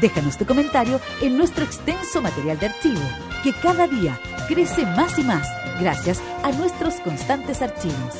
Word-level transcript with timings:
Déjanos 0.00 0.38
tu 0.38 0.46
comentario 0.46 1.00
en 1.20 1.36
nuestro 1.36 1.64
extenso 1.64 2.22
material 2.22 2.58
de 2.58 2.66
archivo, 2.66 3.02
que 3.42 3.52
cada 3.52 3.86
día 3.86 4.18
crece 4.48 4.86
más 4.86 5.18
y 5.18 5.22
más 5.22 5.46
gracias 5.80 6.20
a 6.42 6.52
nuestros 6.52 6.94
constantes 6.96 7.62
archivos. 7.62 8.14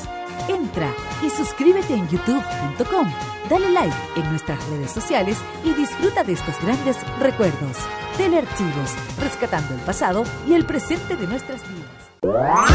Entra 0.48 0.88
y 1.24 1.30
suscríbete 1.30 1.94
en 1.94 2.08
youtube.com, 2.08 3.12
dale 3.48 3.70
like 3.70 3.94
en 4.16 4.28
nuestras 4.30 4.58
redes 4.68 4.90
sociales 4.90 5.38
y 5.64 5.72
disfruta 5.74 6.24
de 6.24 6.32
estos 6.32 6.60
grandes 6.60 6.96
recuerdos. 7.20 7.76
Telearchivos, 8.16 8.90
rescatando 9.20 9.74
el 9.74 9.80
pasado 9.80 10.24
y 10.46 10.54
el 10.54 10.66
presente 10.66 11.16
de 11.16 11.26
nuestras 11.26 11.62
vidas. 11.68 12.12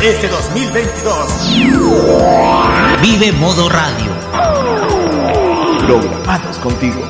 Este 0.03 0.27
2022 0.27 1.57
Vive 3.01 3.31
Modo 3.33 3.69
Radio. 3.69 4.11
Programados 5.85 6.57
contigo. 6.57 7.09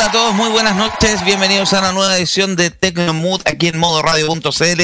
Hola 0.00 0.08
a 0.08 0.12
todos, 0.12 0.34
muy 0.34 0.48
buenas 0.48 0.76
noches. 0.76 1.22
Bienvenidos 1.26 1.74
a 1.74 1.80
una 1.80 1.92
nueva 1.92 2.16
edición 2.16 2.56
de 2.56 2.70
Tecnomood 2.70 3.42
aquí 3.44 3.68
en 3.68 3.78
modoradio.cl. 3.78 4.82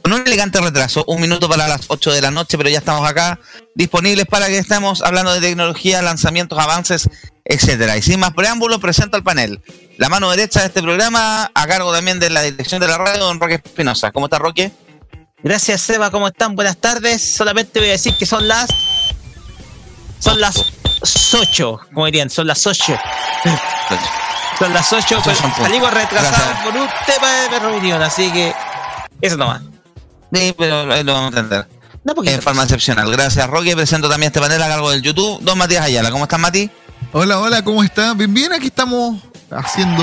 Con 0.00 0.12
un 0.12 0.24
elegante 0.24 0.60
retraso, 0.60 1.04
un 1.08 1.20
minuto 1.20 1.48
para 1.48 1.66
las 1.66 1.86
8 1.88 2.12
de 2.12 2.20
la 2.20 2.30
noche, 2.30 2.56
pero 2.56 2.70
ya 2.70 2.78
estamos 2.78 3.04
acá 3.04 3.40
disponibles 3.74 4.26
para 4.26 4.46
que 4.46 4.56
estemos 4.58 5.02
hablando 5.02 5.32
de 5.32 5.40
tecnología, 5.40 6.02
lanzamientos, 6.02 6.56
avances, 6.56 7.10
etcétera. 7.44 7.96
Y 7.96 8.02
sin 8.02 8.20
más 8.20 8.32
preámbulos, 8.32 8.78
presento 8.78 9.16
al 9.16 9.24
panel. 9.24 9.60
La 9.98 10.08
mano 10.08 10.30
derecha 10.30 10.60
de 10.60 10.66
este 10.66 10.82
programa, 10.82 11.50
a 11.52 11.66
cargo 11.66 11.92
también 11.92 12.20
de 12.20 12.30
la 12.30 12.42
dirección 12.42 12.80
de 12.80 12.86
la 12.86 12.96
radio, 12.96 13.24
don 13.24 13.40
Roque 13.40 13.54
Espinosa. 13.54 14.12
¿Cómo 14.12 14.26
está, 14.26 14.38
Roque? 14.38 14.70
Gracias, 15.42 15.80
Seba. 15.80 16.12
¿Cómo 16.12 16.28
están? 16.28 16.54
Buenas 16.54 16.76
tardes. 16.76 17.34
Solamente 17.34 17.80
voy 17.80 17.88
a 17.88 17.92
decir 17.92 18.14
que 18.16 18.24
son 18.24 18.46
las. 18.46 18.68
Son 20.20 20.40
las 20.40 20.64
8, 21.34 21.80
como 21.92 22.06
dirían, 22.06 22.30
son 22.30 22.46
las 22.46 22.64
8. 22.64 22.96
Son 24.58 24.72
las 24.72 24.92
8, 24.92 25.20
pero 25.24 25.36
son 25.36 25.50
puntos. 25.50 25.66
salimos 25.66 25.92
retrasados 25.92 26.38
Gracias. 26.38 26.64
por 26.64 26.76
un 26.76 26.88
tema 27.06 27.28
de 27.50 27.58
reunión, 27.58 28.02
así 28.02 28.30
que. 28.30 28.54
Eso 29.20 29.36
nomás. 29.36 29.62
Sí, 30.32 30.54
pero 30.58 30.92
ahí 30.92 31.02
lo 31.04 31.12
vamos 31.14 31.34
a 31.34 31.38
entender. 31.40 31.68
No, 32.04 32.14
porque. 32.14 32.32
En 32.34 32.42
forma 32.42 32.62
excepcional. 32.62 33.10
Gracias, 33.10 33.46
Roque. 33.48 33.74
Presento 33.74 34.08
también 34.08 34.28
este 34.28 34.40
panel 34.40 34.62
a 34.62 34.68
cargo 34.68 34.90
del 34.90 35.02
YouTube, 35.02 35.40
don 35.42 35.58
Matías 35.58 35.84
Ayala. 35.84 36.10
¿Cómo 36.10 36.24
estás, 36.24 36.38
Mati? 36.38 36.70
Hola, 37.12 37.38
hola, 37.38 37.62
¿cómo 37.62 37.82
está? 37.82 38.14
Bien, 38.14 38.32
bien, 38.32 38.52
aquí 38.52 38.66
estamos 38.66 39.20
haciendo 39.50 40.02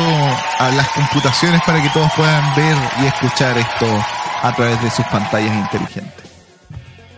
a 0.59 0.69
las 0.71 0.87
computaciones 0.89 1.61
para 1.65 1.81
que 1.81 1.89
todos 1.89 2.09
puedan 2.15 2.55
ver 2.55 2.77
y 3.01 3.05
escuchar 3.07 3.57
esto 3.57 3.85
a 4.43 4.55
través 4.55 4.81
de 4.81 4.89
sus 4.91 5.05
pantallas 5.07 5.53
inteligentes. 5.53 6.20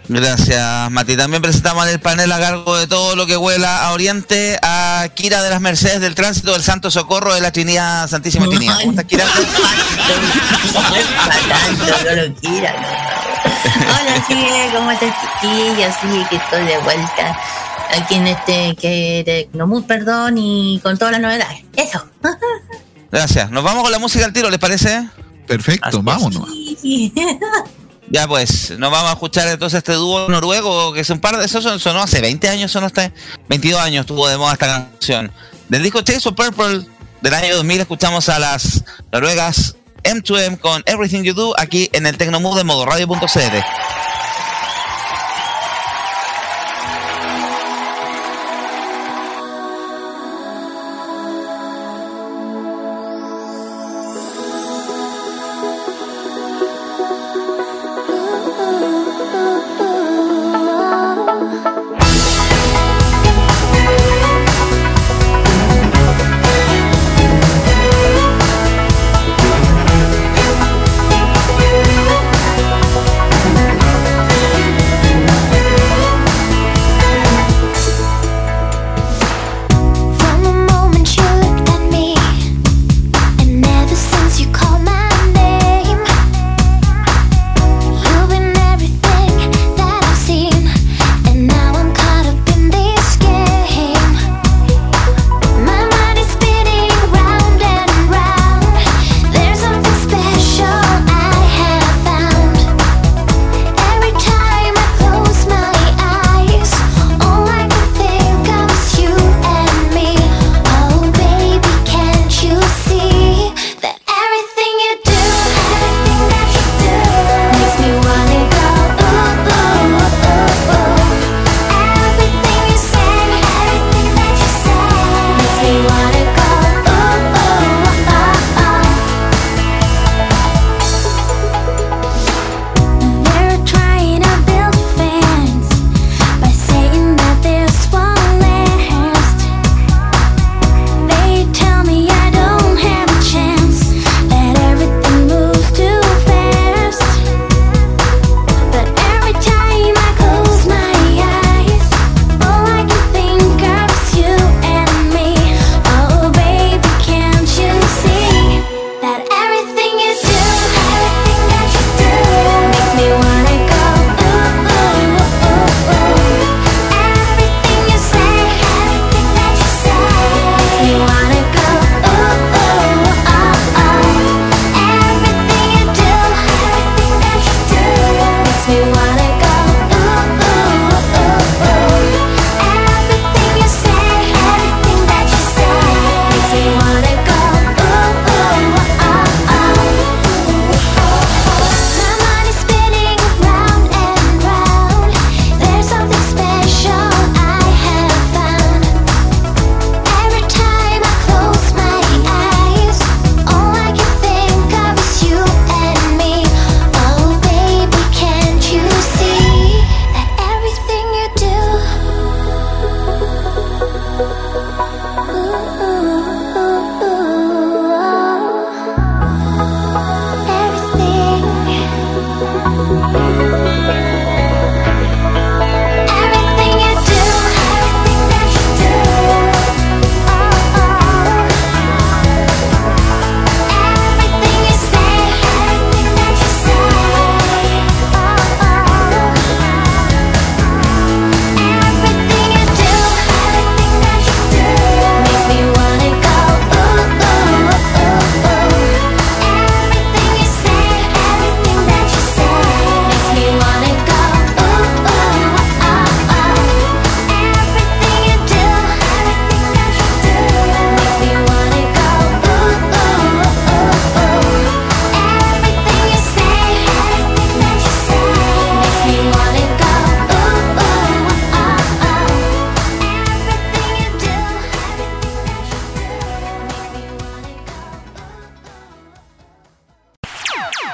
Gracias, 0.09 0.91
Mati. 0.91 1.15
También 1.15 1.41
presentamos 1.41 1.85
en 1.85 1.93
el 1.93 1.99
panel 1.99 2.31
a 2.31 2.39
cargo 2.39 2.77
de 2.77 2.87
todo 2.87 3.15
lo 3.15 3.25
que 3.25 3.37
huela 3.37 3.85
a 3.85 3.93
Oriente 3.93 4.59
a 4.61 5.07
Kira 5.13 5.41
de 5.41 5.49
las 5.49 5.61
Mercedes 5.61 6.01
del 6.01 6.13
Tránsito 6.13 6.51
del 6.53 6.63
Santo 6.63 6.91
Socorro 6.91 7.33
de 7.33 7.41
la 7.41 7.51
Trinidad, 7.51 8.09
Santísima 8.09 8.47
Trinidad. 8.47 8.77
¿Cómo 8.79 8.91
estás, 8.91 9.05
Kira? 9.05 9.25
Hola, 13.75 14.25
sí, 14.27 14.45
¿cómo 14.73 14.91
estás, 14.91 15.13
chiquillos? 15.21 15.95
Sí, 16.01 16.25
que 16.29 16.35
estoy 16.35 16.65
de 16.65 16.77
vuelta 16.79 17.39
aquí 17.97 18.15
en 18.15 18.27
este, 18.27 18.75
que 18.75 19.23
Tecnomud, 19.25 19.85
perdón, 19.85 20.37
y 20.37 20.79
con 20.83 20.97
todas 20.97 21.13
las 21.13 21.21
novedades. 21.21 21.63
Eso. 21.75 22.05
Gracias. 23.11 23.49
Nos 23.51 23.63
vamos 23.63 23.83
con 23.83 23.91
la 23.91 23.99
música 23.99 24.25
al 24.25 24.33
tiro, 24.33 24.49
¿les 24.49 24.59
parece? 24.59 25.07
Perfecto, 25.47 26.01
vámonos. 26.01 26.49
Ya 28.09 28.27
pues, 28.27 28.71
nos 28.77 28.91
vamos 28.91 29.09
a 29.09 29.13
escuchar 29.13 29.47
entonces 29.47 29.77
este 29.79 29.93
dúo 29.93 30.27
noruego 30.29 30.93
que 30.93 30.99
es 30.99 31.09
un 31.09 31.19
par 31.19 31.37
de... 31.37 31.45
Eso 31.45 31.61
son- 31.61 31.79
sonó 31.79 32.01
hace 32.03 32.21
20 32.21 32.47
años, 32.49 32.71
sonó 32.71 32.85
hasta 32.87 33.11
22 33.49 33.79
años 33.81 34.05
tuvo 34.05 34.27
de 34.27 34.37
moda 34.37 34.53
esta 34.53 34.67
canción. 34.67 35.31
Del 35.69 35.81
disco 35.83 36.01
Chase 36.01 36.29
of 36.29 36.35
Purple 36.35 36.85
del 37.21 37.33
año 37.33 37.55
2000 37.55 37.81
escuchamos 37.81 38.29
a 38.29 38.37
las 38.39 38.83
noruegas 39.11 39.75
M2M 40.03 40.59
con 40.59 40.83
Everything 40.85 41.23
You 41.23 41.33
Do 41.33 41.55
aquí 41.57 41.89
en 41.93 42.05
el 42.05 42.17
Tecnomood 42.17 42.57
de 42.57 42.63
modoradio.cl. 42.65 43.17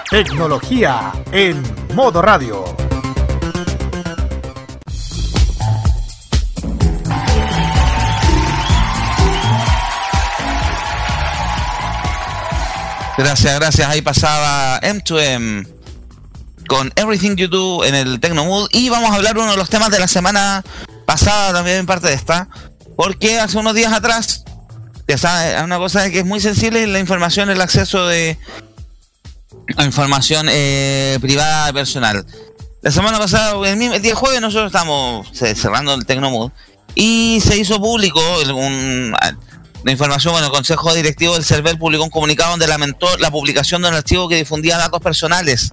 Tecnología 0.10 1.12
en 1.32 1.62
modo 1.94 2.20
radio. 2.24 2.66
Gracias, 13.20 13.60
gracias. 13.60 13.88
Ahí 13.88 14.02
pasaba 14.02 14.82
M2M 14.82 15.68
con 16.68 16.92
Everything 16.96 17.36
You 17.36 17.48
Do 17.48 17.86
en 17.86 17.94
el 17.94 18.20
Tecnomood. 18.20 18.70
Y 18.72 18.90
vamos 18.90 19.12
a 19.12 19.16
hablar 19.16 19.38
uno 19.38 19.52
de 19.52 19.58
los 19.58 19.70
temas 19.70 19.92
de 19.92 20.00
la 20.00 20.08
semana 20.08 20.64
pasada 21.06 21.54
también 21.54 21.86
parte 21.86 22.08
de 22.08 22.16
esta. 22.16 22.50
Porque 22.96 23.40
hace 23.40 23.60
unos 23.60 23.76
días 23.76 23.94
atrás, 23.94 24.44
ya 25.08 25.20
sabes, 25.20 25.62
una 25.62 25.78
cosa 25.78 26.10
que 26.10 26.20
es 26.20 26.26
muy 26.26 26.40
sensible 26.40 26.88
la 26.88 26.98
información, 26.98 27.52
el 27.52 27.62
acceso 27.62 28.08
de 28.08 28.40
información 29.78 30.48
eh, 30.50 31.18
privada 31.22 31.72
personal. 31.74 32.26
La 32.82 32.92
semana 32.92 33.18
pasada, 33.18 33.56
el, 33.68 33.78
mismo, 33.78 33.98
día 34.00 34.16
jueves, 34.16 34.42
nosotros 34.42 34.68
estamos 34.68 35.28
cerrando 35.34 35.94
el 35.94 36.06
Tecnomood 36.06 36.52
y 36.96 37.40
se 37.42 37.58
hizo 37.58 37.80
público 37.80 38.22
un, 38.56 39.14
la 39.84 39.92
información, 39.92 40.34
bueno, 40.34 40.48
el 40.48 40.54
Consejo 40.54 40.94
Directivo 40.94 41.34
del 41.36 41.46
CERVEL 41.46 41.78
publicó 41.78 42.04
un 42.04 42.10
comunicado 42.10 42.52
donde 42.52 42.68
lamentó 42.68 43.08
la 43.18 43.32
publicación 43.32 43.82
de 43.82 43.90
un 43.90 43.96
archivo 43.96 44.28
que 44.28 44.36
difundía 44.36 44.78
datos 44.78 45.00
personales 45.00 45.72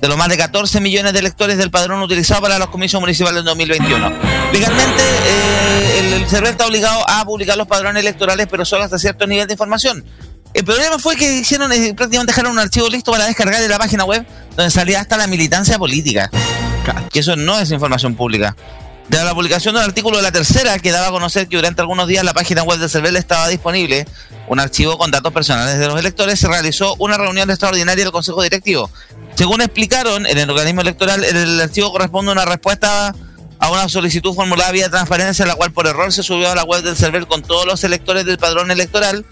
de 0.00 0.08
los 0.08 0.16
más 0.16 0.28
de 0.28 0.36
14 0.36 0.80
millones 0.80 1.12
de 1.12 1.20
electores 1.20 1.56
del 1.56 1.70
padrón 1.70 2.02
utilizado 2.02 2.42
para 2.42 2.58
los 2.58 2.68
comicios 2.68 3.00
municipales 3.00 3.40
en 3.40 3.44
2021. 3.46 4.12
Legalmente, 4.52 5.02
eh, 5.02 5.98
el, 6.00 6.12
el 6.14 6.28
CERVEL 6.28 6.50
está 6.50 6.66
obligado 6.66 7.08
a 7.08 7.24
publicar 7.24 7.56
los 7.56 7.68
padrones 7.68 8.02
electorales, 8.02 8.48
pero 8.50 8.64
solo 8.64 8.82
hasta 8.82 8.98
cierto 8.98 9.26
nivel 9.26 9.46
de 9.46 9.54
información. 9.54 10.04
El 10.54 10.64
problema 10.64 11.00
fue 11.00 11.16
que 11.16 11.34
hicieron 11.34 11.72
eh, 11.72 11.94
prácticamente 11.94 12.32
dejaron 12.32 12.52
un 12.52 12.60
archivo 12.60 12.88
listo 12.88 13.10
para 13.10 13.26
descargar 13.26 13.60
de 13.60 13.68
la 13.68 13.76
página 13.76 14.04
web 14.04 14.24
donde 14.56 14.70
salía 14.70 15.00
hasta 15.00 15.16
la 15.16 15.26
militancia 15.26 15.78
política. 15.78 16.30
Que 17.10 17.20
eso 17.20 17.34
no 17.34 17.58
es 17.58 17.72
información 17.72 18.14
pública. 18.14 18.56
De 19.08 19.22
la 19.22 19.34
publicación 19.34 19.74
de 19.74 19.80
un 19.80 19.86
artículo 19.86 20.16
de 20.16 20.22
la 20.22 20.30
tercera 20.30 20.78
que 20.78 20.92
daba 20.92 21.08
a 21.08 21.10
conocer 21.10 21.48
que 21.48 21.56
durante 21.56 21.80
algunos 21.82 22.06
días 22.06 22.24
la 22.24 22.32
página 22.32 22.62
web 22.62 22.78
de 22.78 22.88
CERVEL 22.88 23.16
estaba 23.16 23.48
disponible 23.48 24.06
un 24.46 24.60
archivo 24.60 24.96
con 24.96 25.10
datos 25.10 25.32
personales 25.32 25.78
de 25.78 25.88
los 25.88 25.98
electores, 25.98 26.38
se 26.38 26.46
realizó 26.46 26.94
una 26.98 27.16
reunión 27.18 27.50
extraordinaria 27.50 28.04
del 28.04 28.12
Consejo 28.12 28.42
Directivo. 28.42 28.90
Según 29.34 29.60
explicaron 29.60 30.24
en 30.24 30.38
el 30.38 30.48
organismo 30.48 30.82
electoral, 30.82 31.24
el 31.24 31.60
archivo 31.60 31.90
corresponde 31.90 32.30
a 32.30 32.32
una 32.32 32.44
respuesta 32.44 33.14
a 33.58 33.70
una 33.70 33.88
solicitud 33.88 34.34
formulada 34.34 34.70
vía 34.72 34.90
transparencia, 34.90 35.46
la 35.46 35.54
cual 35.54 35.72
por 35.72 35.86
error 35.86 36.12
se 36.12 36.22
subió 36.22 36.50
a 36.50 36.54
la 36.54 36.64
web 36.64 36.82
del 36.82 36.96
CERVEL 36.96 37.26
con 37.26 37.42
todos 37.42 37.66
los 37.66 37.82
electores 37.84 38.24
del 38.26 38.38
padrón 38.38 38.70
electoral 38.70 39.24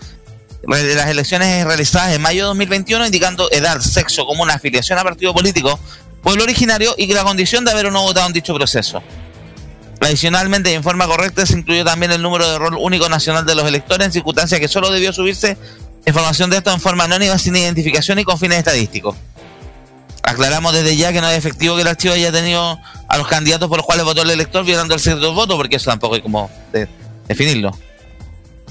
de 0.62 0.94
las 0.94 1.08
elecciones 1.08 1.64
realizadas 1.64 2.14
en 2.14 2.22
mayo 2.22 2.42
de 2.42 2.46
2021, 2.48 3.06
indicando 3.06 3.50
edad, 3.50 3.80
sexo 3.80 4.26
como 4.26 4.42
una 4.42 4.54
afiliación 4.54 4.98
a 4.98 5.02
partido 5.02 5.34
político, 5.34 5.78
pueblo 6.22 6.44
originario 6.44 6.94
y 6.96 7.12
la 7.12 7.24
condición 7.24 7.64
de 7.64 7.72
haber 7.72 7.86
o 7.86 7.90
no 7.90 8.02
votado 8.02 8.26
en 8.26 8.32
dicho 8.32 8.54
proceso. 8.54 9.02
Adicionalmente, 10.00 10.72
en 10.72 10.82
forma 10.82 11.06
correcta, 11.06 11.44
se 11.46 11.54
incluyó 11.58 11.84
también 11.84 12.12
el 12.12 12.22
número 12.22 12.48
de 12.50 12.58
rol 12.58 12.76
único 12.78 13.08
nacional 13.08 13.44
de 13.44 13.54
los 13.54 13.66
electores, 13.66 14.06
en 14.06 14.12
circunstancias 14.12 14.60
que 14.60 14.68
solo 14.68 14.90
debió 14.90 15.12
subirse 15.12 15.56
información 16.06 16.50
de 16.50 16.58
esto 16.58 16.72
en 16.72 16.80
forma 16.80 17.04
anónima, 17.04 17.38
sin 17.38 17.54
identificación 17.56 18.18
y 18.18 18.24
con 18.24 18.38
fines 18.38 18.58
estadísticos. 18.58 19.16
Aclaramos 20.22 20.72
desde 20.72 20.96
ya 20.96 21.12
que 21.12 21.20
no 21.20 21.28
es 21.28 21.36
efectivo 21.36 21.74
que 21.74 21.82
el 21.82 21.88
archivo 21.88 22.14
haya 22.14 22.32
tenido 22.32 22.78
a 23.08 23.18
los 23.18 23.26
candidatos 23.26 23.68
por 23.68 23.78
los 23.78 23.86
cuales 23.86 24.04
votó 24.04 24.22
el 24.22 24.30
elector 24.30 24.64
violando 24.64 24.94
el 24.94 25.00
secreto 25.00 25.34
voto, 25.34 25.56
porque 25.56 25.76
eso 25.76 25.90
tampoco 25.90 26.14
hay 26.14 26.22
como 26.22 26.50
definirlo. 27.28 27.76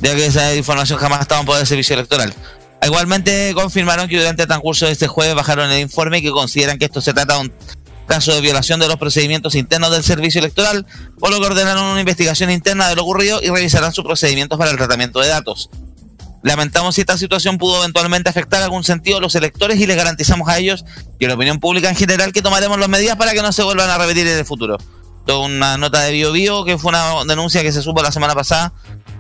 Ya 0.02 0.16
que 0.16 0.26
esa 0.26 0.56
información 0.56 1.00
jamás 1.00 1.22
estaba 1.22 1.42
en 1.42 1.46
poder 1.46 1.60
del 1.60 1.68
servicio 1.68 1.94
electoral. 1.94 2.34
Igualmente 2.84 3.52
confirmaron 3.54 4.08
que 4.08 4.18
durante 4.18 4.44
el 4.44 4.48
transcurso 4.48 4.88
de 4.88 4.94
este 4.94 5.08
jueves 5.08 5.36
bajaron 5.36 5.72
el 5.72 5.82
informe 5.82 6.18
y 6.18 6.22
que 6.24 6.32
consideran 6.32 6.80
que 6.80 6.86
esto 6.86 7.00
se 7.00 7.14
trata 7.14 7.36
de 7.36 7.42
un 7.42 7.54
caso 8.08 8.34
de 8.34 8.42
violación 8.42 8.80
de 8.80 8.88
los 8.88 8.98
procedimientos 8.98 9.56
internos 9.56 9.92
del 9.92 10.04
servicio 10.04 10.40
electoral, 10.40 10.86
por 11.20 11.32
lo 11.32 11.40
que 11.40 11.46
ordenaron 11.46 11.84
una 11.86 12.00
investigación 12.00 12.50
interna 12.50 12.90
de 12.90 12.96
lo 12.96 13.04
ocurrido 13.04 13.40
y 13.42 13.50
revisarán 13.50 13.94
sus 13.94 14.04
procedimientos 14.04 14.58
para 14.58 14.72
el 14.72 14.78
tratamiento 14.78 15.20
de 15.20 15.28
datos. 15.28 15.70
Lamentamos 16.44 16.96
si 16.96 17.02
esta 17.02 17.18
situación 17.18 17.60
pudo 17.60 17.78
eventualmente 17.80 18.30
afectar 18.30 18.64
algún 18.64 18.84
sentido 18.84 19.18
a 19.18 19.22
los 19.22 19.36
electores 19.36 19.80
y 19.80 19.86
les 19.86 19.96
garantizamos 19.96 20.50
a 20.50 20.58
ellos 20.58 20.84
y 21.20 21.26
a 21.26 21.28
la 21.28 21.36
opinión 21.36 21.60
pública 21.60 21.88
en 21.90 21.96
general 21.96 22.34
que 22.34 22.42
tomaremos 22.42 22.80
las 22.80 22.90
medidas 22.90 23.16
para 23.16 23.34
que 23.34 23.44
no 23.44 23.52
se 23.52 23.62
vuelvan 23.62 23.90
a 23.90 23.98
repetir 24.00 24.28
en 24.28 24.40
el 24.40 24.46
futuro. 24.46 24.78
Una 25.28 25.78
nota 25.78 26.02
de 26.02 26.12
Bio 26.12 26.32
Bio, 26.32 26.66
que 26.66 26.78
fue 26.78 26.90
una 26.90 27.24
denuncia 27.26 27.62
que 27.62 27.72
se 27.72 27.82
supo 27.82 28.02
la 28.02 28.12
semana 28.12 28.36
pasada, 28.36 28.74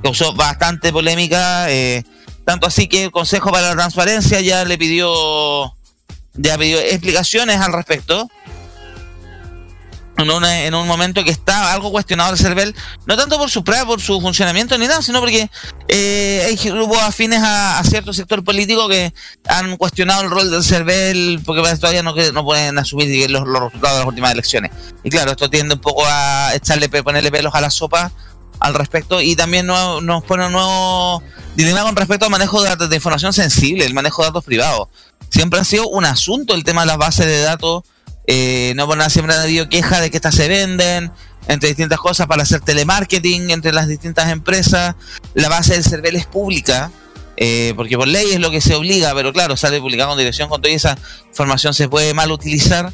causó 0.03 0.33
bastante 0.33 0.91
polémica, 0.91 1.71
eh, 1.71 2.03
tanto 2.45 2.67
así 2.67 2.87
que 2.87 3.05
el 3.05 3.11
Consejo 3.11 3.51
para 3.51 3.69
la 3.69 3.75
Transparencia 3.75 4.41
ya 4.41 4.65
le 4.65 4.77
pidió, 4.77 5.73
ya 6.33 6.57
pidió 6.57 6.79
explicaciones 6.79 7.61
al 7.61 7.71
respecto 7.73 8.29
en, 10.17 10.73
un 10.75 10.87
momento 10.87 11.23
que 11.23 11.31
está 11.31 11.73
algo 11.73 11.91
cuestionado 11.91 12.33
el 12.33 12.37
CERVEL, 12.37 12.75
no 13.05 13.17
tanto 13.17 13.37
por 13.37 13.49
su 13.49 13.63
prueba, 13.63 13.85
por 13.85 14.01
su 14.01 14.21
funcionamiento 14.21 14.77
ni 14.77 14.87
nada, 14.87 15.01
sino 15.01 15.19
porque 15.19 15.49
eh, 15.87 16.43
hay 16.47 16.55
grupos 16.69 16.99
afines 16.99 17.41
a, 17.43 17.81
cierto 17.83 18.13
sector 18.13 18.43
político 18.43 18.87
que 18.87 19.13
han 19.47 19.77
cuestionado 19.77 20.21
el 20.23 20.29
rol 20.29 20.51
del 20.51 20.63
CERVEL 20.63 21.41
porque 21.45 21.61
todavía 21.77 22.03
no, 22.03 22.13
no 22.13 22.45
pueden 22.45 22.77
asumir 22.77 23.29
los, 23.29 23.47
resultados 23.47 23.93
de 23.93 23.99
las 23.99 24.05
últimas 24.05 24.31
elecciones. 24.31 24.71
Y 25.03 25.09
claro, 25.09 25.31
esto 25.31 25.49
tiende 25.49 25.75
un 25.75 25.81
poco 25.81 26.03
a 26.05 26.53
echarle, 26.53 26.89
ponerle 26.89 27.31
pelos 27.31 27.55
a 27.55 27.61
la 27.61 27.69
sopa 27.69 28.11
al 28.59 28.75
respecto 28.75 29.21
y 29.21 29.35
también 29.35 29.65
nos, 29.65 30.23
pone 30.23 30.45
un 30.45 30.51
nuevo 30.51 31.23
dilema 31.55 31.81
con 31.81 31.95
respecto 31.95 32.25
al 32.25 32.31
manejo 32.31 32.61
de 32.61 32.69
datos 32.69 32.89
de 32.89 32.95
información 32.95 33.33
sensible, 33.33 33.85
el 33.85 33.93
manejo 33.93 34.21
de 34.21 34.27
datos 34.27 34.45
privados. 34.45 34.87
Siempre 35.29 35.59
ha 35.59 35.63
sido 35.63 35.87
un 35.87 36.05
asunto 36.05 36.53
el 36.53 36.63
tema 36.63 36.81
de 36.81 36.87
las 36.87 36.97
bases 36.97 37.25
de 37.25 37.41
datos 37.41 37.83
eh, 38.27 38.73
no 38.75 38.87
por 38.87 38.97
nada 38.97 39.09
siempre 39.09 39.35
ha 39.35 39.41
habido 39.41 39.69
queja 39.69 39.99
de 39.99 40.11
que 40.11 40.17
estas 40.17 40.35
se 40.35 40.47
venden 40.47 41.11
entre 41.47 41.69
distintas 41.69 41.99
cosas 41.99 42.27
para 42.27 42.43
hacer 42.43 42.61
telemarketing 42.61 43.51
entre 43.51 43.71
las 43.71 43.87
distintas 43.87 44.29
empresas. 44.29 44.95
La 45.33 45.49
base 45.49 45.73
del 45.73 45.83
CERVEL 45.83 46.15
es 46.15 46.25
pública, 46.25 46.91
eh, 47.37 47.73
porque 47.75 47.97
por 47.97 48.07
ley 48.07 48.31
es 48.31 48.39
lo 48.39 48.51
que 48.51 48.61
se 48.61 48.75
obliga, 48.75 49.13
pero 49.15 49.33
claro, 49.33 49.57
sale 49.57 49.79
publicado 49.79 50.09
con 50.09 50.17
dirección 50.17 50.49
con 50.49 50.61
toda 50.61 50.73
esa 50.73 50.97
información 51.29 51.73
se 51.73 51.89
puede 51.89 52.13
mal 52.13 52.31
utilizar. 52.31 52.91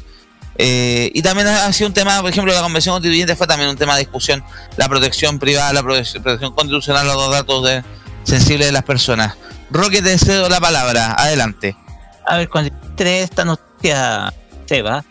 Eh, 0.60 1.12
y 1.14 1.22
también 1.22 1.46
ha 1.46 1.72
sido 1.72 1.86
un 1.86 1.94
tema, 1.94 2.20
por 2.20 2.30
ejemplo, 2.30 2.52
la 2.52 2.62
Convención 2.62 2.94
Constituyente 2.94 3.36
fue 3.36 3.46
también 3.46 3.70
un 3.70 3.76
tema 3.76 3.94
de 3.94 4.00
discusión, 4.00 4.42
la 4.76 4.88
protección 4.88 5.38
privada, 5.38 5.72
la 5.72 5.82
protección 5.82 6.52
constitucional 6.52 7.06
de 7.06 7.14
los 7.14 7.30
datos 7.30 7.64
de, 7.64 7.84
sensibles 8.24 8.66
de 8.66 8.72
las 8.72 8.82
personas. 8.82 9.36
Roque, 9.70 10.02
te 10.02 10.18
cedo 10.18 10.48
la 10.48 10.60
palabra, 10.60 11.12
adelante. 11.12 11.76
A 12.26 12.38
ver, 12.38 12.48
cuando 12.48 12.72
esta 12.98 13.44
noticia, 13.44 14.32
Seba, 14.66 15.04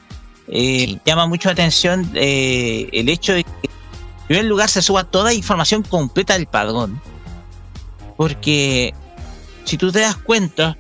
eh, 0.50 1.00
llama 1.06 1.28
mucho 1.28 1.50
la 1.50 1.54
atención 1.54 2.10
eh, 2.14 2.90
el 2.94 3.10
hecho 3.10 3.34
de 3.34 3.44
que 3.44 3.50
en 3.64 4.28
primer 4.28 4.46
lugar 4.46 4.70
se 4.70 4.82
suba 4.82 5.04
toda 5.04 5.26
la 5.26 5.34
información 5.34 5.84
completa 5.84 6.34
del 6.34 6.48
padrón. 6.48 7.02
Porque 8.16 8.94
si 9.66 9.78
tú 9.78 9.92
te 9.92 10.00
das 10.00 10.18
cuenta, 10.18 10.78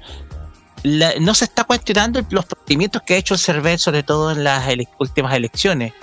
no 1.19 1.33
se 1.33 1.45
está 1.45 1.63
cuestionando 1.63 2.21
los 2.29 2.45
procedimientos 2.45 3.01
que 3.05 3.15
ha 3.15 3.17
hecho 3.17 3.33
el 3.33 3.39
CERVEL, 3.39 3.79
sobre 3.79 4.03
todo 4.03 4.31
en 4.31 4.43
las 4.43 4.65
últimas 4.99 5.33
elecciones. 5.33 5.93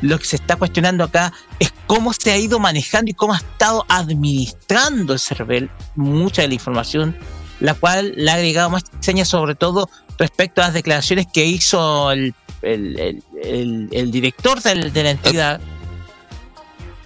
Lo 0.00 0.18
que 0.18 0.24
se 0.26 0.36
está 0.36 0.56
cuestionando 0.56 1.04
acá 1.04 1.32
es 1.58 1.72
cómo 1.86 2.12
se 2.12 2.32
ha 2.32 2.36
ido 2.36 2.58
manejando 2.58 3.10
y 3.10 3.14
cómo 3.14 3.32
ha 3.32 3.38
estado 3.38 3.86
administrando 3.88 5.14
el 5.14 5.20
CERVEL 5.20 5.70
mucha 5.94 6.42
de 6.42 6.48
la 6.48 6.54
información, 6.54 7.16
la 7.60 7.74
cual 7.74 8.12
le 8.16 8.30
ha 8.30 8.34
agregado 8.34 8.70
más 8.70 8.84
señas, 9.00 9.28
sobre 9.28 9.54
todo 9.54 9.88
respecto 10.18 10.62
a 10.62 10.66
las 10.66 10.74
declaraciones 10.74 11.26
que 11.32 11.44
hizo 11.44 12.10
el 12.12 12.34
el, 12.64 14.10
director 14.10 14.60
de 14.62 15.02
la 15.02 15.10
entidad, 15.10 15.60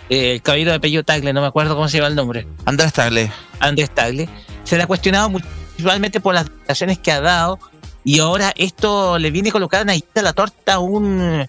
el 0.09 0.41
caballero 0.43 0.71
de 0.71 0.77
apellido 0.77 1.03
Tagle, 1.05 1.33
no 1.33 1.41
me 1.41 1.47
acuerdo 1.47 1.75
cómo 1.75 1.89
se 1.89 1.99
llama 1.99 2.09
el 2.09 2.15
nombre. 2.15 2.47
Andrés 2.65 2.93
Tagle. 2.93 3.31
Andrés 3.61 3.91
Tagle. 3.91 4.29
Se 4.65 4.77
le 4.77 4.85
ha 4.85 4.87
cuestionado 4.87 5.31
principalmente 5.31 6.21
por 6.21 6.35
las 6.35 6.45
declaraciones 6.45 6.99
que 6.99 7.13
ha 7.13 7.21
dado 7.21 7.59
y 8.05 8.21
ahora 8.21 8.53
esto 8.57 9.19
le 9.19 9.31
viene 9.31 9.51
a 9.51 9.53
colocar 9.53 9.83
una 9.83 9.95
guita 9.95 10.23
la 10.23 10.33
torta 10.33 10.75
a 10.75 10.79
un 10.79 11.47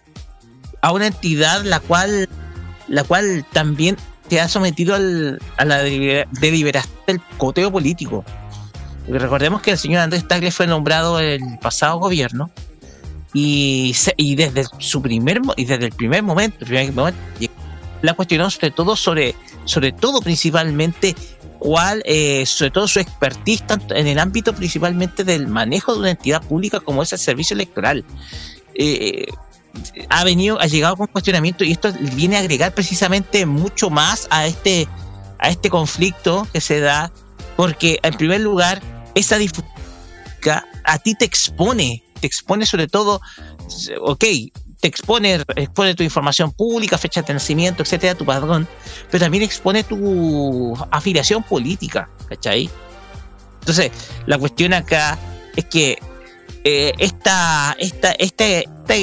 a 0.82 0.92
una 0.92 1.08
entidad 1.08 1.64
la 1.64 1.80
cual 1.80 2.30
la 2.88 3.04
cual 3.04 3.46
también 3.52 3.98
se 4.30 4.40
ha 4.40 4.48
sometido 4.48 4.96
a 4.96 5.66
la 5.66 5.78
deliberación 5.84 6.94
del 7.08 7.22
coteo 7.38 7.72
político. 7.72 8.24
Recordemos 9.08 9.62
que 9.62 9.72
el 9.72 9.78
señor 9.78 10.02
Andrés 10.02 10.28
Tagle 10.28 10.52
fue 10.52 10.68
nombrado 10.68 11.20
el 11.20 11.58
pasado 11.60 12.00
gobierno 12.00 12.52
y, 13.34 13.96
y 14.18 14.36
desde 14.36 14.66
su 14.80 15.02
primer 15.02 15.42
y 15.56 15.66
desde 15.66 15.86
el 15.86 15.92
primer 15.92 16.24
momento, 16.24 16.66
primer 16.66 16.92
momento 16.94 17.20
la 18.02 18.14
cuestionó 18.14 18.50
sobre 18.50 18.72
todo 18.72 18.96
sobre 18.96 19.36
sobre 19.66 19.92
todo 19.92 20.22
principalmente 20.22 21.16
cuál 21.60 22.02
eh, 22.06 22.46
sobre 22.46 22.72
todo 22.72 22.88
su 22.88 23.00
expertise 23.00 23.64
en 23.90 24.08
el 24.08 24.20
ámbito 24.20 24.54
principalmente 24.54 25.24
del 25.24 25.48
manejo 25.48 25.94
de 25.94 26.00
una 26.00 26.12
entidad 26.12 26.42
pública 26.42 26.80
como 26.80 27.04
es 27.04 27.14
el 27.14 27.20
servicio 27.20 27.54
electoral. 27.54 28.06
Eh, 28.74 29.26
ha 30.10 30.24
venido 30.24 30.60
ha 30.60 30.66
llegado 30.66 30.96
con 30.96 31.08
cuestionamiento 31.08 31.64
y 31.64 31.72
esto 31.72 31.92
viene 32.16 32.38
a 32.38 32.40
agregar 32.40 32.74
precisamente 32.74 33.46
mucho 33.46 33.90
más 33.90 34.28
a 34.32 34.48
este 34.48 34.88
a 35.38 35.50
este 35.50 35.70
conflicto 35.70 36.48
que 36.52 36.62
se 36.62 36.80
da 36.80 37.12
porque 37.60 38.00
en 38.04 38.14
primer 38.14 38.40
lugar 38.40 38.82
esa 39.16 39.38
difusión 39.38 39.68
a 40.86 40.98
ti 40.98 41.14
te 41.14 41.26
expone 41.26 42.02
te 42.22 42.26
expone 42.26 42.66
sobre 42.66 42.88
todo, 42.88 43.20
ok, 44.00 44.24
te 44.80 44.88
expone, 44.88 45.44
expone 45.58 45.94
tu 45.94 46.04
información 46.04 46.54
pública, 46.54 46.98
fecha 46.98 47.22
de 47.22 47.34
nacimiento, 47.34 47.84
etcétera, 47.84 48.16
tu 48.16 48.24
padrón, 48.24 48.66
pero 49.12 49.26
también 49.26 49.44
expone 49.44 49.84
tu 49.84 50.74
afiliación 50.90 51.44
política, 51.44 52.10
¿cachai? 52.30 52.70
Entonces, 53.60 53.92
la 54.26 54.38
cuestión 54.38 54.74
acá 54.74 55.18
es 55.58 55.66
que 55.66 56.00
eh, 56.64 56.94
esta, 56.98 57.76
esta, 57.78 58.12
esta, 58.14 58.46
esta, 58.46 58.96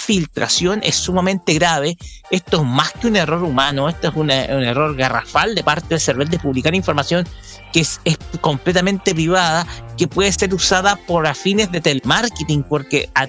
filtración 0.00 0.80
es 0.82 0.96
sumamente 0.96 1.54
grave. 1.54 1.96
Esto 2.30 2.58
es 2.58 2.62
más 2.64 2.92
que 2.92 3.08
un 3.08 3.16
error 3.16 3.42
humano, 3.42 3.88
esto 3.88 4.08
es 4.08 4.14
un 4.14 4.30
error 4.30 4.94
garrafal 4.96 5.54
de 5.54 5.64
parte 5.64 5.88
del 5.88 6.00
server 6.00 6.28
de 6.28 6.38
publicar 6.38 6.74
información 6.74 7.26
que 7.72 7.80
es, 7.80 8.00
completamente 8.40 9.14
privada, 9.14 9.66
que 9.98 10.06
puede 10.06 10.32
ser 10.32 10.54
usada 10.54 10.96
por 10.96 11.26
afines 11.26 11.70
de 11.72 11.80
telemarketing, 11.80 12.62
porque 12.62 13.10
a, 13.14 13.26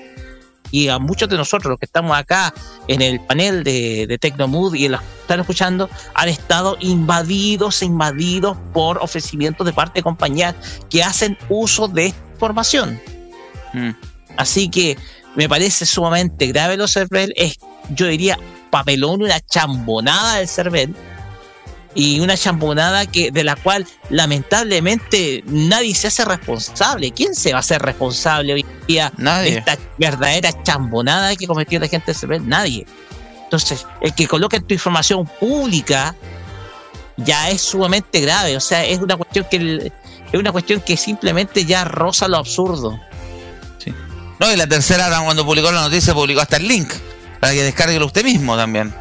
y 0.71 0.89
a 0.89 0.99
muchos 0.99 1.29
de 1.29 1.37
nosotros, 1.37 1.71
los 1.71 1.79
que 1.79 1.85
estamos 1.85 2.17
acá 2.17 2.53
en 2.87 3.01
el 3.01 3.19
panel 3.19 3.63
de, 3.63 4.05
de 4.07 4.17
Tecnomood 4.17 4.75
y 4.75 4.87
los 4.87 5.01
que 5.01 5.07
están 5.21 5.39
escuchando, 5.39 5.89
han 6.13 6.29
estado 6.29 6.77
invadidos 6.79 7.81
e 7.81 7.85
invadidos 7.85 8.57
por 8.73 8.97
ofrecimientos 8.99 9.65
de 9.65 9.73
parte 9.73 9.99
de 9.99 10.03
compañías 10.03 10.55
que 10.89 11.03
hacen 11.03 11.37
uso 11.49 11.87
de 11.87 12.07
esta 12.07 12.21
información. 12.33 13.01
Mm. 13.73 13.91
Así 14.37 14.69
que 14.69 14.97
me 15.37 15.47
parece 15.47 15.85
sumamente 15.85 16.47
grave 16.47 16.77
los 16.77 16.93
CERVEL. 16.93 17.31
Es, 17.37 17.59
yo 17.91 18.07
diría, 18.07 18.39
papelón, 18.71 19.21
una 19.21 19.39
chambonada 19.39 20.37
del 20.37 20.47
CERVEL. 20.47 20.95
Y 21.93 22.19
una 22.19 22.35
chambonada 22.35 23.05
que, 23.05 23.31
de 23.31 23.43
la 23.43 23.55
cual 23.55 23.85
lamentablemente 24.09 25.43
nadie 25.45 25.93
se 25.93 26.07
hace 26.07 26.25
responsable. 26.25 27.11
¿Quién 27.11 27.35
se 27.35 27.51
va 27.51 27.57
a 27.57 27.59
hacer 27.59 27.81
responsable 27.83 28.53
hoy 28.53 28.65
día 28.87 29.13
nadie. 29.17 29.51
de 29.51 29.57
esta 29.59 29.77
verdadera 29.99 30.63
chambonada 30.63 31.35
que 31.35 31.45
cometió 31.45 31.79
la 31.79 31.87
gente 31.87 32.07
del 32.07 32.15
CERVEL? 32.15 32.49
Nadie. 32.49 32.87
Entonces, 33.43 33.85
el 34.01 34.15
que 34.15 34.27
coloque 34.27 34.59
tu 34.59 34.73
información 34.73 35.27
pública 35.39 36.15
ya 37.15 37.51
es 37.51 37.61
sumamente 37.61 38.21
grave. 38.21 38.57
O 38.57 38.59
sea, 38.59 38.83
es 38.83 38.97
una 38.99 39.15
cuestión 39.15 39.45
que 39.51 39.91
es 40.31 40.39
una 40.39 40.51
cuestión 40.51 40.81
que 40.81 40.97
simplemente 40.97 41.63
ya 41.63 41.85
roza 41.85 42.27
lo 42.27 42.37
absurdo. 42.37 42.99
No, 44.39 44.51
y 44.51 44.55
la 44.55 44.67
tercera, 44.67 45.09
cuando 45.23 45.45
publicó 45.45 45.71
la 45.71 45.81
noticia, 45.81 46.13
publicó 46.13 46.41
hasta 46.41 46.57
el 46.57 46.67
link 46.67 46.91
para 47.39 47.53
que 47.53 47.63
descarguelo 47.63 48.05
usted 48.05 48.23
mismo 48.23 48.55
también. 48.55 48.93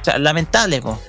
O 0.00 0.04
sea, 0.04 0.18
lamentable, 0.18 0.82
po. 0.82 1.00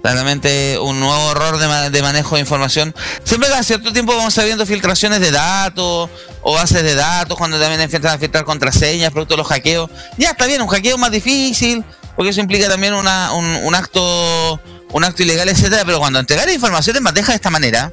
Claramente 0.00 0.78
un 0.78 1.00
nuevo 1.00 1.32
error 1.32 1.58
de, 1.58 2.02
manejo 2.02 2.36
de 2.36 2.40
información. 2.40 2.94
Siempre 3.24 3.48
cada 3.48 3.62
cierto 3.64 3.92
tiempo 3.92 4.16
vamos 4.16 4.34
sabiendo 4.34 4.64
filtraciones 4.64 5.20
de 5.20 5.32
datos 5.32 6.08
o 6.42 6.54
bases 6.54 6.84
de 6.84 6.94
datos, 6.94 7.36
cuando 7.36 7.58
también 7.58 7.80
empiezan 7.80 8.14
a 8.14 8.18
filtrar 8.18 8.44
contraseñas, 8.44 9.10
producto 9.10 9.34
de 9.34 9.38
los 9.38 9.48
hackeos. 9.48 9.90
Ya 10.16 10.30
está 10.30 10.46
bien, 10.46 10.62
un 10.62 10.68
hackeo 10.68 10.96
más 10.96 11.10
difícil, 11.10 11.84
porque 12.14 12.30
eso 12.30 12.40
implica 12.40 12.68
también 12.68 12.94
una, 12.94 13.32
un, 13.32 13.74
acto 13.74 14.60
un 14.92 15.04
acto 15.04 15.24
ilegal, 15.24 15.48
etcétera, 15.48 15.82
pero 15.84 15.98
cuando 15.98 16.20
entregar 16.20 16.48
información 16.48 16.96
en 16.96 17.02
bandeja 17.02 17.32
de 17.32 17.36
esta 17.36 17.50
manera, 17.50 17.92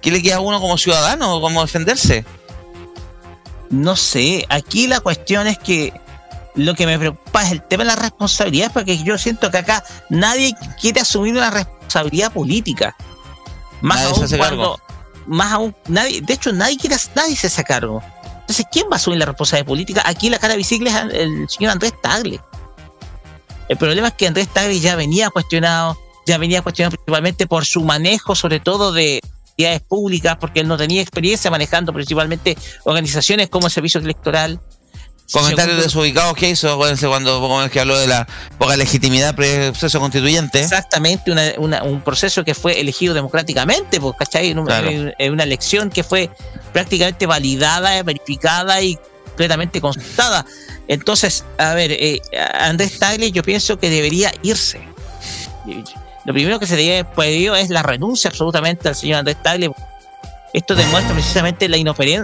¿Qué 0.00 0.10
le 0.10 0.22
queda 0.22 0.36
a 0.36 0.40
uno 0.40 0.60
como 0.60 0.78
ciudadano? 0.78 1.40
¿Cómo 1.40 1.62
defenderse? 1.62 2.24
No 3.70 3.96
sé, 3.96 4.46
aquí 4.48 4.86
la 4.86 5.00
cuestión 5.00 5.46
es 5.46 5.58
que 5.58 5.92
lo 6.54 6.74
que 6.74 6.86
me 6.86 6.98
preocupa 6.98 7.42
es 7.44 7.52
el 7.52 7.62
tema 7.62 7.84
de 7.84 7.90
la 7.90 7.96
responsabilidad, 7.96 8.72
porque 8.72 9.02
yo 9.02 9.16
siento 9.16 9.50
que 9.50 9.58
acá 9.58 9.84
nadie 10.08 10.54
quiere 10.80 11.00
asumir 11.00 11.34
una 11.36 11.50
responsabilidad 11.50 12.32
política. 12.32 12.96
Más 13.80 14.04
aún 14.04 14.28
cuando, 14.36 14.80
más 15.26 15.52
aún, 15.52 15.74
nadie, 15.86 16.20
de 16.20 16.34
hecho 16.34 16.52
nadie 16.52 16.76
quiere, 16.76 16.96
nadie 17.14 17.36
se 17.36 17.46
hace 17.46 17.62
cargo. 17.62 18.02
Entonces, 18.40 18.66
¿quién 18.72 18.86
va 18.86 18.94
a 18.94 18.96
asumir 18.96 19.20
la 19.20 19.26
responsabilidad 19.26 19.68
política? 19.68 20.02
Aquí 20.04 20.28
la 20.28 20.38
cara 20.40 20.56
visible 20.56 20.90
es 20.90 20.96
el 20.96 21.48
señor 21.48 21.70
Andrés 21.70 21.92
Tagle. 22.02 22.40
El 23.68 23.76
problema 23.76 24.08
es 24.08 24.14
que 24.14 24.26
Andrés 24.26 24.48
Tagle 24.48 24.80
ya 24.80 24.96
venía 24.96 25.30
cuestionado, 25.30 25.96
ya 26.26 26.38
venía 26.38 26.60
cuestionado 26.60 26.96
principalmente 26.96 27.46
por 27.46 27.64
su 27.64 27.84
manejo, 27.84 28.34
sobre 28.34 28.58
todo 28.58 28.90
de, 28.90 29.20
públicas, 29.86 30.36
porque 30.40 30.60
él 30.60 30.68
no 30.68 30.76
tenía 30.76 31.02
experiencia 31.02 31.50
manejando 31.50 31.92
principalmente 31.92 32.56
organizaciones 32.84 33.48
como 33.48 33.66
el 33.66 33.72
servicio 33.72 34.00
electoral. 34.00 34.60
Comentarios 35.32 35.80
desubicados 35.80 36.34
que 36.34 36.50
hizo 36.50 36.76
cuando 36.76 37.68
que 37.70 37.78
habló 37.78 37.96
de 37.96 38.08
la 38.08 38.26
poca 38.58 38.76
legitimidad 38.76 39.32
del 39.34 39.70
proceso 39.70 40.00
constituyente. 40.00 40.60
Exactamente, 40.60 41.30
un 41.58 42.02
proceso 42.02 42.44
que 42.44 42.54
fue 42.54 42.80
elegido 42.80 43.14
democráticamente, 43.14 44.00
pues, 44.00 44.16
¿cachai? 44.18 44.50
En 44.50 45.32
una 45.32 45.42
elección 45.44 45.90
que 45.90 46.02
fue 46.02 46.30
prácticamente 46.72 47.26
validada, 47.26 48.02
verificada 48.02 48.82
y 48.82 48.98
completamente 49.26 49.80
consultada. 49.80 50.44
Entonces, 50.88 51.44
a 51.58 51.74
ver, 51.74 51.92
eh, 51.92 52.20
Andrés 52.52 52.98
Tagle 52.98 53.30
yo 53.30 53.44
pienso 53.44 53.78
que 53.78 53.88
debería 53.88 54.32
irse 54.42 54.80
lo 56.24 56.32
primero 56.32 56.58
que 56.58 56.66
se 56.66 56.76
le 56.76 57.04
pedido 57.04 57.54
es 57.56 57.70
la 57.70 57.82
renuncia 57.82 58.28
absolutamente 58.28 58.88
al 58.88 58.96
señor 58.96 59.20
Andrés 59.20 59.42
Tagle. 59.42 59.72
Esto 60.52 60.74
demuestra 60.74 61.14
precisamente 61.14 61.68
la, 61.68 61.78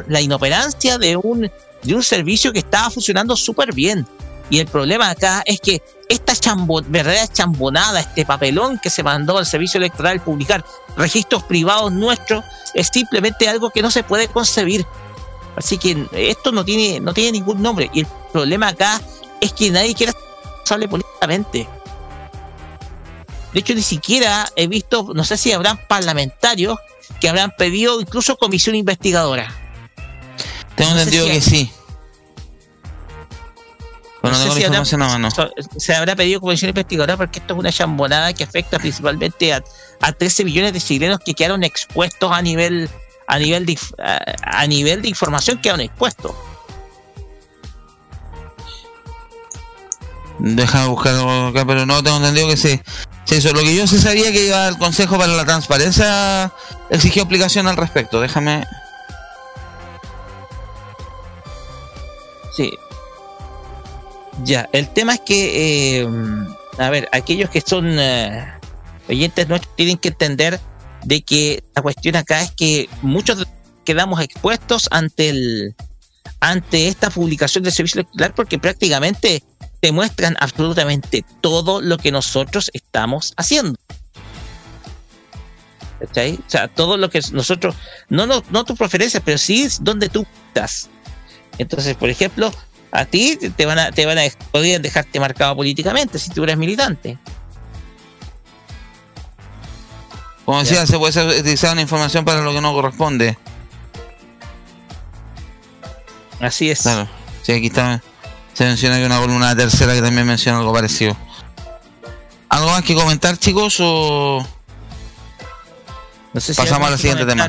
la 0.09 0.21
inoperancia 0.21 0.99
de 0.99 1.17
un, 1.17 1.51
de 1.83 1.95
un 1.95 2.03
servicio 2.03 2.53
que 2.53 2.59
estaba 2.59 2.91
funcionando 2.91 3.37
súper 3.37 3.73
bien. 3.73 4.07
Y 4.51 4.59
el 4.59 4.67
problema 4.67 5.11
acá 5.11 5.43
es 5.45 5.61
que 5.61 5.83
esta 6.09 6.33
verdadera 6.87 7.27
chambonada, 7.27 8.01
este 8.01 8.25
papelón 8.25 8.79
que 8.81 8.91
se 8.91 9.03
mandó 9.03 9.39
al 9.39 9.47
servicio 9.47 9.79
electoral 9.79 10.21
publicar 10.21 10.65
registros 10.97 11.43
privados 11.45 11.93
nuestros, 11.93 12.45
es 12.75 12.89
simplemente 12.93 13.49
algo 13.49 13.71
que 13.71 13.83
no 13.83 13.91
se 13.91 14.05
puede 14.05 14.29
concebir. 14.29 14.85
Así 15.57 15.79
que 15.79 16.07
esto 16.13 16.53
no 16.53 16.65
tiene, 16.65 17.01
no 17.01 17.13
tiene 17.13 17.33
ningún 17.33 17.63
nombre. 17.63 17.91
Y 17.93 18.01
el 18.01 18.07
problema 18.33 18.69
acá 18.69 19.01
es 19.41 19.53
que 19.53 19.71
nadie 19.71 19.95
quiere 19.95 20.13
responsable 20.13 20.89
políticamente. 20.89 21.69
De 23.57 23.61
hecho, 23.61 23.75
ni 23.75 23.81
siquiera 23.81 24.53
he 24.55 24.67
visto, 24.67 25.13
no 25.15 25.25
sé 25.25 25.39
si 25.39 25.51
habrán 25.51 25.79
parlamentarios 25.89 26.77
que 27.19 27.27
habrán 27.27 27.55
pedido 27.57 27.99
incluso 28.03 28.37
comisión 28.37 28.77
investigadora. 28.77 29.51
Tengo 30.75 30.91
entendido 30.91 31.27
que 31.27 31.41
sí. 31.41 31.73
Bueno, 34.21 34.37
no 34.37 34.55
tengo 34.55 35.05
habrá, 35.05 35.51
Se 35.79 35.95
habrá 35.95 36.15
pedido 36.15 36.43
comisión 36.43 36.69
investigadora 36.69 37.17
porque 37.17 37.39
esto 37.39 37.55
es 37.55 37.59
una 37.59 37.73
chambonada 37.73 38.35
que 38.35 38.45
afecta 38.45 38.79
principalmente 38.79 39.55
a, 39.55 39.63
13 40.13 40.45
millones 40.45 40.75
de 40.75 40.81
chilenos 40.83 41.21
que 41.25 41.33
quedaron 41.33 41.65
expuestos 41.65 42.31
a 42.31 42.43
nivel 42.43 42.91
a 43.27 43.39
nivel 43.39 43.65
de, 43.65 43.79
a, 44.43 44.67
nivel 44.67 45.01
de 45.01 45.09
información 45.09 45.63
quedaron 45.63 45.81
expuestos. 45.81 46.33
Deja 50.41 50.89
buscar 50.89 51.15
acá, 51.15 51.65
pero 51.67 51.87
no 51.87 52.03
tengo 52.03 52.19
entendido 52.19 52.49
que 52.49 52.59
sí. 52.59 52.83
Sí, 53.27 53.35
eso, 53.37 53.53
lo 53.53 53.61
que 53.61 53.75
yo 53.75 53.87
sí 53.87 53.99
sabía 53.99 54.31
que 54.31 54.47
iba 54.47 54.69
al 54.69 54.79
Consejo 54.79 55.19
para 55.19 55.33
la 55.33 55.45
Transparencia 55.45 56.53
exigió 56.91 57.25
aplicación 57.25 57.67
al 57.67 57.77
respecto. 57.77 58.21
Déjame. 58.21 58.65
Sí. 62.57 62.73
Ya, 64.45 64.69
el 64.73 64.89
tema 64.93 65.15
es 65.15 65.21
que, 65.21 66.01
eh, 66.01 66.09
a 66.79 66.91
ver, 66.91 67.09
aquellos 67.11 67.51
que 67.51 67.61
son 67.61 67.99
eh, 67.99 68.47
oyentes 69.09 69.49
nuestros 69.49 69.75
tienen 69.75 69.99
que 69.99 70.09
entender 70.09 70.61
de 71.05 71.23
que 71.23 71.65
la 71.75 71.83
cuestión 71.83 72.17
acá 72.17 72.43
es 72.43 72.53
que 72.53 72.89
muchos 73.03 73.47
quedamos 73.85 74.21
expuestos 74.21 74.89
ante 74.91 75.29
el 75.31 75.75
ante 76.41 76.89
esta 76.89 77.09
publicación 77.09 77.65
del 77.65 77.73
servicio 77.73 78.01
electoral 78.01 78.35
porque 78.35 78.59
prácticamente 78.59 79.43
te 79.87 79.93
muestran 79.93 80.37
absolutamente 80.41 81.25
todo 81.41 81.81
lo 81.81 81.97
que 81.97 82.11
nosotros 82.11 82.73
estamos 82.75 83.33
haciendo. 83.37 83.79
¿Cachai? 86.01 86.41
O 86.45 86.51
sea, 86.51 86.67
todo 86.67 86.97
lo 86.97 87.09
que 87.09 87.21
nosotros, 87.31 87.77
no, 88.09 88.27
no, 88.27 88.43
no 88.51 88.65
tus 88.65 88.77
preferencias, 88.77 89.23
pero 89.25 89.39
sí 89.39 89.69
donde 89.83 90.09
tú 90.09 90.27
estás. 90.49 90.89
Entonces, 91.59 91.95
por 91.95 92.11
ejemplo, 92.11 92.53
a 92.91 93.05
ti 93.05 93.39
te 93.57 93.65
van 93.65 93.79
a, 93.79 93.93
te 93.93 94.07
van 94.07 94.19
a 94.19 94.23
podrían 94.51 94.83
dejarte 94.83 95.21
marcado 95.21 95.55
políticamente 95.55 96.19
si 96.19 96.31
tú 96.31 96.43
eres 96.43 96.57
militante. 96.57 97.17
Como 100.45 100.59
decía, 100.59 100.85
se 100.85 100.99
puede 100.99 101.39
utilizar 101.39 101.75
una 101.75 101.83
información 101.83 102.25
para 102.25 102.41
lo 102.41 102.53
que 102.53 102.61
no 102.61 102.73
corresponde. 102.73 103.39
Así 106.41 106.73
es. 106.73 106.83
Claro. 106.83 107.09
Sí, 107.45 107.53
aquí 107.53 107.67
está. 107.69 108.03
Se 108.57 108.65
menciona 108.65 108.97
que 108.97 109.05
una 109.05 109.19
columna 109.19 109.55
tercera 109.55 109.93
que 109.93 110.01
también 110.01 110.27
menciona 110.27 110.59
algo 110.59 110.73
parecido. 110.73 111.15
¿Algo 112.49 112.71
más 112.71 112.83
que 112.83 112.95
comentar, 112.95 113.37
chicos? 113.37 113.77
O 113.81 114.47
no 116.33 116.41
sé 116.41 116.55
pasamos 116.55 116.91
al 116.91 116.99
siguiente 116.99 117.27
tema? 117.27 117.47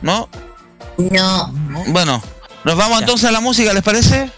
¿No? 0.00 0.30
No. 0.96 1.52
Bueno, 1.88 2.22
nos 2.64 2.76
vamos 2.78 3.00
entonces 3.00 3.28
a 3.28 3.32
la 3.32 3.40
música, 3.40 3.74
¿les 3.74 3.82
parece? 3.82 4.30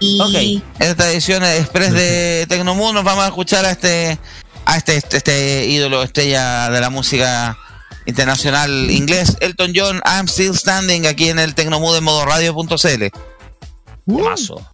Y... 0.00 0.62
Esta 0.78 1.10
edición 1.10 1.42
express 1.44 1.94
de 1.94 2.44
Tecnomood 2.46 2.92
nos 2.92 3.04
vamos 3.04 3.24
a 3.24 3.28
escuchar 3.28 3.64
a 3.64 3.70
este 3.70 4.18
a 4.66 4.76
este, 4.76 4.96
este, 4.96 5.16
este 5.16 5.66
ídolo 5.66 6.02
estrella 6.02 6.68
de 6.68 6.80
la 6.82 6.90
música 6.90 7.56
internacional 8.04 8.90
inglés, 8.90 9.38
Elton 9.40 9.72
John, 9.74 10.02
I'm 10.04 10.26
Still 10.28 10.54
Standing, 10.54 11.06
aquí 11.06 11.30
en 11.30 11.38
el 11.38 11.54
Tecnomood 11.54 11.96
en 11.96 12.04
modo 12.04 12.26
radio.cl. 12.26 13.04
Uh, 14.06 14.73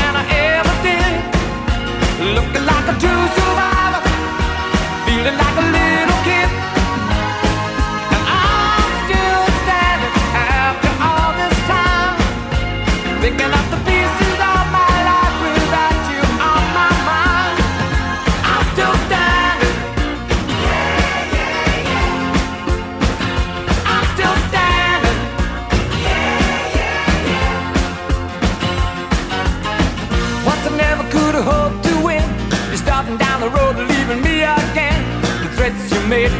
Looking 2.21 2.65
like 2.65 2.87
a 2.87 2.95
true 2.99 3.25
survivor, 3.35 4.03
feeling 5.05 5.37
like 5.37 5.57
a 5.57 5.65
little 5.75 6.10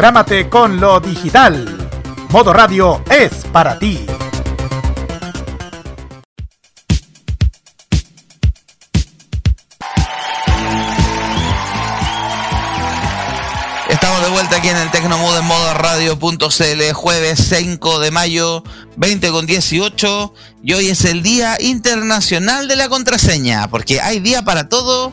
Prográmate 0.00 0.48
con 0.48 0.80
lo 0.80 0.98
digital. 0.98 1.90
Modo 2.30 2.54
Radio 2.54 3.04
es 3.10 3.44
para 3.52 3.78
ti. 3.78 4.00
Estamos 13.90 14.22
de 14.22 14.30
vuelta 14.30 14.56
aquí 14.56 14.68
en 14.68 14.78
el 14.78 14.90
Tecnomood 14.90 15.36
en 15.36 15.44
modo 15.44 15.74
radio.cl, 15.74 16.92
jueves 16.94 17.38
5 17.50 17.98
de 17.98 18.10
mayo, 18.10 18.64
20 18.96 19.30
con 19.30 19.44
18. 19.44 20.34
Y 20.62 20.72
hoy 20.72 20.88
es 20.88 21.04
el 21.04 21.22
Día 21.22 21.58
Internacional 21.60 22.68
de 22.68 22.76
la 22.76 22.88
Contraseña, 22.88 23.68
porque 23.68 24.00
hay 24.00 24.20
día 24.20 24.40
para 24.40 24.70
todo 24.70 25.12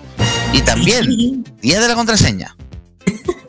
y 0.53 0.61
también 0.61 1.43
Día 1.61 1.81
de 1.81 1.89
la 1.89 1.95
Contraseña. 1.95 2.56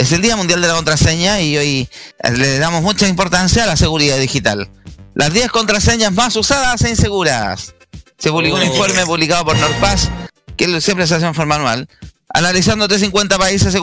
Es 0.09 0.13
el 0.15 0.23
Día 0.23 0.37
Mundial 0.37 0.63
de 0.63 0.69
la 0.69 0.73
Contraseña 0.73 1.43
y 1.43 1.59
hoy 1.59 1.89
le 2.35 2.59
damos 2.59 2.81
mucha 2.81 3.07
importancia 3.07 3.65
a 3.65 3.67
la 3.67 3.77
seguridad 3.77 4.17
digital. 4.17 4.71
Las 5.15 5.35
10 5.35 5.51
contraseñas 5.51 6.15
más 6.15 6.35
usadas 6.37 6.81
e 6.81 6.89
inseguras. 6.89 7.75
Se 8.17 8.31
publicó 8.31 8.57
un 8.57 8.63
informe 8.63 9.05
publicado 9.05 9.45
por 9.45 9.59
NordPass, 9.59 10.09
que 10.57 10.81
siempre 10.81 11.07
se 11.07 11.17
hace 11.17 11.27
en 11.27 11.35
forma 11.35 11.57
anual. 11.57 11.91
Analizando 12.31 12.89
350 12.89 13.37
países, 13.37 13.71
se 13.71 13.81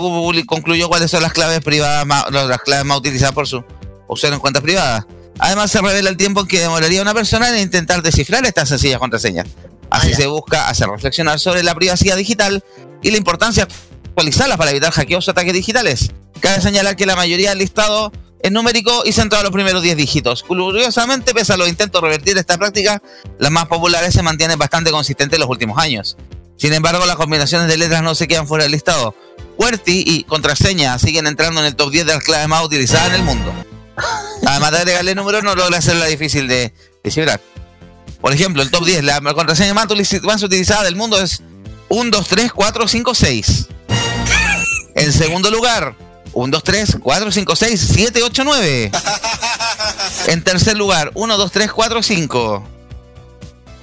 concluyó 0.48 0.90
cuáles 0.90 1.12
son 1.12 1.22
las 1.22 1.32
claves 1.32 1.60
privadas 1.60 2.08
más, 2.08 2.26
las 2.32 2.58
claves 2.58 2.86
más 2.86 2.98
utilizadas 2.98 3.36
por 3.36 3.48
su 3.48 3.64
usuario 4.08 4.34
en 4.34 4.42
cuentas 4.42 4.64
privadas. 4.64 5.06
Además, 5.38 5.70
se 5.70 5.80
revela 5.80 6.10
el 6.10 6.18
tiempo 6.18 6.42
en 6.42 6.48
que 6.48 6.60
demoraría 6.60 7.04
una 7.04 7.14
persona 7.14 7.50
en 7.50 7.62
intentar 7.62 8.02
descifrar 8.02 8.44
estas 8.48 8.70
sencillas 8.70 8.98
contraseñas. 8.98 9.46
Así 9.92 10.16
se 10.16 10.26
busca 10.26 10.70
hacer 10.70 10.88
reflexionar 10.88 11.40
sobre 11.40 11.62
la 11.62 11.76
privacidad 11.76 12.18
digital 12.18 12.64
y 13.04 13.12
la 13.12 13.18
importancia 13.18 13.68
actualizarlas 14.16 14.58
para 14.58 14.72
evitar 14.72 14.92
hackeos 14.94 15.28
o 15.28 15.32
ataques 15.32 15.54
digitales. 15.54 16.12
Cabe 16.40 16.62
señalar 16.62 16.96
que 16.96 17.06
la 17.06 17.18
mayoría 17.18 17.50
del 17.50 17.60
listado 17.60 18.14
es 18.42 18.50
numérico 18.52 19.04
y 19.06 19.12
centrado 19.12 19.42
en 19.42 19.46
los 19.48 19.54
primeros 19.54 19.84
10 19.84 19.98
dígitos. 19.98 20.44
Curiosamente, 20.44 21.34
pese 21.34 21.52
a 21.54 21.58
los 21.58 21.68
intentos 21.68 22.02
de 22.02 22.08
revertir 22.08 22.38
esta 22.38 22.58
práctica, 22.58 23.02
las 23.40 23.52
más 23.52 23.66
populares 23.66 24.14
se 24.14 24.22
mantienen 24.22 24.58
bastante 24.58 24.92
consistentes 24.92 25.36
en 25.36 25.42
los 25.42 25.50
últimos 25.50 25.78
años. 25.78 26.16
Sin 26.58 26.72
embargo, 26.72 27.06
las 27.06 27.18
combinaciones 27.18 27.68
de 27.68 27.76
letras 27.78 28.04
no 28.04 28.16
se 28.16 28.28
quedan 28.30 28.48
fuera 28.48 28.64
del 28.64 28.72
listado. 28.72 29.14
QWERTY 29.58 30.04
y 30.08 30.24
contraseña 30.24 30.98
siguen 30.98 31.28
entrando 31.28 31.60
en 31.60 31.68
el 31.68 31.76
top 31.76 31.92
10 31.92 32.06
de 32.06 32.14
las 32.14 32.24
claves 32.24 32.48
más 32.48 32.64
utilizadas 32.64 33.10
en 33.10 33.16
el 33.16 33.24
mundo. 33.24 33.54
Además 34.46 34.72
de 34.72 34.78
agregarle 34.78 35.16
números, 35.16 35.44
no 35.44 35.56
logra 35.56 35.78
hacerla 35.78 36.06
difícil 36.06 36.48
de 36.48 36.74
descifrar. 37.04 37.42
Por 38.22 38.32
ejemplo, 38.34 38.62
el 38.62 38.72
top 38.72 38.86
10, 38.86 39.04
la 39.04 39.20
contraseña 39.34 39.74
más 39.74 39.88
utiliz- 39.88 40.22
más 40.22 40.42
utilizada 40.42 40.84
del 40.84 40.96
mundo 40.96 41.20
es 41.22 41.42
1, 41.90 42.12
2, 42.12 42.28
3, 42.28 42.52
4, 42.54 42.88
5, 42.88 43.14
6. 43.14 43.68
En 45.06 45.14
segundo 45.14 45.52
lugar, 45.52 45.94
1, 46.34 46.52
2, 46.52 46.64
3, 46.64 46.98
4, 47.00 47.32
5, 47.32 47.56
6, 47.56 47.80
7, 47.94 48.24
8, 48.24 48.44
9. 48.44 48.92
En 50.26 50.44
tercer 50.44 50.76
lugar, 50.76 51.12
1, 51.14 51.38
2, 51.38 51.52
3, 51.52 51.72
4, 51.72 52.02
5. 52.02 52.68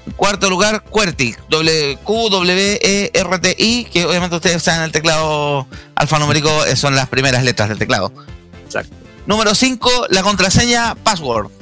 En 0.07 0.13
cuarto 0.15 0.51
lugar, 0.51 0.83
QWERTY, 0.83 1.37
W, 1.49 1.99
Q, 2.03 2.29
W, 2.29 2.79
E, 2.83 3.11
R, 3.15 3.39
T, 3.39 3.55
I, 3.57 3.85
que 3.85 4.05
obviamente 4.05 4.35
ustedes 4.35 4.65
saben 4.65 4.83
el 4.83 4.91
teclado 4.91 5.69
alfanumérico, 5.95 6.65
eh, 6.67 6.75
son 6.75 6.97
las 6.97 7.09
primeras 7.09 7.45
letras 7.45 7.69
del 7.69 7.79
teclado. 7.79 8.13
Exacto. 8.65 8.93
Número 9.27 9.55
5, 9.55 10.07
la 10.11 10.25
contraseña 10.25 10.97
password. 10.97 11.53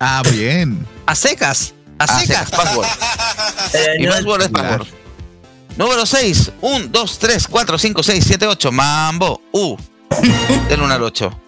Ah, 0.00 0.22
bien. 0.30 0.86
A 1.06 1.14
secas. 1.14 1.72
A 1.98 2.04
Ah, 2.04 2.20
secas. 2.20 2.50
password. 2.50 2.86
Y 3.68 3.72
Pero 3.72 4.04
no, 4.04 4.10
password 4.16 4.42
es 4.42 4.48
Claro. 4.50 4.68
password. 4.84 5.01
Número 5.76 6.04
6, 6.04 6.52
1, 6.60 6.86
2, 6.88 7.18
3, 7.18 7.48
4, 7.48 7.78
5, 7.78 8.02
6, 8.02 8.24
7, 8.26 8.46
8. 8.46 8.72
Mambo. 8.72 9.40
U. 9.52 9.76
Del 10.68 10.80
1 10.80 10.94
al 10.94 11.02
8. 11.02 11.40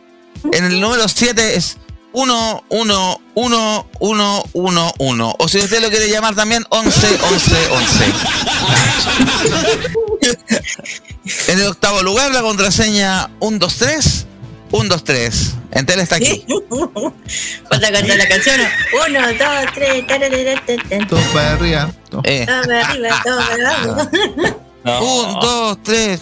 En 0.53 0.65
el 0.65 0.81
número 0.81 1.09
7 1.09 1.57
es 1.57 1.79
1, 2.13 2.65
1, 2.69 3.21
1, 3.35 3.87
1, 3.99 4.45
1, 4.53 4.95
1. 4.99 5.35
O 5.39 5.49
si 5.49 5.59
usted 5.59 5.83
lo 5.83 5.91
quiere 5.91 6.09
llamar 6.09 6.35
también, 6.35 6.65
11, 6.71 7.19
11, 7.33 7.57
11. 7.71 8.05
En 11.49 11.59
el 11.59 11.67
octavo 11.67 12.03
lugar, 12.03 12.33
la 12.33 12.43
contraseña 12.43 13.31
1, 13.41 13.59
2, 13.59 13.77
3. 13.77 14.27
1, 14.75 14.89
2, 14.89 15.05
3. 15.05 15.55
Entel 15.71 16.01
está 16.01 16.17
aquí. 16.17 16.45
Falta 17.71 17.93
cantar 17.93 18.19
la 18.19 18.29
canción. 18.29 18.61
Uno, 19.07 19.21
dos, 19.29 19.73
tres. 19.73 20.05
tararara, 20.09 21.07
Todo 21.09 21.21
para 21.33 21.53
arriba. 21.53 21.93
todo. 22.11 22.23
Para 22.23 22.81
arriba, 22.81 23.23
todo 23.23 23.39
para 23.39 23.71
abajo. 23.71 24.11
1, 24.85 25.39
2, 25.41 25.79
3. 25.85 26.21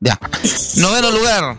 Ya. 0.00 0.18
Noveno 0.76 1.10
lugar. 1.12 1.58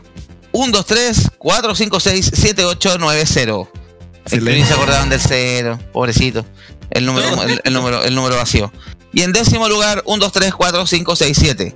1, 0.52 0.72
2, 0.74 0.86
3, 0.86 1.32
4, 1.38 1.76
5, 1.76 2.00
6, 2.02 2.32
7, 2.34 2.65
8, 2.65 2.98
9, 3.00 3.24
0. 3.26 3.72
El 3.74 4.34
Excelente. 4.34 4.60
que 4.62 4.65
se 4.67 4.74
acordaban 4.74 5.10
del 5.10 5.19
cero, 5.22 5.80
pobrecito. 5.93 6.46
El 6.91 7.06
número, 7.06 7.43
el, 7.43 7.62
el 7.63 7.74
número, 7.74 8.04
el 8.04 8.13
número 8.15 8.36
vacío. 8.36 8.72
Y 9.13 9.22
en 9.22 9.32
décimo 9.32 9.67
lugar, 9.69 10.02
1, 10.06 10.17
2, 10.26 10.32
3, 10.32 10.54
4, 10.54 10.86
5, 10.88 11.15
6, 11.15 11.38
7. 11.39 11.76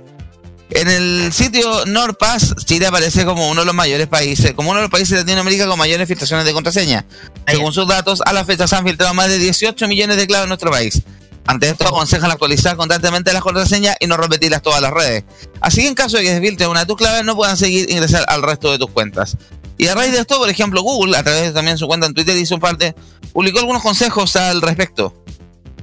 En 0.70 0.88
el 0.88 1.32
sitio 1.32 1.86
NordPass, 1.86 2.54
Chile 2.64 2.86
aparece 2.86 3.24
como 3.24 3.48
uno 3.48 3.62
de 3.62 3.66
los 3.66 3.74
mayores 3.74 4.06
países, 4.06 4.52
como 4.52 4.70
uno 4.70 4.80
de 4.80 4.84
los 4.84 4.90
países 4.90 5.10
de 5.10 5.18
Latinoamérica 5.18 5.66
con 5.66 5.78
mayores 5.78 6.06
filtraciones 6.06 6.44
de 6.44 6.52
contraseña. 6.52 7.06
Según 7.46 7.72
sus 7.72 7.88
datos, 7.88 8.20
a 8.24 8.34
la 8.34 8.44
fecha 8.44 8.68
se 8.68 8.76
han 8.76 8.84
filtrado 8.84 9.14
más 9.14 9.28
de 9.28 9.38
18 9.38 9.88
millones 9.88 10.18
de 10.18 10.26
claves 10.26 10.44
en 10.44 10.48
nuestro 10.48 10.70
país. 10.70 11.02
Ante 11.46 11.70
esto, 11.70 11.88
aconsejan 11.88 12.30
actualizar 12.30 12.76
constantemente 12.76 13.32
las 13.32 13.40
contraseñas 13.40 13.96
y 14.00 14.06
no 14.06 14.18
repetirlas 14.18 14.60
todas 14.60 14.82
las 14.82 14.92
redes. 14.92 15.24
Así 15.62 15.80
que 15.80 15.88
en 15.88 15.94
caso 15.94 16.18
de 16.18 16.24
que 16.24 16.34
se 16.34 16.40
filtre 16.42 16.66
una 16.66 16.80
de 16.80 16.86
tus 16.86 16.98
claves, 16.98 17.24
no 17.24 17.34
puedan 17.34 17.56
seguir 17.56 17.90
ingresar 17.90 18.26
al 18.28 18.42
resto 18.42 18.70
de 18.70 18.78
tus 18.78 18.90
cuentas. 18.90 19.38
Y 19.78 19.86
a 19.86 19.94
raíz 19.94 20.12
de 20.12 20.18
esto, 20.18 20.36
por 20.36 20.50
ejemplo, 20.50 20.82
Google, 20.82 21.16
a 21.16 21.22
través 21.22 21.44
de 21.44 21.52
también 21.52 21.78
su 21.78 21.86
cuenta 21.86 22.06
en 22.06 22.12
Twitter, 22.12 22.36
hizo 22.36 22.58
parte, 22.58 22.94
publicó 23.32 23.60
algunos 23.60 23.82
consejos 23.82 24.36
al 24.36 24.60
respecto. 24.60 25.24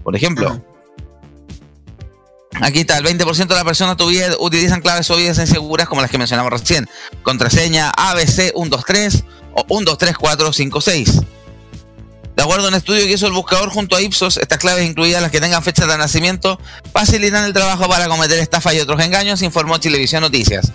Por 0.03 0.15
ejemplo, 0.15 0.63
aquí 2.61 2.79
está, 2.79 2.97
el 2.97 3.05
20% 3.05 3.47
de 3.47 3.55
las 3.55 3.63
personas 3.63 3.97
utilizan 4.39 4.81
claves 4.81 5.09
obvias 5.09 5.37
e 5.37 5.41
inseguras 5.41 5.87
como 5.87 6.01
las 6.01 6.11
que 6.11 6.17
mencionamos 6.17 6.51
recién. 6.51 6.87
Contraseña 7.23 7.91
ABC123 7.91 9.23
o 9.53 9.65
123456. 9.65 11.21
De 12.35 12.43
acuerdo 12.43 12.65
a 12.65 12.67
un 12.69 12.75
estudio 12.75 13.05
que 13.05 13.13
hizo 13.13 13.27
el 13.27 13.33
buscador 13.33 13.69
junto 13.69 13.95
a 13.95 14.01
Ipsos, 14.01 14.37
estas 14.37 14.57
claves, 14.57 14.85
incluidas 14.85 15.21
las 15.21 15.31
que 15.31 15.39
tengan 15.39 15.63
fecha 15.63 15.87
de 15.87 15.97
nacimiento, 15.97 16.59
facilitan 16.91 17.45
el 17.45 17.53
trabajo 17.53 17.87
para 17.87 18.09
cometer 18.09 18.39
estafas 18.39 18.73
y 18.73 18.79
otros 18.81 19.01
engaños, 19.01 19.41
informó 19.41 19.77
Chilevisión 19.77 20.21
Noticias. 20.21 20.71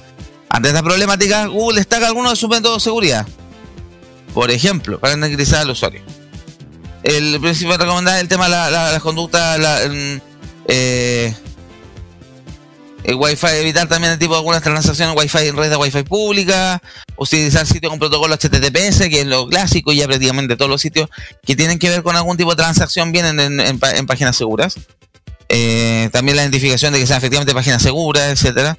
Ante 0.48 0.68
esta 0.68 0.82
problemática, 0.82 1.46
Google 1.46 1.78
destaca 1.78 2.06
algunos 2.06 2.32
de 2.32 2.36
sus 2.36 2.48
métodos 2.48 2.78
de 2.78 2.84
seguridad. 2.84 3.26
Por 4.32 4.50
ejemplo, 4.50 4.98
para 4.98 5.14
tranquilizar 5.16 5.60
al 5.60 5.70
usuario. 5.70 6.02
El 7.02 7.38
principio 7.40 7.76
recomendado 7.76 8.16
es 8.16 8.22
el 8.22 8.28
tema 8.28 8.44
de 8.44 8.50
la, 8.50 9.00
conducta, 9.02 9.56
mm, 9.58 10.20
eh, 10.68 11.34
el 13.02 13.14
Wi-Fi, 13.14 13.48
evitar 13.60 13.88
también 13.88 14.12
el 14.12 14.18
tipo 14.18 14.34
de 14.34 14.38
algunas 14.38 14.62
transacciones 14.62 15.16
Wi-Fi 15.16 15.48
en 15.48 15.56
red 15.56 15.70
de 15.70 15.76
Wi-Fi 15.76 16.02
pública, 16.02 16.82
utilizar 17.16 17.66
sitios 17.66 17.90
con 17.90 17.98
protocolo 17.98 18.34
HTTPS, 18.34 19.08
que 19.08 19.20
es 19.20 19.26
lo 19.26 19.46
clásico 19.46 19.92
y 19.92 19.96
ya 19.96 20.06
prácticamente 20.06 20.56
todos 20.56 20.70
los 20.70 20.80
sitios 20.80 21.08
que 21.44 21.56
tienen 21.56 21.78
que 21.78 21.88
ver 21.88 22.02
con 22.02 22.16
algún 22.16 22.36
tipo 22.36 22.50
de 22.50 22.56
transacción 22.56 23.12
vienen 23.12 23.60
en, 23.60 24.06
páginas 24.06 24.36
seguras. 24.36 24.74
Eh, 25.48 26.10
también 26.12 26.36
la 26.36 26.42
identificación 26.42 26.92
de 26.92 27.00
que 27.00 27.06
sean 27.06 27.18
efectivamente 27.18 27.54
páginas 27.54 27.82
seguras, 27.82 28.30
etcétera. 28.30 28.78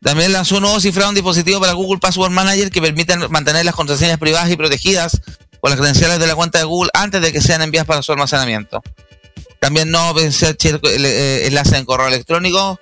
También 0.00 0.32
lanzó 0.32 0.56
un 0.56 0.62
nuevo 0.62 0.80
cifrado, 0.80 1.10
un 1.10 1.14
dispositivo 1.14 1.60
para 1.60 1.72
Google 1.72 1.98
Password 2.00 2.30
Manager 2.30 2.70
que 2.70 2.80
permite 2.80 3.16
mantener 3.28 3.64
las 3.64 3.74
contraseñas 3.74 4.18
privadas 4.18 4.50
y 4.50 4.56
protegidas 4.56 5.20
con 5.60 5.70
las 5.70 5.78
credenciales 5.78 6.18
de 6.18 6.26
la 6.26 6.34
cuenta 6.34 6.58
de 6.58 6.64
Google 6.64 6.90
antes 6.94 7.20
de 7.20 7.32
que 7.32 7.40
sean 7.40 7.62
enviadas 7.62 7.86
para 7.86 8.02
su 8.02 8.12
almacenamiento. 8.12 8.80
También 9.60 9.90
no 9.90 10.14
vencer 10.14 10.56
enlaces 10.62 11.72
en 11.72 11.84
correo 11.84 12.06
electrónico 12.06 12.78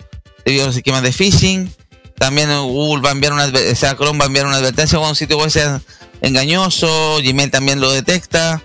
debido 0.46 0.64
a 0.64 0.66
los 0.68 0.76
esquemas 0.76 1.02
de 1.02 1.12
phishing. 1.12 1.74
También 2.18 2.48
Google 2.62 3.02
va 3.02 3.10
a 3.10 3.12
enviar 3.12 3.34
una, 3.34 3.44
o 3.44 3.74
sea, 3.74 3.94
Chrome 3.94 4.18
va 4.18 4.24
a 4.24 4.28
enviar 4.28 4.46
una 4.46 4.56
advertencia 4.56 4.96
cuando 4.96 5.10
un 5.10 5.16
sitio 5.16 5.36
web 5.36 5.50
sea 5.50 5.82
engañoso. 6.22 7.18
Gmail 7.22 7.50
también 7.50 7.80
lo 7.80 7.90
detecta. 7.90 8.62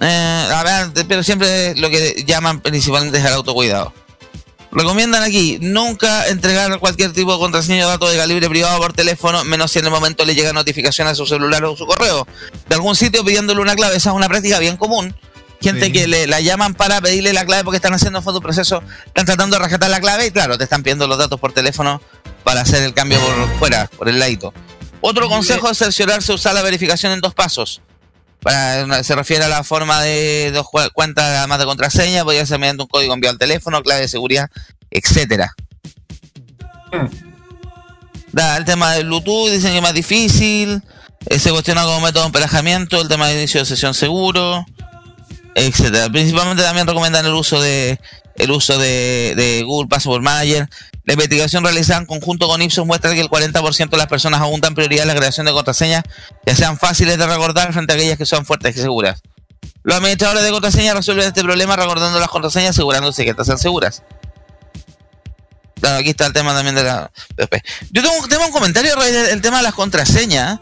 Eh, 0.00 0.48
a 0.54 0.62
ver, 0.62 1.06
pero 1.06 1.22
siempre 1.22 1.74
lo 1.74 1.90
que 1.90 2.24
llaman 2.26 2.60
principalmente 2.60 3.18
es 3.18 3.24
el 3.24 3.32
autocuidado. 3.32 3.92
Recomiendan 4.70 5.22
aquí 5.22 5.58
nunca 5.60 6.28
entregar 6.28 6.78
cualquier 6.78 7.12
tipo 7.12 7.32
de 7.32 7.38
contraseña 7.38 7.86
o 7.86 7.88
datos 7.88 8.10
de 8.10 8.16
calibre 8.16 8.48
privado 8.48 8.78
por 8.78 8.92
teléfono, 8.92 9.42
menos 9.44 9.70
si 9.70 9.78
en 9.78 9.86
el 9.86 9.90
momento 9.90 10.24
le 10.24 10.34
llega 10.34 10.52
notificación 10.52 11.08
a 11.08 11.14
su 11.14 11.26
celular 11.26 11.64
o 11.64 11.76
su 11.76 11.86
correo 11.86 12.26
de 12.68 12.74
algún 12.74 12.94
sitio 12.94 13.24
pidiéndole 13.24 13.60
una 13.60 13.74
clave. 13.74 13.96
Esa 13.96 14.10
es 14.10 14.16
una 14.16 14.28
práctica 14.28 14.58
bien 14.58 14.76
común. 14.76 15.14
Gente 15.60 15.86
Sí. 15.86 15.92
que 15.92 16.06
le, 16.06 16.26
la 16.26 16.40
llaman 16.40 16.74
para 16.74 17.00
pedirle 17.00 17.32
la 17.32 17.44
clave 17.46 17.64
porque 17.64 17.76
están 17.76 17.94
haciendo 17.94 18.20
un 18.24 18.40
proceso, 18.40 18.82
están 19.06 19.24
tratando 19.26 19.56
de 19.56 19.62
rescatar 19.62 19.90
la 19.90 20.00
clave 20.00 20.26
y 20.26 20.30
claro, 20.30 20.58
te 20.58 20.64
están 20.64 20.82
pidiendo 20.82 21.06
los 21.06 21.16
datos 21.18 21.40
por 21.40 21.52
teléfono 21.52 22.00
para 22.44 22.60
hacer 22.60 22.82
el 22.82 22.92
cambio 22.94 23.18
por 23.20 23.58
fuera, 23.58 23.86
por 23.96 24.08
el 24.08 24.18
ladito. 24.18 24.52
Otro 25.00 25.28
consejo 25.28 25.70
es 25.70 25.78
cerciorarse 25.78 26.32
usar 26.32 26.54
la 26.54 26.62
verificación 26.62 27.12
en 27.12 27.20
dos 27.20 27.34
pasos. 27.34 27.80
Para, 28.40 29.02
se 29.02 29.14
refiere 29.16 29.44
a 29.44 29.48
la 29.48 29.64
forma 29.64 30.00
de 30.02 30.50
dos 30.52 30.66
cu- 30.70 30.78
cuentas 30.92 31.24
además 31.24 31.58
de 31.58 31.64
contraseña, 31.64 32.22
podría 32.22 32.44
ser 32.46 32.58
mediante 32.58 32.82
un 32.82 32.88
código 32.88 33.14
enviado 33.14 33.32
al 33.32 33.38
teléfono, 33.38 33.82
clave 33.82 34.02
de 34.02 34.08
seguridad, 34.08 34.48
etcétera. 34.90 35.52
Da, 38.32 38.56
el 38.56 38.64
tema 38.64 38.92
del 38.92 39.06
Bluetooth 39.06 39.50
dicen 39.50 39.70
que 39.72 39.76
es 39.78 39.82
más 39.82 39.94
difícil. 39.94 40.82
eh, 41.28 41.38
se 41.38 41.50
cuestiona 41.50 41.82
como 41.84 42.00
método 42.02 42.22
de 42.22 42.26
emparejamiento, 42.26 43.00
el 43.00 43.08
tema 43.08 43.26
de 43.28 43.34
inicio 43.38 43.60
de 43.60 43.66
sesión 43.66 43.94
seguro, 43.94 44.64
etcétera. 45.56 46.10
Principalmente 46.10 46.62
también 46.62 46.86
recomiendan 46.86 47.24
el 47.24 47.32
uso 47.32 47.60
de 47.60 47.98
el 48.36 48.50
uso 48.50 48.78
de, 48.78 49.32
de 49.34 49.62
Google 49.62 49.88
Password 49.88 50.22
Manager. 50.22 50.68
La 51.04 51.14
investigación 51.14 51.64
realizada 51.64 52.00
en 52.00 52.06
conjunto 52.06 52.46
con 52.46 52.60
Ipsos 52.60 52.84
muestra 52.84 53.14
que 53.14 53.20
el 53.20 53.30
40% 53.30 53.88
de 53.88 53.96
las 53.96 54.06
personas 54.06 54.40
aún 54.40 54.60
dan 54.60 54.74
prioridad 54.74 55.04
a 55.04 55.06
la 55.06 55.14
creación 55.14 55.46
de 55.46 55.52
contraseñas 55.52 56.04
que 56.44 56.54
sean 56.54 56.76
fáciles 56.76 57.16
de 57.16 57.26
recordar 57.26 57.72
frente 57.72 57.94
a 57.94 57.96
aquellas 57.96 58.18
que 58.18 58.26
son 58.26 58.44
fuertes 58.44 58.76
y 58.76 58.80
seguras. 58.80 59.22
Los 59.82 59.96
administradores 59.96 60.42
de 60.42 60.50
contraseñas 60.50 60.94
resuelven 60.94 61.28
este 61.28 61.42
problema 61.42 61.74
recordando 61.76 62.20
las 62.20 62.28
contraseñas 62.28 62.70
asegurándose 62.70 63.24
que 63.24 63.30
estas 63.30 63.46
sean 63.46 63.58
seguras. 63.58 64.02
Claro, 65.80 65.98
aquí 65.98 66.10
está 66.10 66.26
el 66.26 66.32
tema 66.32 66.52
también 66.54 66.74
de 66.74 66.82
la. 66.82 67.10
Yo 67.90 68.02
tengo, 68.02 68.28
tengo 68.28 68.46
un 68.46 68.52
comentario 68.52 68.92
el 69.02 69.40
tema 69.40 69.58
de 69.58 69.62
las 69.62 69.74
contraseñas. 69.74 70.58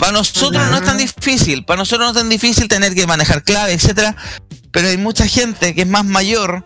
Para 0.00 0.12
nosotros 0.12 0.70
no 0.70 0.78
es 0.78 0.82
tan 0.82 0.96
difícil, 0.96 1.62
para 1.62 1.76
nosotros 1.76 2.06
no 2.06 2.10
es 2.12 2.16
tan 2.16 2.30
difícil 2.30 2.68
tener 2.68 2.94
que 2.94 3.06
manejar 3.06 3.44
clave, 3.44 3.74
etcétera, 3.74 4.16
pero 4.70 4.88
hay 4.88 4.96
mucha 4.96 5.26
gente 5.26 5.74
que 5.74 5.82
es 5.82 5.86
más 5.86 6.06
mayor 6.06 6.64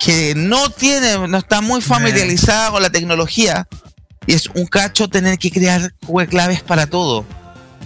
que 0.00 0.34
no 0.34 0.68
tiene, 0.68 1.28
no 1.28 1.38
está 1.38 1.60
muy 1.60 1.80
familiarizada 1.80 2.72
con 2.72 2.82
la 2.82 2.90
tecnología 2.90 3.68
y 4.26 4.34
es 4.34 4.48
un 4.48 4.66
cacho 4.66 5.06
tener 5.06 5.38
que 5.38 5.52
crear 5.52 5.94
claves 6.28 6.60
para 6.62 6.88
todo. 6.88 7.24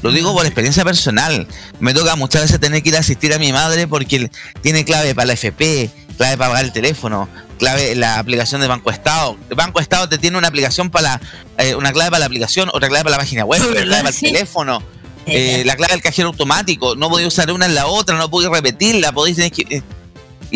Lo 0.02 0.12
digo 0.12 0.32
por 0.32 0.46
experiencia 0.46 0.82
personal. 0.82 1.46
Me 1.78 1.92
toca 1.92 2.16
muchas 2.16 2.42
veces 2.42 2.58
tener 2.58 2.82
que 2.82 2.88
ir 2.88 2.96
a 2.96 3.00
asistir 3.00 3.34
a 3.34 3.38
mi 3.38 3.52
madre 3.52 3.86
porque 3.86 4.30
tiene 4.62 4.86
clave 4.86 5.14
para 5.14 5.26
la 5.26 5.32
FP, 5.34 5.90
clave 6.16 6.38
para 6.38 6.50
pagar 6.52 6.64
el 6.64 6.72
teléfono, 6.72 7.28
clave 7.56 7.94
la 7.94 8.18
aplicación 8.18 8.60
de 8.60 8.66
Banco 8.66 8.90
Estado. 8.90 9.36
El 9.50 9.56
Banco 9.56 9.80
Estado 9.80 10.08
te 10.08 10.18
tiene 10.18 10.38
una 10.38 10.48
aplicación 10.48 10.90
para 10.90 11.20
la- 11.56 11.64
eh, 11.64 11.74
una 11.74 11.92
clave 11.92 12.10
para 12.10 12.20
la 12.20 12.26
aplicación, 12.26 12.68
otra 12.72 12.88
clave 12.88 13.04
para 13.04 13.16
la 13.16 13.22
página 13.22 13.44
web, 13.44 13.60
otra 13.62 13.82
clave 13.82 13.96
para 14.02 14.08
el 14.08 14.14
Sí. 14.14 14.26
teléfono. 14.26 14.82
Eh, 15.28 15.64
la 15.66 15.74
clave 15.74 15.92
del 15.94 16.02
cajero 16.02 16.28
automático, 16.28 16.94
no 16.94 17.08
podía 17.10 17.26
usar 17.26 17.50
una 17.50 17.66
en 17.66 17.74
la 17.74 17.86
otra, 17.88 18.16
no 18.16 18.30
podía 18.30 18.48
repetirla, 18.48 19.10
podéis 19.12 19.36
tener 19.36 19.50
que. 19.50 19.82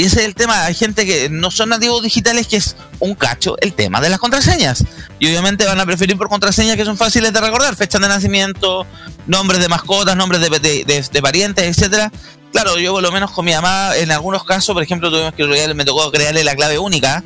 Y 0.00 0.04
ese 0.06 0.20
es 0.20 0.26
el 0.26 0.34
tema, 0.34 0.64
hay 0.64 0.74
gente 0.74 1.04
que 1.06 1.28
no 1.28 1.50
son 1.50 1.68
nativos 1.68 2.02
digitales 2.02 2.46
que 2.46 2.56
es 2.56 2.76
un 3.00 3.14
cacho 3.14 3.56
el 3.60 3.72
tema 3.74 4.00
de 4.00 4.08
las 4.08 4.18
contraseñas. 4.18 4.84
Y 5.18 5.26
obviamente 5.26 5.64
van 5.66 5.78
a 5.80 5.84
preferir 5.86 6.16
por 6.16 6.28
contraseñas 6.28 6.76
que 6.76 6.84
son 6.84 6.96
fáciles 6.96 7.32
de 7.32 7.40
recordar, 7.40 7.76
fechas 7.76 8.00
de 8.00 8.08
nacimiento, 8.08 8.86
nombres 9.26 9.60
de 9.60 9.68
mascotas, 9.68 10.16
nombres 10.16 10.40
de, 10.40 10.48
de- 10.58 10.84
de- 10.84 11.02
de 11.10 11.22
parientes, 11.22 11.64
etcétera. 11.64 12.10
Claro, 12.52 12.78
yo 12.78 12.92
por 12.92 13.02
lo 13.02 13.12
menos 13.12 13.30
con 13.30 13.44
mi 13.44 13.52
mamá, 13.52 13.96
en 13.96 14.10
algunos 14.10 14.42
casos, 14.44 14.72
por 14.74 14.82
ejemplo, 14.82 15.10
tuvimos 15.10 15.34
que 15.34 15.74
me 15.74 15.84
tocó 15.84 16.10
crearle 16.10 16.42
la 16.44 16.56
clave 16.56 16.78
única 16.78 17.22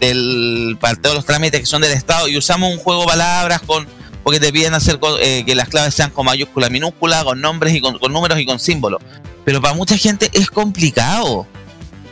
del, 0.00 0.76
para 0.80 0.94
todos 0.96 1.16
los 1.16 1.24
trámites 1.24 1.60
que 1.60 1.66
son 1.66 1.82
del 1.82 1.92
Estado 1.92 2.28
y 2.28 2.36
usamos 2.36 2.70
un 2.72 2.78
juego 2.78 3.00
de 3.02 3.06
palabras 3.08 3.60
con 3.62 3.86
porque 4.22 4.40
te 4.40 4.52
piden 4.52 4.74
hacer 4.74 4.98
eh, 5.20 5.42
que 5.46 5.54
las 5.54 5.68
claves 5.68 5.94
sean 5.94 6.10
con 6.10 6.26
mayúscula, 6.26 6.68
minúscula, 6.68 7.24
con 7.24 7.40
nombres 7.40 7.74
y 7.74 7.80
con 7.80 7.98
números 8.12 8.38
y 8.38 8.44
con 8.44 8.58
símbolos. 8.60 9.00
Pero 9.46 9.62
para 9.62 9.72
mucha 9.74 9.96
gente 9.96 10.28
es 10.34 10.50
complicado. 10.50 11.46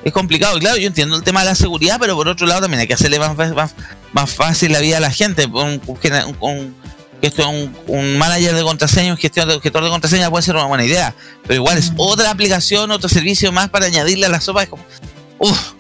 Es 0.06 0.12
complicado. 0.12 0.56
Claro, 0.60 0.76
yo 0.76 0.86
entiendo 0.86 1.16
el 1.16 1.22
tema 1.24 1.40
de 1.40 1.46
la 1.46 1.54
seguridad, 1.56 1.96
pero 2.00 2.14
por 2.14 2.28
otro 2.28 2.46
lado 2.46 2.60
también 2.60 2.80
hay 2.80 2.86
que 2.86 2.94
hacerle 2.94 3.18
más, 3.18 3.36
más, 3.36 3.74
más 4.12 4.30
fácil 4.32 4.70
la 4.72 4.78
vida 4.78 4.98
a 4.98 5.00
la 5.00 5.10
gente. 5.10 5.46
Un, 5.46 5.80
un, 5.84 5.98
un- 5.98 6.36
un- 6.40 6.76
un, 7.48 7.76
un 7.88 8.18
manager 8.18 8.54
de 8.54 8.62
contraseña, 8.62 9.10
un 9.10 9.16
gestor 9.18 9.46
de, 9.46 9.60
gestor 9.60 9.82
de 9.82 9.90
contraseña 9.90 10.30
puede 10.30 10.42
ser 10.44 10.54
una 10.54 10.66
buena 10.66 10.84
idea. 10.84 11.12
Pero 11.42 11.54
igual 11.56 11.76
es 11.76 11.90
otra 11.96 12.30
aplicación, 12.30 12.90
otro 12.92 13.08
servicio 13.08 13.50
más 13.50 13.68
para 13.68 13.86
añadirle 13.86 14.26
a 14.26 14.28
la 14.28 14.40
sopa. 14.40 14.62
Es 14.62 14.68
como, 14.68 14.84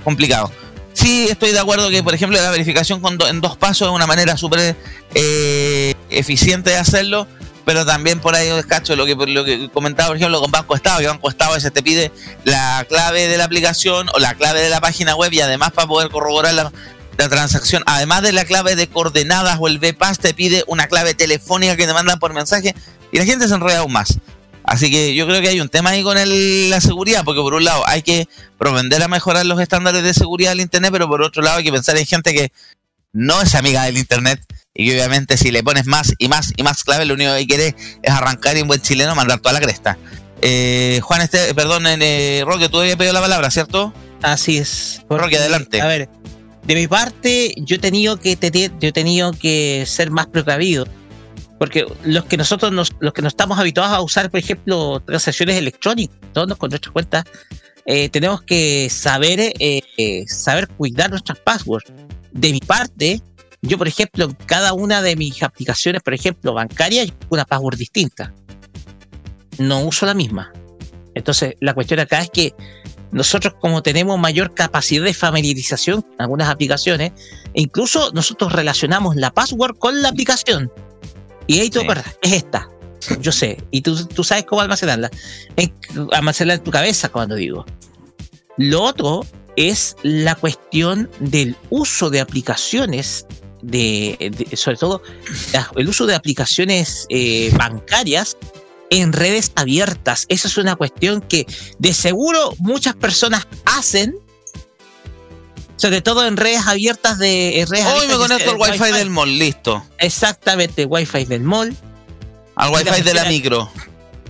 complicado. 0.02 0.50
Sí, 0.92 1.28
estoy 1.30 1.52
de 1.52 1.60
acuerdo 1.60 1.88
que, 1.90 2.02
por 2.02 2.14
ejemplo, 2.14 2.40
la 2.40 2.50
verificación 2.50 3.00
con 3.00 3.18
do- 3.18 3.28
en 3.28 3.40
dos 3.40 3.56
pasos 3.56 3.86
es 3.88 3.94
una 3.94 4.06
manera 4.08 4.36
súper 4.36 4.74
eh, 5.14 5.94
eficiente 6.10 6.70
de 6.70 6.76
hacerlo, 6.78 7.28
pero 7.66 7.84
también 7.84 8.20
por 8.20 8.36
ahí 8.36 8.48
cacho 8.68 8.94
lo 8.94 9.04
que, 9.04 9.16
lo 9.16 9.44
que 9.44 9.68
comentaba, 9.70 10.10
por 10.10 10.16
ejemplo, 10.16 10.40
con 10.40 10.52
Banco 10.52 10.76
Estado, 10.76 11.00
que 11.00 11.08
Banco 11.08 11.28
Estado 11.28 11.50
a 11.50 11.54
veces 11.56 11.72
te 11.72 11.82
pide 11.82 12.12
la 12.44 12.86
clave 12.88 13.26
de 13.26 13.36
la 13.36 13.42
aplicación 13.42 14.08
o 14.14 14.20
la 14.20 14.34
clave 14.34 14.60
de 14.60 14.70
la 14.70 14.80
página 14.80 15.16
web 15.16 15.32
y 15.32 15.40
además 15.40 15.72
para 15.72 15.88
poder 15.88 16.08
corroborar 16.10 16.54
la, 16.54 16.72
la 17.18 17.28
transacción, 17.28 17.82
además 17.86 18.22
de 18.22 18.30
la 18.30 18.44
clave 18.44 18.76
de 18.76 18.86
coordenadas 18.86 19.58
o 19.58 19.66
el 19.66 19.80
VPAS, 19.80 20.20
te 20.20 20.32
pide 20.32 20.62
una 20.68 20.86
clave 20.86 21.14
telefónica 21.14 21.76
que 21.76 21.88
te 21.88 21.92
mandan 21.92 22.20
por 22.20 22.32
mensaje 22.32 22.72
y 23.10 23.18
la 23.18 23.24
gente 23.24 23.48
se 23.48 23.54
enreda 23.54 23.80
aún 23.80 23.92
más. 23.92 24.16
Así 24.62 24.88
que 24.88 25.16
yo 25.16 25.26
creo 25.26 25.40
que 25.40 25.48
hay 25.48 25.60
un 25.60 25.68
tema 25.68 25.90
ahí 25.90 26.04
con 26.04 26.16
la 26.16 26.80
seguridad, 26.80 27.24
porque 27.24 27.40
por 27.40 27.54
un 27.54 27.64
lado 27.64 27.82
hay 27.88 28.02
que 28.02 28.28
propender 28.58 29.02
a 29.02 29.08
mejorar 29.08 29.44
los 29.44 29.60
estándares 29.60 30.04
de 30.04 30.14
seguridad 30.14 30.50
del 30.50 30.60
Internet, 30.60 30.92
pero 30.92 31.08
por 31.08 31.20
otro 31.20 31.42
lado 31.42 31.58
hay 31.58 31.64
que 31.64 31.72
pensar 31.72 31.96
en 31.96 32.06
gente 32.06 32.32
que 32.32 32.52
no 33.16 33.40
es 33.40 33.54
amiga 33.54 33.84
del 33.84 33.96
Internet 33.96 34.40
y 34.74 34.86
que 34.86 34.92
obviamente 34.92 35.38
si 35.38 35.50
le 35.50 35.62
pones 35.62 35.86
más 35.86 36.12
y 36.18 36.28
más 36.28 36.52
y 36.54 36.62
más 36.62 36.84
claves, 36.84 37.08
lo 37.08 37.14
único 37.14 37.34
que 37.34 37.46
quiere 37.46 37.74
es 38.02 38.12
arrancar 38.12 38.56
y 38.56 38.60
en 38.60 38.68
buen 38.68 38.80
chileno 38.80 39.14
mandar 39.14 39.40
toda 39.40 39.54
la 39.54 39.60
cresta. 39.60 39.96
Eh, 40.42 41.00
Juan, 41.02 41.22
este, 41.22 41.54
perdón, 41.54 41.86
eh, 41.86 42.42
Roque, 42.46 42.68
tú 42.68 42.80
habías 42.80 42.96
pedido 42.96 43.14
la 43.14 43.22
palabra, 43.22 43.50
¿cierto? 43.50 43.94
Así 44.22 44.58
es. 44.58 45.00
Roque, 45.08 45.38
adelante. 45.38 45.80
A 45.80 45.86
ver, 45.86 46.10
de 46.64 46.74
mi 46.74 46.86
parte, 46.86 47.54
yo 47.56 47.76
he 47.76 47.78
tenido 47.78 48.18
que 48.18 48.36
yo 48.80 48.88
he 48.88 48.92
tenido 48.92 49.32
que 49.32 49.84
ser 49.86 50.10
más 50.10 50.26
precavido. 50.26 50.86
Porque 51.58 51.86
los 52.04 52.26
que 52.26 52.36
nosotros 52.36 52.70
nos, 52.70 52.92
los 53.00 53.14
que 53.14 53.22
no 53.22 53.28
estamos 53.28 53.58
habituados 53.58 53.96
a 53.96 54.02
usar, 54.02 54.30
por 54.30 54.40
ejemplo, 54.40 55.00
transacciones 55.00 55.56
electrónicas, 55.56 56.14
todos 56.34 56.58
con 56.58 56.68
nuestras 56.68 56.92
cuentas, 56.92 57.24
eh, 57.86 58.08
tenemos 58.08 58.42
que 58.42 58.88
saber, 58.90 59.40
eh, 59.40 59.80
eh, 59.96 60.24
saber 60.26 60.68
cuidar 60.68 61.08
nuestras 61.08 61.38
passwords. 61.38 61.90
De 62.36 62.52
mi 62.52 62.60
parte, 62.60 63.20
yo, 63.62 63.78
por 63.78 63.88
ejemplo, 63.88 64.26
en 64.26 64.34
cada 64.46 64.72
una 64.72 65.02
de 65.02 65.16
mis 65.16 65.42
aplicaciones, 65.42 66.02
por 66.02 66.14
ejemplo, 66.14 66.52
bancarias, 66.54 67.06
yo 67.06 67.14
tengo 67.14 67.34
una 67.34 67.44
password 67.44 67.76
distinta. 67.76 68.32
No 69.58 69.80
uso 69.84 70.06
la 70.06 70.14
misma. 70.14 70.52
Entonces, 71.14 71.54
la 71.60 71.72
cuestión 71.74 72.00
acá 72.00 72.20
es 72.20 72.30
que 72.30 72.54
nosotros 73.10 73.54
como 73.60 73.82
tenemos 73.82 74.18
mayor 74.18 74.52
capacidad 74.52 75.04
de 75.04 75.14
familiarización 75.14 76.02
con 76.02 76.14
algunas 76.18 76.48
aplicaciones, 76.50 77.12
incluso 77.54 78.10
nosotros 78.12 78.52
relacionamos 78.52 79.16
la 79.16 79.30
password 79.30 79.78
con 79.78 80.02
la 80.02 80.10
aplicación. 80.10 80.70
Y 81.46 81.60
ahí 81.60 81.70
tú, 81.70 81.80
Sí. 81.80 81.86
"Verdad, 81.86 82.12
es 82.20 82.32
esta. 82.32 82.68
Yo 83.20 83.32
sé. 83.32 83.56
Y 83.70 83.80
tú, 83.80 84.04
tú 84.06 84.24
sabes 84.24 84.44
cómo 84.44 84.60
almacenarla. 84.60 85.10
En- 85.56 85.72
almacenarla 86.12 86.54
en 86.54 86.62
tu 86.64 86.70
cabeza, 86.70 87.08
cuando 87.08 87.34
digo. 87.36 87.64
Lo 88.58 88.82
otro 88.82 89.24
es 89.56 89.96
la 90.02 90.34
cuestión 90.34 91.10
del 91.20 91.56
uso 91.70 92.10
de 92.10 92.20
aplicaciones, 92.20 93.26
de, 93.62 94.16
de- 94.48 94.56
sobre 94.56 94.76
todo 94.76 95.02
la- 95.52 95.70
el 95.76 95.88
uso 95.88 96.06
de 96.06 96.14
aplicaciones 96.14 97.06
eh, 97.08 97.50
bancarias 97.56 98.36
en 98.90 99.12
redes 99.12 99.50
abiertas. 99.56 100.26
Esa 100.28 100.46
es 100.48 100.56
una 100.58 100.76
cuestión 100.76 101.20
que 101.22 101.46
de 101.78 101.92
seguro 101.94 102.54
muchas 102.58 102.94
personas 102.94 103.48
hacen, 103.64 104.14
sobre 105.76 106.00
todo 106.00 106.26
en 106.26 106.36
redes 106.36 106.66
abiertas 106.66 107.18
de 107.18 107.64
redes 107.68 107.84
Hoy 107.86 108.06
me 108.06 108.14
abiertas 108.14 108.18
conecto 108.18 108.50
al 108.64 108.76
sea- 108.76 108.86
Wi-Fi 108.86 108.98
del 108.98 109.10
mall, 109.10 109.38
listo. 109.38 109.84
Exactamente, 109.98 110.84
Wi-Fi 110.86 111.24
del 111.26 111.42
mall. 111.42 111.76
Al 112.54 112.72
Wi-Fi 112.72 113.02
de 113.02 113.14
la 113.14 113.24
micro. 113.24 113.70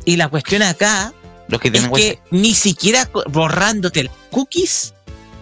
Y 0.04 0.16
la 0.16 0.28
cuestión 0.28 0.62
acá 0.62 1.12
Los 1.48 1.60
que 1.60 1.68
es 1.68 1.72
tienen 1.72 1.90
Wi-Fi. 1.92 2.08
que 2.08 2.18
ni 2.30 2.54
borrándote 3.28 4.04
las 4.04 4.14
cookies 4.30 4.94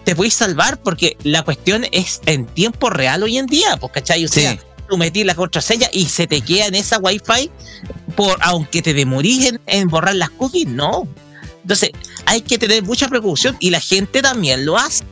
te 0.05 0.15
puedes 0.15 0.33
salvar 0.33 0.77
porque 0.81 1.17
la 1.23 1.41
cuestión 1.43 1.85
es 1.91 2.21
en 2.25 2.45
tiempo 2.45 2.89
real 2.89 3.23
hoy 3.23 3.37
en 3.37 3.47
día, 3.47 3.75
pues, 3.77 3.91
¿cachai? 3.91 4.23
O 4.23 4.27
sea, 4.29 4.51
Sí. 4.53 4.59
tú 4.87 4.97
metís 4.97 5.25
la 5.25 5.35
contraseña 5.35 5.89
y 5.91 6.05
se 6.05 6.27
te 6.27 6.41
queda 6.41 6.67
en 6.67 6.75
esa 6.75 6.99
Wi-Fi, 6.99 7.49
por, 8.15 8.37
aunque 8.41 8.81
te 8.81 8.93
demorís 8.93 9.47
en, 9.47 9.59
en 9.65 9.87
borrar 9.89 10.15
las 10.15 10.29
cookies, 10.29 10.67
no. 10.67 11.07
Entonces, 11.63 11.89
hay 12.27 12.41
que 12.41 12.57
tener 12.59 12.83
mucha 12.83 13.07
precaución 13.07 13.57
y 13.59 13.71
la 13.71 13.79
gente 13.81 14.21
también 14.21 14.65
lo 14.65 14.77
hace. 14.77 15.03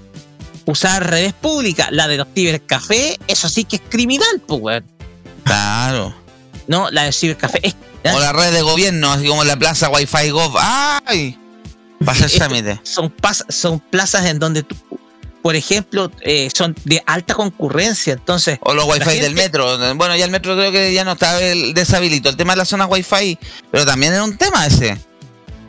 Usar 0.66 1.10
redes 1.10 1.34
públicas, 1.34 1.90
la 1.92 2.08
de 2.08 2.18
los 2.18 2.28
cibercafé, 2.34 3.20
eso 3.28 3.50
sí 3.50 3.66
que 3.66 3.78
es 3.78 3.82
criminal, 3.90 4.42
pues, 4.48 4.62
weón. 4.62 4.86
Claro. 5.44 6.16
No, 6.68 6.90
la 6.92 7.04
de 7.04 7.12
cibercafé 7.12 7.60
es 7.64 7.76
O 8.14 8.20
la 8.20 8.32
red 8.32 8.54
de 8.54 8.62
gobierno, 8.62 9.12
así 9.12 9.26
como 9.28 9.44
la 9.44 9.58
plaza 9.58 9.90
Wi-Fi 9.90 10.30
Gov. 10.30 10.56
¡Ay! 10.60 11.38
Este- 12.12 12.38
trámite. 12.38 12.80
son, 12.84 13.13
pas- 13.16 13.46
son 13.50 13.80
plazas 13.80 14.26
en 14.26 14.39
donde 14.39 14.63
tú, 14.63 14.76
por 15.42 15.56
ejemplo, 15.56 16.10
eh, 16.22 16.50
son 16.56 16.76
de 16.86 17.04
alta 17.06 17.34
concurrencia. 17.34 18.13
Entonces, 18.13 18.58
O 18.62 18.74
los 18.74 18.86
wifi 18.86 19.02
gente- 19.04 19.22
del 19.22 19.34
metro. 19.36 19.78
Bueno, 19.96 20.16
ya 20.16 20.26
el 20.26 20.32
metro 20.32 20.56
creo 20.56 20.72
que 20.72 20.94
ya 20.94 21.04
no 21.04 21.13
está 21.13 21.42
el- 21.42 21.74
deshabilitado. 21.74 22.30
El 22.32 22.38
tema 22.38 22.54
de 22.54 22.58
la 22.58 22.66
zona 22.66 22.86
wifi, 22.86 23.38
pero 23.72 23.86
también 23.86 24.13
era 24.13 24.24
un 24.24 24.38
tema 24.38 24.66
ese. 24.66 24.98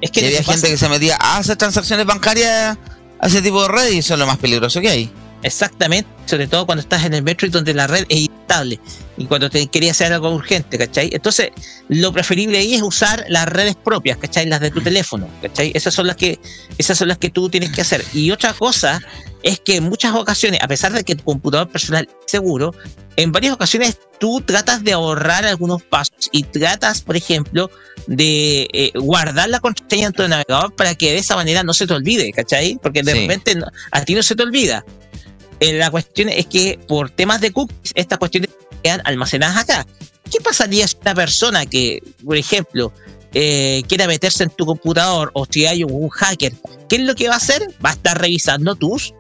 es 0.01 0.11
que 0.11 0.27
había 0.27 0.39
pasa- 0.41 0.53
gente 0.53 0.69
que 0.69 0.77
se 0.79 0.89
metía 0.89 1.17
a 1.19 1.39
hacer 1.39 1.57
transacciones 1.57 2.05
bancarias 2.05 2.77
a 3.19 3.27
ese 3.27 3.41
tipo 3.41 3.63
de 3.63 3.69
red 3.69 3.89
y 3.93 3.99
eso 3.99 4.13
es 4.15 4.21
lo 4.21 4.27
más 4.27 4.37
peligroso 4.37 4.81
que 4.83 4.91
hay. 4.91 5.11
Exactamente, 5.45 6.09
sobre 6.25 6.49
todo 6.49 6.65
cuando 6.65 6.81
estás 6.81 7.05
en 7.05 7.13
el 7.13 7.23
metro 7.23 7.47
y 7.47 7.51
donde 7.51 7.75
la 7.75 7.87
red 7.87 8.07
es 8.09 8.21
inestable 8.23 8.81
y 9.19 9.27
cuando 9.27 9.51
te 9.51 9.67
querías 9.67 10.01
hacer 10.01 10.13
algo 10.15 10.31
urgente, 10.35 10.79
¿cachai? 10.79 11.11
Entonces, 11.13 11.51
lo 11.89 12.13
preferible 12.15 12.57
ahí 12.59 12.75
es 12.75 12.83
usar 12.83 13.25
las 13.29 13.47
redes 13.47 13.77
propias, 13.77 14.17
¿cachai? 14.17 14.47
Las 14.47 14.61
de 14.61 14.71
tu 14.71 14.81
teléfono, 14.81 15.29
¿cachai? 15.43 15.71
Esas 15.75 15.93
son 15.93 16.07
las 16.07 16.17
que, 16.17 16.41
esas 16.79 16.97
son 16.97 17.09
las 17.09 17.19
que 17.19 17.29
tú 17.29 17.51
tienes 17.51 17.71
que 17.73 17.83
hacer. 17.83 18.03
Y 18.15 18.31
otra 18.31 18.55
cosa 18.55 19.01
es 19.43 19.61
que 19.61 19.77
en 19.77 19.85
muchas 19.85 20.15
ocasiones, 20.15 20.61
a 20.63 20.67
pesar 20.67 20.93
de 20.95 21.05
que 21.05 21.15
tu 21.15 21.25
computador 21.25 21.69
personal 21.69 22.09
es 22.25 22.31
seguro, 22.31 22.75
en 23.17 23.31
varias 23.31 23.53
ocasiones 23.53 23.99
tú 24.19 24.41
tratas 24.41 24.83
de 24.83 24.93
ahorrar 24.95 25.45
algunos 25.45 25.83
pasos 25.83 26.31
y 26.33 26.43
tratas, 26.45 27.03
por 27.03 27.17
ejemplo, 27.19 27.71
de 28.07 28.67
eh, 28.73 28.93
guardar 28.95 29.51
la 29.51 29.61
contraseña 29.61 30.07
en 30.07 30.13
tu 30.15 30.27
navegador 30.27 30.75
para 30.75 30.95
que 30.95 31.13
de 31.13 31.19
esa 31.19 31.37
manera 31.37 31.63
no 31.63 31.75
se 31.75 31.87
te 31.87 31.93
olvide, 31.93 32.33
¿cachai? 32.33 32.79
Porque 32.83 33.03
de 33.03 33.13
Sí. 33.13 33.19
repente 33.21 33.55
no- 33.55 33.67
a 33.91 34.01
ti 34.05 34.15
no 34.15 34.23
se 34.23 34.35
te 34.35 34.43
olvida. 34.43 34.85
Eh, 35.61 35.73
la 35.75 35.91
cuestión 35.91 36.29
es 36.29 36.47
que 36.47 36.79
por 36.89 37.11
temas 37.11 37.41
de 37.41 37.53
cookies, 37.53 37.93
estas 37.95 38.19
cuestiones 38.19 38.51
quedan 38.83 39.01
almacenadas 39.05 39.57
acá. 39.57 39.87
¿Qué 40.31 40.41
pasaría 40.41 40.87
si 40.89 40.97
una 41.03 41.15
persona 41.15 41.67
que, 41.67 42.03
por 42.25 42.37
ejemplo, 42.37 42.93
eh, 43.33 43.83
quiera 43.89 44.07
meterse 44.07 44.45
en 44.45 44.51
tu 44.51 44.67
computador 44.67 45.31
o 45.35 45.47
si 45.49 45.67
hay 45.67 45.85
un 45.85 46.09
hacker, 46.09 46.53
¿qué 46.89 46.97
es 46.97 47.03
lo 47.03 47.15
que 47.15 47.29
va 47.29 47.35
a 47.35 47.39
hacer? 47.39 47.63
Va 47.85 47.91
a 47.91 47.93
estar 47.95 48.21
revisando 48.21 48.75
tus, 48.75 49.13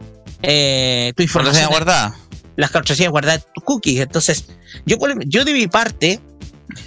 eh, 0.43 1.13
tu 1.17 1.23
información, 1.23 1.69
guardada. 1.69 2.17
las 2.57 2.71
contraseñas 2.71 3.11
guardadas 3.11 3.47
tus 3.55 3.65
cookies. 3.65 4.01
Entonces, 4.01 4.47
yo, 4.87 4.97
yo 5.27 5.45
de 5.45 5.53
mi 5.53 5.67
parte, 5.67 6.21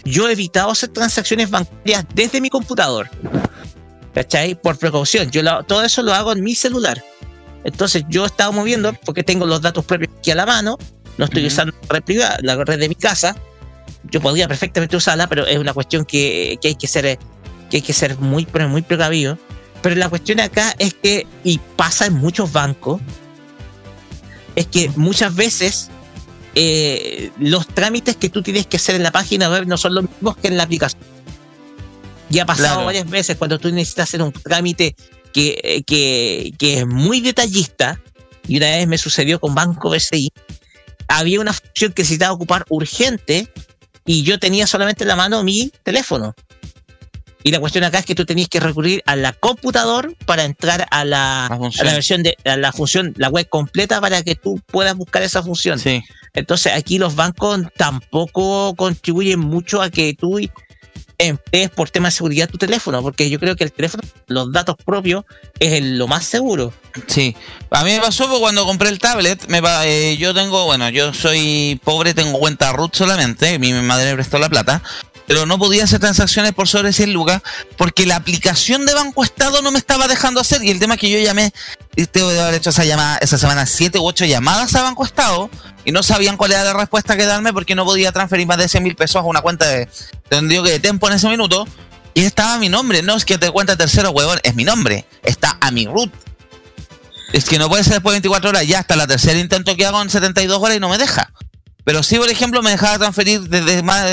yo 0.03 0.27
he 0.27 0.33
evitado 0.33 0.71
hacer 0.71 0.89
transacciones 0.89 1.49
bancarias 1.49 2.05
desde 2.13 2.41
mi 2.41 2.49
computador. 2.49 3.09
¿Cachai? 4.13 4.55
Por 4.59 4.77
precaución. 4.77 5.29
Yo 5.31 5.43
lo- 5.43 5.63
todo 5.63 5.83
eso 5.83 6.01
lo 6.01 6.13
hago 6.13 6.31
en 6.33 6.43
mi 6.43 6.55
celular. 6.55 7.03
Entonces 7.63 8.03
yo 8.09 8.23
he 8.23 8.27
estado 8.27 8.53
moviendo 8.53 8.93
porque 8.93 9.23
tengo 9.23 9.45
los 9.45 9.61
datos 9.61 9.85
propios 9.85 10.11
aquí 10.17 10.31
a 10.31 10.35
la 10.35 10.45
mano. 10.45 10.77
No 11.17 11.25
estoy 11.25 11.45
usando 11.45 11.73
la 11.81 11.95
red 11.95 12.03
privada, 12.03 12.37
la 12.41 12.63
red 12.63 12.79
de 12.79 12.89
mi 12.89 12.95
casa. 12.95 13.35
Yo 14.03 14.21
podría 14.21 14.47
perfectamente 14.47 14.95
usarla, 14.95 15.27
pero 15.27 15.45
es 15.45 15.57
una 15.57 15.73
cuestión 15.73 16.05
que, 16.05 16.57
que 16.61 16.69
hay 16.69 16.75
que 16.75 16.87
ser 16.87 17.17
que 17.69 17.77
hay 17.77 17.81
que 17.81 17.93
ser 17.93 18.17
muy, 18.19 18.47
muy 18.69 18.81
precavido. 18.81 19.37
Pero 19.81 19.95
la 19.95 20.09
cuestión 20.09 20.39
acá 20.39 20.73
es 20.79 20.93
que, 20.93 21.27
y 21.43 21.59
pasa 21.75 22.05
en 22.05 22.13
muchos 22.13 22.51
bancos, 22.51 23.01
es 24.55 24.67
que 24.67 24.89
muchas 24.95 25.35
veces 25.35 25.89
eh, 26.55 27.31
los 27.39 27.67
trámites 27.67 28.15
que 28.15 28.29
tú 28.29 28.41
tienes 28.41 28.65
que 28.65 28.77
hacer 28.77 28.95
en 28.95 29.03
la 29.03 29.11
página 29.11 29.49
web 29.49 29.67
no 29.67 29.77
son 29.77 29.95
los 29.95 30.03
mismos 30.09 30.37
que 30.37 30.47
en 30.47 30.57
la 30.57 30.63
aplicación. 30.63 31.01
Ya 32.29 32.43
ha 32.43 32.45
pasado 32.45 32.67
Claro. 32.69 32.85
varias 32.85 33.09
veces 33.09 33.37
cuando 33.37 33.59
tú 33.59 33.71
necesitas 33.71 34.09
hacer 34.09 34.21
un 34.21 34.31
trámite 34.31 34.95
que, 35.37 35.61
eh, 35.63 35.83
que, 35.83 36.51
que 36.57 36.79
es 36.79 36.87
muy 36.87 37.21
detallista, 37.21 38.01
y 38.47 38.57
una 38.57 38.71
vez 38.71 38.87
me 38.87 38.97
sucedió 38.97 39.39
con 39.39 39.53
Banco 39.53 39.91
BCI, 39.91 40.33
había 41.07 41.39
una 41.39 41.53
función 41.53 41.93
que 41.93 42.01
necesitaba 42.01 42.33
ocupar 42.33 42.65
urgente 42.69 43.47
y 44.03 44.23
yo 44.23 44.39
tenía 44.39 44.65
solamente 44.65 45.03
en 45.03 45.09
la 45.09 45.15
mano 45.15 45.43
mi 45.43 45.71
teléfono. 45.83 46.33
Y 47.43 47.51
la 47.51 47.59
cuestión 47.59 47.83
acá 47.83 47.99
es 47.99 48.05
que 48.07 48.15
tú 48.15 48.25
tenías 48.25 48.49
que 48.49 48.59
recurrir 48.59 49.03
a 49.05 49.15
la 49.15 49.31
computador 49.31 50.15
para 50.25 50.43
entrar 50.43 50.87
a 50.89 51.05
la, 51.05 51.47
La 51.51 51.55
a 51.55 51.83
la 51.83 51.93
versión 51.93 52.23
de 52.23 52.35
a 52.43 52.57
la 52.57 52.71
función, 52.71 53.13
la 53.17 53.29
web 53.29 53.47
completa 53.47 54.01
para 54.01 54.23
que 54.23 54.33
tú 54.33 54.59
puedas 54.65 54.95
buscar 54.95 55.21
esa 55.21 55.43
función. 55.43 55.77
Sí. 55.77 56.03
Entonces 56.33 56.73
aquí 56.73 56.97
los 56.97 57.13
bancos 57.13 57.61
tampoco 57.77 58.73
contribuyen 58.75 59.39
mucho 59.39 59.83
a 59.83 59.91
que 59.91 60.15
tú 60.15 60.39
emplees 61.19 61.69
por 61.71 61.89
tema 61.89 62.09
de 62.09 62.11
seguridad 62.11 62.47
tu 62.49 62.57
teléfono, 62.57 63.01
porque 63.01 63.29
yo 63.29 63.39
creo 63.39 63.55
que 63.55 63.63
el 63.63 63.71
teléfono, 63.71 64.03
los 64.27 64.51
datos 64.51 64.75
propios, 64.85 65.25
es 65.59 65.81
lo 65.83 66.07
más 66.07 66.25
seguro. 66.25 66.73
Sí, 67.07 67.35
a 67.71 67.83
mí 67.83 67.91
me 67.91 67.99
pasó 67.99 68.27
cuando 68.39 68.65
compré 68.65 68.89
el 68.89 68.99
tablet, 68.99 69.47
me 69.47 69.61
pa- 69.61 69.87
eh, 69.87 70.17
yo 70.17 70.33
tengo, 70.33 70.65
bueno, 70.65 70.89
yo 70.89 71.13
soy 71.13 71.79
pobre, 71.83 72.13
tengo 72.13 72.37
cuenta 72.39 72.71
root 72.71 72.95
solamente, 72.95 73.57
mi 73.59 73.73
madre 73.73 74.09
me 74.11 74.15
prestó 74.15 74.37
la 74.37 74.49
plata, 74.49 74.81
pero 75.27 75.45
no 75.45 75.59
podía 75.59 75.83
hacer 75.83 75.99
transacciones 75.99 76.53
por 76.53 76.67
sobre 76.67 76.93
100 76.93 77.13
lucas 77.13 77.41
porque 77.77 78.05
la 78.05 78.15
aplicación 78.15 78.85
de 78.85 78.93
Banco 78.93 79.23
Estado 79.23 79.61
no 79.61 79.71
me 79.71 79.77
estaba 79.77 80.07
dejando 80.07 80.39
hacer. 80.39 80.63
Y 80.63 80.71
el 80.71 80.79
tema 80.79 80.95
es 80.95 81.01
que 81.01 81.09
yo 81.09 81.19
llamé, 81.19 81.53
tengo 82.11 82.29
que 82.29 82.39
haber 82.39 82.55
hecho 82.55 82.69
esa 82.69 82.85
llamada, 82.85 83.17
esa 83.17 83.37
semana 83.37 83.65
7 83.65 83.99
u 83.99 84.05
8 84.05 84.25
llamadas 84.25 84.73
a 84.75 84.83
Banco 84.83 85.03
Estado 85.03 85.49
y 85.83 85.91
no 85.91 86.01
sabían 86.01 86.37
cuál 86.37 86.53
era 86.53 86.63
la 86.63 86.73
respuesta 86.73 87.17
que 87.17 87.25
darme 87.25 87.51
porque 87.51 87.75
no 87.75 87.83
podía 87.83 88.11
transferir 88.11 88.47
más 88.47 88.57
de 88.57 88.69
100 88.69 88.83
mil 88.83 88.95
pesos 88.95 89.17
a 89.17 89.25
una 89.25 89.41
cuenta 89.41 89.67
de, 89.67 89.89
de 90.29 90.47
que 90.47 90.71
de 90.71 90.79
Tempo 90.79 91.07
en 91.07 91.15
ese 91.15 91.27
minuto. 91.27 91.67
Y 92.13 92.23
estaba 92.23 92.57
mi 92.57 92.69
nombre, 92.69 93.03
no 93.03 93.15
es 93.15 93.25
que 93.25 93.37
te 93.37 93.51
cuenta 93.51 93.75
tercero, 93.75 94.09
huevón, 94.09 94.39
es 94.41 94.55
mi 94.55 94.63
nombre. 94.63 95.05
Está 95.23 95.57
a 95.61 95.69
mi 95.69 95.85
root. 95.85 96.11
Es 97.33 97.45
que 97.45 97.59
no 97.59 97.67
puede 97.69 97.83
ser 97.83 97.93
después 97.93 98.13
de 98.13 98.21
24 98.21 98.49
horas, 98.49 98.65
ya 98.65 98.79
hasta 98.79 98.95
la 98.95 99.05
tercer 99.05 99.35
intento 99.37 99.75
que 99.75 99.85
hago 99.85 100.01
en 100.01 100.09
72 100.09 100.57
horas 100.59 100.77
y 100.77 100.79
no 100.79 100.89
me 100.89 100.97
deja. 100.97 101.31
Pero 101.87 102.03
sí, 102.03 102.17
por 102.17 102.29
ejemplo, 102.29 102.61
me 102.61 102.71
dejaba 102.71 102.97
transferir 102.97 103.47
desde 103.47 103.81
más 103.81 104.03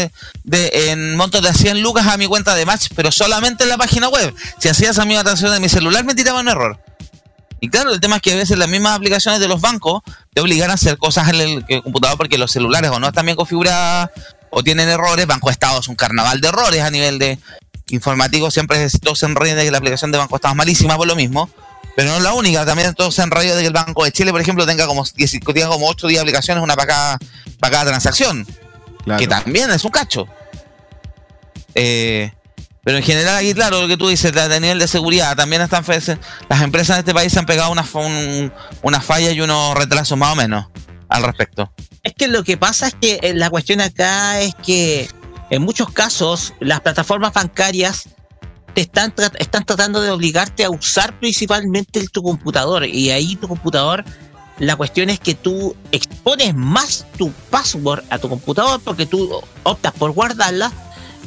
de, 0.44 0.70
en 0.92 1.16
montos 1.16 1.42
de 1.42 1.52
100 1.52 1.82
lucas 1.82 2.06
a 2.06 2.16
mi 2.16 2.28
cuenta 2.28 2.54
de 2.54 2.64
Match, 2.64 2.86
pero 2.94 3.10
solamente 3.10 3.64
en 3.64 3.68
la 3.68 3.76
página 3.76 4.08
web. 4.08 4.32
Si 4.60 4.68
hacía 4.68 4.90
esa 4.90 5.04
misma 5.04 5.24
transacción 5.24 5.54
de 5.54 5.58
mi 5.58 5.68
celular, 5.68 6.04
me 6.04 6.14
tiraba 6.14 6.38
un 6.38 6.46
error. 6.46 6.78
Y 7.58 7.68
claro, 7.70 7.92
el 7.92 7.98
tema 7.98 8.14
es 8.14 8.22
que 8.22 8.32
a 8.32 8.36
veces 8.36 8.58
las 8.58 8.68
mismas 8.68 8.94
aplicaciones 8.94 9.40
de 9.40 9.48
los 9.48 9.60
bancos 9.60 10.02
te 10.32 10.40
obligan 10.40 10.70
a 10.70 10.74
hacer 10.74 10.98
cosas 10.98 11.28
en 11.30 11.64
el, 11.68 11.82
computador 11.82 12.16
porque 12.16 12.38
los 12.38 12.52
celulares 12.52 12.92
o 12.92 13.00
no 13.00 13.08
están 13.08 13.26
bien 13.26 13.34
configuradas 13.34 14.10
o 14.50 14.62
tienen 14.62 14.88
errores. 14.88 15.26
Banco 15.26 15.50
Estado 15.50 15.80
es 15.80 15.88
un 15.88 15.96
carnaval 15.96 16.40
de 16.40 16.46
errores 16.46 16.80
a 16.80 16.92
nivel 16.92 17.18
de 17.18 17.40
informático. 17.88 18.52
Siempre 18.52 18.88
todos 19.02 19.18
se 19.18 19.26
enrollan 19.26 19.56
de 19.56 19.64
que 19.64 19.72
la 19.72 19.78
aplicación 19.78 20.12
de 20.12 20.18
Banco 20.18 20.36
Estado 20.36 20.52
es 20.52 20.58
malísima 20.58 20.96
por 20.96 21.08
lo 21.08 21.16
mismo. 21.16 21.50
Pero 21.96 22.10
no 22.10 22.16
es 22.16 22.22
la 22.22 22.32
única, 22.32 22.64
también 22.66 22.92
todos 22.94 23.14
se 23.14 23.22
enrollan 23.22 23.54
de 23.56 23.60
que 23.60 23.66
el 23.68 23.72
Banco 23.72 24.04
de 24.04 24.12
Chile, 24.12 24.32
por 24.32 24.40
ejemplo, 24.40 24.66
tenga 24.66 24.86
como, 24.86 25.04
10 25.04 25.30
tenga 25.54 25.68
como 25.68 25.86
8 25.88 26.06
o 26.06 26.08
10 26.08 26.20
aplicaciones, 26.22 26.62
una 26.62 26.74
para 26.74 26.86
cada, 26.88 27.18
para 27.60 27.70
cada 27.72 27.84
transacción 27.86 28.46
Claro. 29.04 29.18
que 29.20 29.26
también 29.28 29.70
es 29.70 29.84
un 29.84 29.90
cacho. 29.90 30.26
Eh, 31.74 32.32
pero 32.82 32.98
en 32.98 33.02
general 33.02 33.36
aquí, 33.36 33.54
claro, 33.54 33.80
lo 33.82 33.88
que 33.88 33.96
tú 33.96 34.08
dices, 34.08 34.36
a 34.36 34.60
nivel 34.60 34.78
de 34.78 34.88
seguridad, 34.88 35.36
también 35.36 35.62
están 35.62 35.84
las 36.48 36.62
empresas 36.62 36.96
de 36.96 37.00
este 37.00 37.14
país 37.14 37.32
se 37.32 37.38
han 37.38 37.46
pegado 37.46 37.70
una, 37.70 37.82
fa- 37.82 38.00
un- 38.00 38.52
una 38.82 39.00
falla 39.00 39.30
y 39.30 39.40
unos 39.40 39.74
retrasos 39.76 40.18
más 40.18 40.32
o 40.32 40.36
menos 40.36 40.66
al 41.08 41.22
respecto. 41.22 41.72
Es 42.02 42.12
que 42.14 42.28
lo 42.28 42.44
que 42.44 42.56
pasa 42.56 42.88
es 42.88 42.94
que 43.00 43.18
eh, 43.22 43.34
la 43.34 43.48
cuestión 43.50 43.80
acá 43.80 44.40
es 44.40 44.54
que 44.56 45.08
en 45.50 45.62
muchos 45.62 45.90
casos 45.90 46.52
las 46.60 46.80
plataformas 46.80 47.32
bancarias 47.32 48.04
te 48.74 48.82
están, 48.82 49.14
tra- 49.14 49.32
están 49.38 49.64
tratando 49.64 50.00
de 50.02 50.10
obligarte 50.10 50.64
a 50.64 50.70
usar 50.70 51.18
principalmente 51.20 52.06
tu 52.08 52.22
computador 52.22 52.84
y 52.86 53.10
ahí 53.10 53.36
tu 53.36 53.48
computador 53.48 54.04
la 54.58 54.76
cuestión 54.76 55.10
es 55.10 55.18
que 55.18 55.34
tú 55.34 55.74
expones 55.90 56.54
más 56.54 57.06
tu 57.18 57.32
password 57.50 58.04
a 58.10 58.18
tu 58.18 58.28
computador 58.28 58.80
porque 58.84 59.06
tú 59.06 59.40
optas 59.64 59.92
por 59.94 60.12
guardarla 60.12 60.72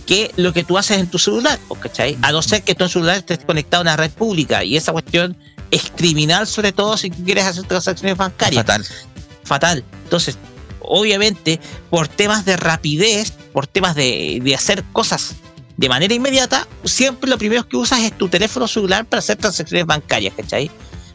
que 0.06 0.32
lo 0.38 0.54
que 0.54 0.64
tú 0.64 0.78
haces 0.78 1.00
en 1.00 1.08
tu 1.08 1.20
celular, 1.20 1.60
¿cachai? 1.82 2.18
A 2.22 2.32
no 2.32 2.42
ser 2.42 2.64
que 2.64 2.76
tu 2.76 2.88
celular 2.88 3.18
esté 3.18 3.38
conectado 3.40 3.82
a 3.82 3.84
una 3.84 3.98
red 3.98 4.12
pública 4.12 4.64
y 4.64 4.78
esa 4.78 4.94
cuestión 4.94 5.36
es 5.72 5.92
criminal 5.96 6.48
sobre 6.48 6.72
todo 6.72 6.96
si 6.96 7.10
tú 7.10 7.24
quieres 7.26 7.44
hacer 7.44 7.64
transacciones 7.66 8.16
bancarias 8.16 8.66
Fatal. 8.66 8.86
fatal. 9.44 9.84
Entonces, 10.06 10.38
obviamente, 10.80 11.60
por 11.90 12.08
temas 12.08 12.46
de 12.46 12.56
rapidez, 12.56 13.34
por 13.52 13.68
temas 13.68 13.96
de, 13.96 14.40
de 14.42 14.56
hacer 14.56 14.86
cosas 14.94 15.36
de 15.78 15.90
manera 15.90 16.14
inmediata, 16.14 16.68
siempre 16.84 17.30
lo 17.30 17.38
primero 17.38 17.68
que 17.68 17.78
usas 17.78 18.02
es 18.02 18.18
tu 18.18 18.28
teléfono 18.30 18.68
celular 18.68 19.06
para 19.06 19.20
hacer 19.20 19.38
transacciones 19.38 19.86
bancarias, 19.86 20.34
¿cachai? 20.36 20.70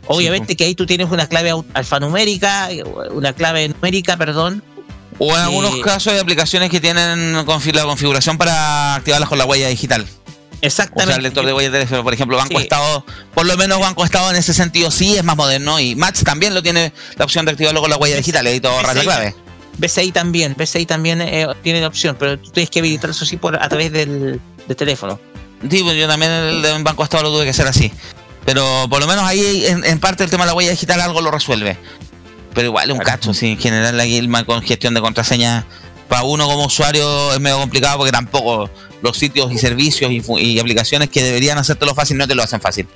Obviamente 0.06 0.56
que 0.56 0.64
ahí 0.64 0.74
tú 0.74 0.86
tienes 0.86 1.10
una 1.10 1.26
clave 1.28 1.52
alfanumérica, 1.74 2.70
eh, 2.72 2.82
una 3.12 3.32
clave 3.32 3.68
numérica, 3.68 4.16
perdón. 4.16 4.62
O 5.18 5.30
en 5.30 5.36
Eh, 5.40 5.42
algunos 5.44 5.76
casos 5.78 6.12
hay 6.12 6.18
aplicaciones 6.18 6.70
que 6.70 6.80
tienen 6.80 7.34
la 7.34 7.44
configuración 7.44 8.38
para 8.38 8.94
activarlas 8.96 9.28
con 9.28 9.38
la 9.38 9.44
huella 9.44 9.68
digital. 9.68 10.02
O 10.04 10.64
Exactamente. 10.66 11.06
sea, 11.06 11.16
el 11.16 11.22
lector 11.24 11.44
de 11.44 11.52
huella 11.52 11.70
de 11.70 11.78
teléfono, 11.78 12.04
por 12.04 12.14
ejemplo, 12.14 12.36
Banco 12.36 12.56
Sí. 12.56 12.62
Estado, 12.62 13.04
por 13.34 13.46
lo 13.46 13.56
menos 13.56 13.80
Banco 13.80 14.04
Estado 14.04 14.30
en 14.30 14.36
ese 14.36 14.54
sentido 14.54 14.90
sí 14.92 15.16
es 15.16 15.24
más 15.24 15.36
moderno 15.36 15.80
y 15.80 15.96
Match 15.96 16.22
también 16.22 16.54
lo 16.54 16.62
tiene 16.62 16.92
la 17.16 17.24
opción 17.24 17.44
de 17.44 17.52
activarlo 17.52 17.80
con 17.80 17.90
la 17.90 17.96
huella 17.96 18.16
digital, 18.16 18.44
y 18.46 18.50
ahí 18.50 18.60
todo 18.60 18.72
ahorras 18.72 18.94
la 18.96 19.02
clave. 19.02 19.34
BCI 19.78 20.12
también, 20.12 20.54
BCI 20.56 20.86
también 20.86 21.20
eh, 21.20 21.46
tiene 21.62 21.80
la 21.80 21.88
opción, 21.88 22.16
pero 22.18 22.38
tú 22.38 22.50
tienes 22.50 22.70
que 22.70 22.80
habilitar 22.80 23.10
eso 23.10 23.24
sí 23.24 23.36
por, 23.36 23.56
a 23.60 23.68
través 23.68 23.92
del, 23.92 24.40
del 24.66 24.76
teléfono. 24.76 25.18
Sí, 25.68 25.82
pues 25.82 25.96
yo 25.96 26.08
también 26.08 26.32
el 26.32 26.62
de 26.62 26.82
Banco 26.82 27.04
Estado 27.04 27.24
lo 27.24 27.30
tuve 27.30 27.44
que 27.44 27.50
hacer 27.50 27.66
así. 27.66 27.92
Pero 28.44 28.86
por 28.90 29.00
lo 29.00 29.06
menos 29.06 29.24
ahí 29.24 29.66
en, 29.66 29.84
en 29.84 30.00
parte 30.00 30.24
el 30.24 30.30
tema 30.30 30.44
de 30.44 30.48
la 30.48 30.54
huella 30.54 30.70
digital 30.70 31.00
algo 31.00 31.20
lo 31.20 31.30
resuelve. 31.30 31.76
Pero 32.54 32.66
igual 32.66 32.90
es 32.90 32.96
un 32.96 33.02
cacho, 33.02 33.32
sí, 33.32 33.52
en 33.52 33.58
general 33.58 33.98
el 33.98 34.28
mal 34.28 34.44
con 34.44 34.60
gestión 34.62 34.92
de 34.94 35.00
contraseña 35.00 35.64
para 36.08 36.24
uno 36.24 36.46
como 36.46 36.66
usuario 36.66 37.32
es 37.32 37.40
medio 37.40 37.58
complicado 37.58 37.96
porque 37.96 38.12
tampoco 38.12 38.68
los 39.00 39.16
sitios 39.16 39.50
y 39.52 39.58
servicios 39.58 40.10
y, 40.10 40.22
y 40.42 40.58
aplicaciones 40.58 41.08
que 41.08 41.22
deberían 41.22 41.56
hacértelo 41.56 41.94
fácil 41.94 42.18
no 42.18 42.28
te 42.28 42.34
lo 42.34 42.42
hacen 42.42 42.60
fácil. 42.60 42.86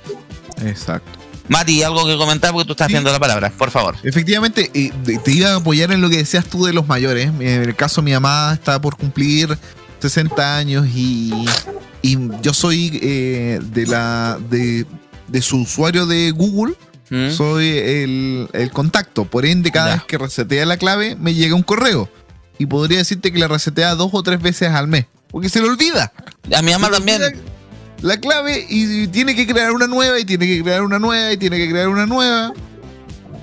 Exacto. 0.63 1.26
Mati, 1.49 1.81
algo 1.83 2.05
que 2.05 2.17
comentar 2.17 2.51
porque 2.51 2.65
tú 2.65 2.73
estás 2.73 2.87
Sí. 2.87 2.93
haciendo 2.93 3.11
la 3.11 3.19
palabra, 3.19 3.51
por 3.57 3.71
favor. 3.71 3.95
Efectivamente, 4.03 4.69
eh, 4.73 4.91
te- 5.23 5.31
iba 5.31 5.51
a 5.51 5.55
apoyar 5.55 5.91
en 5.91 6.01
lo 6.01 6.09
que 6.09 6.17
decías 6.17 6.45
tú 6.45 6.65
de 6.65 6.73
los 6.73 6.87
mayores. 6.87 7.27
En 7.39 7.41
el 7.63 7.75
caso, 7.75 8.01
mi 8.01 8.11
mamá 8.11 8.51
está 8.53 8.81
por 8.81 8.97
cumplir 8.97 9.57
60 9.99 10.57
años 10.57 10.85
y, 10.93 11.33
y 12.01 12.17
yo 12.41 12.53
soy 12.53 12.99
eh, 13.01 13.59
de 13.63 13.87
la 13.87 14.37
de, 14.49 14.85
de 15.27 15.41
su 15.41 15.61
usuario 15.61 16.05
de 16.05 16.31
Google. 16.31 16.75
¿Mm? 17.09 17.31
Soy 17.31 17.69
el, 17.77 18.49
el 18.51 18.69
contacto. 18.71 19.23
Por 19.23 19.45
ende, 19.45 19.71
cada 19.71 19.87
Ya. 19.91 19.93
vez 19.95 20.03
que 20.03 20.17
resetea 20.17 20.65
la 20.65 20.75
clave, 20.75 21.15
me 21.15 21.33
llega 21.33 21.55
un 21.55 21.63
correo. 21.63 22.09
Y 22.59 22.65
podría 22.65 22.97
decirte 22.97 23.31
que 23.31 23.39
la 23.39 23.47
resetea 23.47 23.95
dos 23.95 24.09
o 24.13 24.21
tres 24.23 24.41
veces 24.41 24.69
al 24.71 24.87
mes. 24.89 25.05
Porque 25.31 25.47
se 25.47 25.61
le 25.61 25.67
olvida. 25.69 26.11
A 26.53 26.61
mi 26.61 26.71
mamá 26.73 26.87
Se 26.87 26.93
también. 26.93 27.21
olvida 27.23 27.41
La 28.01 28.17
clave 28.17 28.65
y 28.69 29.07
tiene 29.07 29.35
que 29.35 29.47
crear 29.47 29.71
una 29.71 29.87
nueva 29.87 30.19
y 30.19 30.25
tiene 30.25 30.45
que 30.45 30.61
crear 30.61 30.83
una 30.83 30.99
nueva 30.99 31.33
y 31.33 31.37
tiene 31.37 31.57
que 31.57 31.69
crear 31.69 31.87
una 31.87 32.05
nueva. 32.05 32.53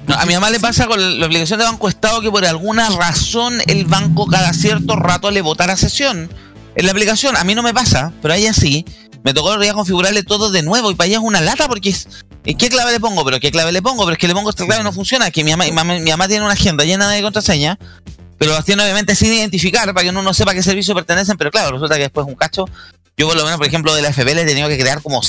A 0.08 0.26
mi 0.26 0.34
mamá 0.34 0.50
le 0.50 0.60
pasa 0.60 0.86
con 0.86 1.20
la 1.20 1.26
aplicación 1.26 1.58
de 1.58 1.64
Banco 1.64 1.88
Estado 1.88 2.20
que 2.20 2.30
por 2.30 2.44
alguna 2.44 2.90
razón 2.90 3.58
el 3.66 3.86
banco 3.86 4.26
cada 4.26 4.52
cierto 4.52 4.96
rato 4.96 5.30
le 5.30 5.40
votara 5.40 5.76
sesión 5.76 6.30
en 6.74 6.86
la 6.86 6.92
aplicación. 6.92 7.36
A 7.36 7.44
mí 7.44 7.54
no 7.54 7.62
me 7.62 7.72
pasa, 7.72 8.12
pero 8.22 8.34
a 8.34 8.36
ella 8.36 8.52
sí. 8.52 8.84
Me 9.24 9.32
tocó 9.32 9.58
día 9.58 9.72
configurarle 9.72 10.22
todo 10.22 10.50
de 10.50 10.62
nuevo 10.62 10.90
y 10.90 10.94
para 10.94 11.06
ella 11.08 11.16
es 11.16 11.22
una 11.22 11.40
lata 11.40 11.66
porque 11.66 11.88
es. 11.88 12.08
¿y 12.44 12.56
¿Qué 12.56 12.68
clave 12.68 12.92
le 12.92 13.00
pongo? 13.00 13.24
¿Pero 13.24 13.40
qué 13.40 13.50
clave 13.50 13.72
le 13.72 13.80
pongo? 13.80 14.04
Pero 14.04 14.12
es 14.12 14.18
que 14.18 14.28
le 14.28 14.34
pongo 14.34 14.50
esta 14.50 14.66
clave 14.66 14.82
y 14.82 14.84
no 14.84 14.92
funciona. 14.92 15.30
Que 15.30 15.42
mi 15.42 15.56
mamá, 15.56 15.64
mi 15.94 16.10
mamá, 16.10 16.28
tiene 16.28 16.44
una 16.44 16.52
agenda 16.52 16.84
llena 16.84 17.08
de 17.08 17.22
contraseñas, 17.22 17.78
pero 18.36 18.52
las 18.52 18.66
tiene 18.66 18.82
obviamente 18.82 19.14
sin 19.14 19.32
identificar 19.32 19.86
para 19.94 20.02
que 20.02 20.10
uno 20.10 20.22
no 20.22 20.34
sepa 20.34 20.50
a 20.52 20.54
qué 20.54 20.62
servicio 20.62 20.94
pertenecen. 20.94 21.38
Pero 21.38 21.50
claro, 21.50 21.72
resulta 21.72 21.94
que 21.96 22.02
después 22.02 22.26
un 22.26 22.34
cacho. 22.34 22.66
Yo, 23.16 23.26
por 23.28 23.36
lo 23.36 23.44
menos, 23.44 23.58
por 23.58 23.66
ejemplo, 23.66 23.94
de 23.94 24.02
la 24.02 24.12
FB 24.12 24.34
le 24.34 24.42
he 24.42 24.46
tenido 24.46 24.68
que 24.68 24.78
crear 24.78 25.00
como 25.02 25.20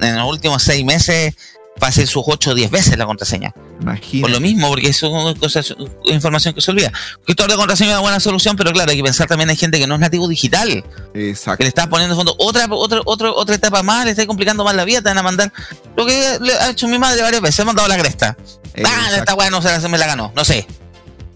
en 0.00 0.16
los 0.16 0.28
últimos 0.28 0.62
seis 0.62 0.84
meses, 0.84 1.34
fácil 1.76 2.06
sus 2.06 2.22
8 2.26 2.50
o 2.50 2.54
10 2.54 2.70
veces 2.70 2.96
la 2.96 3.04
contraseña. 3.06 3.52
Imagínate. 3.80 4.20
Por 4.22 4.30
lo 4.30 4.40
mismo, 4.40 4.68
porque 4.68 4.88
eso 4.88 5.30
es 5.30 5.38
cosas- 5.38 5.74
información 6.04 6.54
que 6.54 6.60
se 6.60 6.70
olvida. 6.70 6.92
Gestor 7.26 7.50
de 7.50 7.56
contraseña 7.56 7.90
es 7.90 7.94
una 7.94 8.00
buena 8.02 8.20
solución, 8.20 8.56
pero 8.56 8.72
claro, 8.72 8.90
hay 8.90 8.96
que 8.96 9.02
pensar 9.02 9.26
también 9.26 9.50
hay 9.50 9.56
gente 9.56 9.78
que 9.78 9.86
no 9.86 9.94
es 9.94 10.00
nativo 10.00 10.26
digital, 10.28 10.84
que 11.12 11.30
Exacto. 11.30 11.62
le 11.64 11.68
está 11.68 11.88
poniendo 11.88 12.14
en 12.14 12.18
fondo 12.18 12.34
otra, 12.38 12.66
otra, 12.70 13.00
otra, 13.04 13.30
otra 13.32 13.54
etapa 13.54 13.82
más, 13.82 14.04
le 14.04 14.12
está 14.12 14.26
complicando 14.26 14.64
más 14.64 14.74
la 14.74 14.84
vida, 14.84 15.02
te 15.02 15.08
van 15.08 15.18
a 15.18 15.22
mandar 15.22 15.52
lo 15.96 16.06
que 16.06 16.38
le 16.40 16.52
ha 16.54 16.70
hecho 16.70 16.88
mi 16.88 16.98
madre 16.98 17.20
varias 17.22 17.42
veces, 17.42 17.58
me 17.58 17.62
ha 17.62 17.66
mandado 17.74 17.88
la 17.88 17.98
cresta. 17.98 18.36
Ah, 18.38 18.70
Exacto. 18.74 19.14
esta 19.16 19.34
weá 19.34 19.50
no 19.50 19.60
se, 19.60 19.68
la- 19.68 19.80
se 19.80 19.88
me 19.88 19.98
la 19.98 20.06
ganó, 20.06 20.32
no 20.34 20.44
sé. 20.44 20.66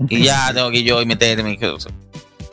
Y 0.09 0.23
ya 0.25 0.53
tengo 0.55 0.71
que 0.71 0.83
yo 0.83 1.01
y 1.03 1.07
meterme. 1.07 1.59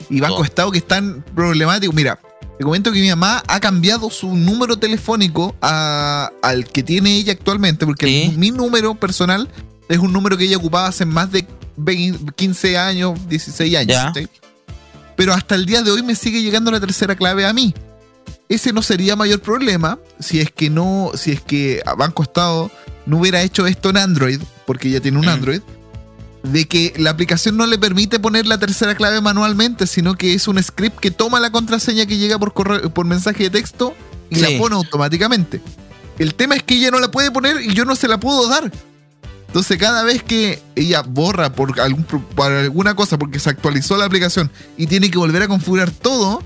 y 0.09 0.19
Banco 0.19 0.35
Todo. 0.35 0.45
Estado 0.45 0.71
que 0.71 0.77
es 0.79 0.87
tan 0.87 1.21
problemático. 1.35 1.91
Mira, 1.93 2.17
te 2.63 2.65
comento 2.65 2.93
que 2.93 3.01
mi 3.01 3.09
mamá 3.09 3.43
ha 3.45 3.59
cambiado 3.59 4.09
su 4.09 4.33
número 4.37 4.77
telefónico 4.77 5.53
a- 5.61 6.31
al 6.41 6.63
que 6.65 6.81
tiene 6.81 7.17
ella 7.17 7.33
actualmente, 7.33 7.85
porque 7.85 8.05
el- 8.27 8.37
mi 8.37 8.51
número 8.51 8.95
personal 8.95 9.49
es 9.89 9.97
un 9.97 10.13
número 10.13 10.37
que 10.37 10.45
ella 10.45 10.55
ocupaba 10.55 10.87
hace 10.87 11.05
más 11.05 11.29
de 11.29 11.45
20 11.75 12.31
15 12.37 12.77
años, 12.77 13.19
16 13.27 13.75
años. 13.75 13.97
Pero 15.17 15.33
hasta 15.33 15.55
el 15.55 15.65
día 15.65 15.81
de 15.81 15.91
hoy 15.91 16.03
me 16.03 16.15
sigue 16.15 16.41
llegando 16.41 16.71
la 16.71 16.79
tercera 16.79 17.17
clave 17.17 17.45
a 17.45 17.51
mí. 17.51 17.73
Ese 18.47 18.71
no 18.71 18.81
sería 18.81 19.17
mayor 19.17 19.41
problema 19.41 19.99
si 20.19 20.39
es 20.39 20.49
que 20.49 20.69
no, 20.69 21.11
si 21.15 21.31
es 21.33 21.41
que 21.41 21.81
a 21.85 21.95
Banco 21.95 22.23
Estado 22.23 22.71
no 23.05 23.17
hubiera 23.17 23.41
hecho 23.41 23.67
esto 23.67 23.89
en 23.89 23.97
Android, 23.97 24.39
porque 24.65 24.87
ella 24.87 25.01
tiene 25.01 25.19
un 25.19 25.25
Mm. 25.25 25.29
Android, 25.29 25.61
de 26.43 26.67
que 26.67 26.93
la 26.97 27.09
aplicación 27.11 27.55
no 27.57 27.65
le 27.65 27.77
permite 27.77 28.19
poner 28.19 28.45
la 28.45 28.57
tercera 28.57 28.95
clave 28.95 29.21
manualmente, 29.21 29.87
sino 29.87 30.15
que 30.15 30.33
es 30.33 30.47
un 30.47 30.61
script 30.61 30.99
que 30.99 31.09
toma 31.11 31.39
la 31.39 31.51
contraseña 31.51 32.05
que 32.05 32.17
llega 32.17 32.37
por 32.37 32.53
correo, 32.53 32.93
por 32.93 33.05
mensaje 33.05 33.43
de 33.43 33.49
texto 33.49 33.93
y 34.29 34.35
Sí. 34.35 34.41
la 34.41 34.57
pone 34.59 34.75
automáticamente. 34.75 35.61
El 36.19 36.35
tema 36.35 36.55
es 36.55 36.63
que 36.63 36.75
ella 36.75 36.91
no 36.91 36.99
la 36.99 37.09
puede 37.09 37.31
poner 37.31 37.61
y 37.61 37.73
yo 37.73 37.85
no 37.85 37.95
se 37.95 38.07
la 38.07 38.19
puedo 38.19 38.47
dar. 38.47 38.71
Entonces 39.47 39.77
cada 39.77 40.03
vez 40.03 40.23
que 40.23 40.61
ella 40.75 41.01
borra 41.03 41.53
por, 41.53 41.79
algún, 41.79 42.03
por 42.03 42.51
alguna 42.51 42.95
cosa 42.95 43.17
porque 43.17 43.39
se 43.39 43.49
actualizó 43.49 43.95
la 43.97 44.05
aplicación 44.05 44.51
y 44.77 44.87
tiene 44.87 45.09
que 45.11 45.17
volver 45.17 45.43
a 45.43 45.47
configurar 45.47 45.91
todo, 45.91 46.43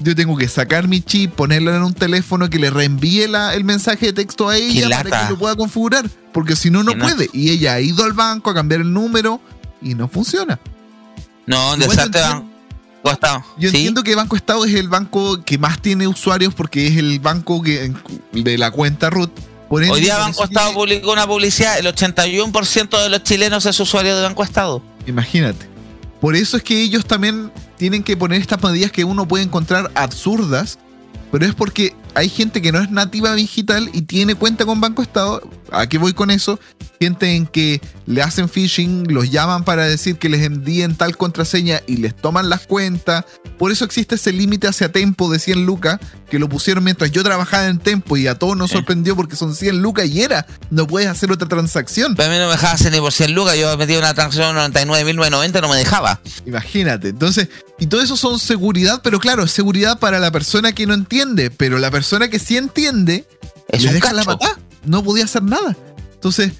yo 0.00 0.14
tengo 0.14 0.36
que 0.36 0.48
sacar 0.48 0.88
mi 0.88 1.00
chip, 1.00 1.32
ponerlo 1.32 1.74
en 1.74 1.82
un 1.82 1.94
teléfono 1.94 2.48
que 2.50 2.58
le 2.58 2.70
reenvíe 2.70 3.26
la- 3.28 3.54
el 3.54 3.64
mensaje 3.64 4.06
de 4.06 4.12
texto 4.12 4.48
a 4.48 4.56
ella 4.56 4.88
para 5.02 5.26
que 5.26 5.32
lo 5.32 5.38
pueda 5.38 5.56
configurar. 5.56 6.08
Porque 6.32 6.56
si 6.56 6.70
no, 6.70 6.82
no 6.82 6.96
puede. 6.98 7.28
Y 7.32 7.50
ella 7.50 7.74
ha 7.74 7.80
ido 7.80 8.04
al 8.04 8.12
banco 8.12 8.50
a 8.50 8.54
cambiar 8.54 8.80
el 8.80 8.92
número 8.92 9.40
y 9.80 9.94
no 9.94 10.08
funciona. 10.08 10.58
No, 11.46 11.76
desastre. 11.76 12.20
Banco 12.22 13.12
Estado. 13.12 13.44
Yo 13.58 13.70
¿Sí? 13.70 13.76
entiendo 13.76 14.02
que 14.02 14.14
Banco 14.14 14.34
Estado 14.34 14.64
es 14.64 14.74
el 14.74 14.88
banco 14.88 15.44
que 15.44 15.58
más 15.58 15.80
tiene 15.82 16.06
usuarios 16.08 16.54
porque 16.54 16.86
es 16.88 16.96
el 16.96 17.20
banco 17.20 17.62
que, 17.62 17.92
de 18.32 18.58
la 18.58 18.70
cuenta 18.70 19.10
root. 19.10 19.30
Por 19.68 19.82
Hoy 19.82 20.00
día 20.00 20.18
Banco 20.18 20.44
Estado 20.44 20.68
que- 20.70 20.74
publicó 20.74 21.12
una 21.12 21.26
publicidad, 21.26 21.78
el 21.78 21.86
81% 21.86 23.02
de 23.02 23.08
los 23.10 23.22
chilenos 23.22 23.66
es 23.66 23.78
usuario 23.80 24.16
de 24.16 24.22
Banco 24.22 24.42
Estado. 24.42 24.82
Imagínate. 25.06 25.68
Por 26.20 26.34
eso 26.36 26.56
es 26.56 26.62
que 26.62 26.80
ellos 26.80 27.04
también 27.04 27.52
tienen 27.76 28.02
que 28.02 28.16
poner 28.16 28.40
estas 28.40 28.62
medidas 28.62 28.92
que 28.92 29.04
uno 29.04 29.26
puede 29.26 29.44
encontrar 29.44 29.90
absurdas, 29.94 30.78
pero 31.32 31.46
es 31.46 31.54
porque 31.54 31.94
hay 32.14 32.28
gente 32.28 32.62
que 32.62 32.72
no 32.72 32.80
es 32.80 32.90
nativa 32.90 33.34
digital 33.34 33.90
y 33.92 34.02
tiene 34.02 34.34
cuenta 34.34 34.64
con 34.64 34.80
Banco 34.80 35.02
Estado. 35.02 35.42
¿A 35.72 35.88
qué 35.88 35.98
voy 35.98 36.12
con 36.12 36.30
eso? 36.30 36.60
En 37.06 37.46
que 37.46 37.80
le 38.06 38.22
hacen 38.22 38.48
phishing, 38.48 39.12
los 39.12 39.30
llaman 39.30 39.64
para 39.64 39.84
decir 39.84 40.16
que 40.16 40.28
les 40.28 40.42
envíen 40.42 40.94
tal 40.96 41.16
contraseña 41.16 41.80
y 41.86 41.96
les 41.98 42.14
toman 42.16 42.48
las 42.48 42.66
cuentas. 42.66 43.24
Por 43.58 43.70
eso 43.70 43.84
existe 43.84 44.16
ese 44.16 44.32
límite 44.32 44.66
hacia 44.68 44.90
Tempo 44.90 45.30
de 45.30 45.38
100 45.38 45.64
lucas 45.66 46.00
que 46.30 46.38
lo 46.38 46.48
pusieron 46.48 46.82
mientras 46.84 47.10
yo 47.12 47.22
trabajaba 47.22 47.66
en 47.68 47.78
Tempo 47.78 48.16
y 48.16 48.26
a 48.26 48.34
todos 48.36 48.56
nos 48.56 48.70
sorprendió 48.72 49.14
porque 49.16 49.36
son 49.36 49.54
100 49.54 49.80
lucas 49.80 50.06
y 50.06 50.22
era, 50.22 50.46
no 50.70 50.86
puedes 50.86 51.08
hacer 51.08 51.30
otra 51.30 51.48
transacción. 51.48 52.14
Pero 52.16 52.28
a 52.30 52.32
mí 52.32 52.38
no 52.38 52.46
me 52.46 52.52
dejaba 52.52 52.72
hacer 52.74 52.90
ni 52.92 52.98
por 53.00 53.12
100 53.12 53.32
lucas, 53.34 53.56
yo 53.56 53.76
metí 53.76 53.94
una 53.96 54.12
transacción 54.14 54.54
de 54.72 54.80
99.990 54.86 55.60
no 55.60 55.68
me 55.68 55.76
dejaba. 55.76 56.20
Imagínate. 56.46 57.08
Entonces, 57.08 57.48
y 57.78 57.86
todo 57.86 58.00
eso 58.02 58.16
son 58.16 58.38
seguridad, 58.38 59.00
pero 59.02 59.20
claro, 59.20 59.44
es 59.44 59.50
seguridad 59.52 59.98
para 59.98 60.18
la 60.18 60.30
persona 60.30 60.72
que 60.72 60.86
no 60.86 60.94
entiende, 60.94 61.50
pero 61.50 61.78
la 61.78 61.90
persona 61.90 62.28
que 62.28 62.38
sí 62.38 62.56
entiende, 62.56 63.26
Es 63.68 63.82
le 63.82 63.88
un 63.88 63.94
deja 63.94 64.12
la 64.12 64.24
cacho. 64.24 64.38
patada. 64.38 64.58
No 64.84 65.02
podía 65.02 65.24
hacer 65.24 65.42
nada. 65.42 65.76
Entonces, 66.14 66.48
es- 66.48 66.54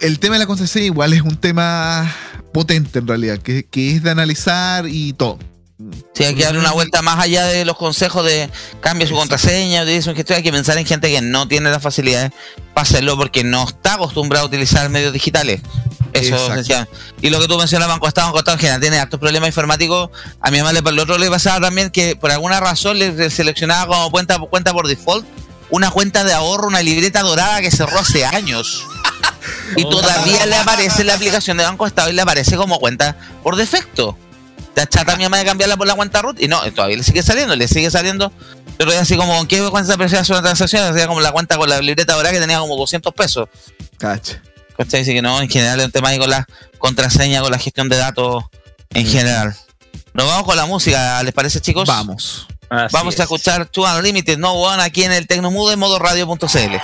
el 0.00 0.18
tema 0.18 0.34
de 0.34 0.40
la 0.40 0.46
contraseña 0.46 0.86
igual 0.86 1.12
es 1.12 1.22
un 1.22 1.36
tema 1.36 2.14
potente 2.52 2.98
en 2.98 3.06
realidad, 3.06 3.38
que, 3.38 3.64
que 3.64 3.96
es 3.96 4.02
de 4.02 4.10
analizar 4.10 4.86
y 4.88 5.12
todo. 5.12 5.38
Sí, 6.12 6.24
hay 6.24 6.34
que 6.34 6.44
darle 6.44 6.60
una 6.60 6.72
vuelta 6.72 7.00
más 7.00 7.18
allá 7.18 7.46
de 7.46 7.64
los 7.64 7.76
consejos 7.76 8.24
de 8.24 8.50
cambie 8.80 9.06
su 9.06 9.14
contraseña, 9.14 9.82
eso, 9.84 10.12
que 10.12 10.20
esto, 10.20 10.34
hay 10.34 10.42
que 10.42 10.52
pensar 10.52 10.76
en 10.76 10.84
gente 10.84 11.10
que 11.10 11.22
no 11.22 11.48
tiene 11.48 11.70
las 11.70 11.82
facilidades 11.82 12.32
para 12.74 12.82
hacerlo 12.82 13.16
porque 13.16 13.44
no 13.44 13.64
está 13.66 13.94
acostumbrado 13.94 14.44
a 14.44 14.48
utilizar 14.48 14.90
medios 14.90 15.12
digitales. 15.12 15.62
Eso. 16.12 16.36
Y 17.22 17.30
lo 17.30 17.40
que 17.40 17.46
tú 17.46 17.56
mencionas, 17.56 17.88
Banco 17.88 18.08
Estado, 18.08 18.26
Banco 18.26 18.40
Estado 18.40 18.56
en 18.56 18.60
general 18.60 18.80
tiene 18.80 18.98
hartos 18.98 19.20
problemas 19.20 19.48
informáticos. 19.48 20.10
A 20.40 20.50
mi 20.50 20.58
mamá 20.58 20.72
le, 20.72 20.80
el 20.80 20.98
otro 20.98 21.16
le 21.16 21.30
pasaba 21.30 21.60
también 21.60 21.90
que 21.90 22.16
por 22.16 22.30
alguna 22.30 22.60
razón 22.60 22.98
le, 22.98 23.12
le 23.12 23.30
seleccionaba 23.30 23.86
como 23.86 24.10
cuenta, 24.10 24.38
cuenta 24.38 24.72
por 24.72 24.88
default 24.88 25.24
una 25.70 25.90
cuenta 25.90 26.24
de 26.24 26.32
ahorro, 26.32 26.68
una 26.68 26.82
libreta 26.82 27.22
dorada 27.22 27.60
que 27.60 27.70
cerró 27.70 27.98
hace 27.98 28.24
años. 28.24 28.86
Y 29.76 29.84
todavía 29.84 30.46
le 30.46 30.56
aparece 30.56 31.04
la 31.04 31.14
aplicación 31.14 31.56
de 31.56 31.64
Banco 31.64 31.86
Estado 31.86 32.10
y 32.10 32.12
le 32.12 32.22
aparece 32.22 32.56
como 32.56 32.78
cuenta 32.80 33.16
por 33.42 33.56
defecto. 33.56 34.18
Te 34.74 34.86
chata 34.86 35.12
a 35.12 35.16
mi 35.16 35.22
mamá 35.22 35.38
de 35.38 35.44
cambiarla 35.44 35.76
por 35.76 35.86
la 35.86 35.94
cuenta 35.94 36.20
root 36.22 36.40
y 36.40 36.48
no, 36.48 36.60
todavía 36.72 36.96
le 36.96 37.04
sigue 37.04 37.22
saliendo, 37.22 37.54
le 37.54 37.68
sigue 37.68 37.90
saliendo. 37.90 38.32
Pero 38.76 38.92
es 38.92 38.98
así 38.98 39.16
como, 39.16 39.38
¿en 39.38 39.46
qué 39.46 39.60
cuenta 39.70 39.96
se 40.08 40.18
hacer 40.18 40.34
una 40.34 40.42
transacción? 40.42 40.82
Hacía 40.82 41.06
como 41.06 41.20
la 41.20 41.32
cuenta 41.32 41.56
con 41.56 41.68
la 41.68 41.80
libreta 41.80 42.14
dorada 42.14 42.32
que 42.32 42.40
tenía 42.40 42.58
como 42.58 42.76
200 42.76 43.14
pesos. 43.14 43.48
Cacha. 43.98 44.42
¿Cachai? 44.76 45.02
Así 45.02 45.12
que 45.12 45.22
no, 45.22 45.40
en 45.40 45.48
general 45.48 45.78
es 45.80 45.86
un 45.86 45.92
tema 45.92 46.08
ahí 46.08 46.18
con 46.18 46.30
la 46.30 46.46
contraseña, 46.78 47.42
con 47.42 47.52
la 47.52 47.58
gestión 47.58 47.88
de 47.88 47.96
datos 47.96 48.44
en 48.94 49.06
general. 49.06 49.54
Nos 50.14 50.26
vamos 50.26 50.44
con 50.44 50.56
la 50.56 50.66
música, 50.66 51.22
¿les 51.22 51.32
parece 51.32 51.60
chicos? 51.60 51.86
Vamos. 51.86 52.46
Así 52.70 52.92
Vamos 52.92 53.14
a 53.14 53.16
es. 53.16 53.20
escuchar 53.20 53.66
To 53.66 53.82
Unlimited 53.82 54.38
No 54.38 54.52
One 54.54 54.82
aquí 54.82 55.02
en 55.02 55.12
el 55.12 55.26
Tecnomudo 55.26 55.72
en 55.72 55.78
modo 55.78 55.98
radio.cl. 55.98 56.76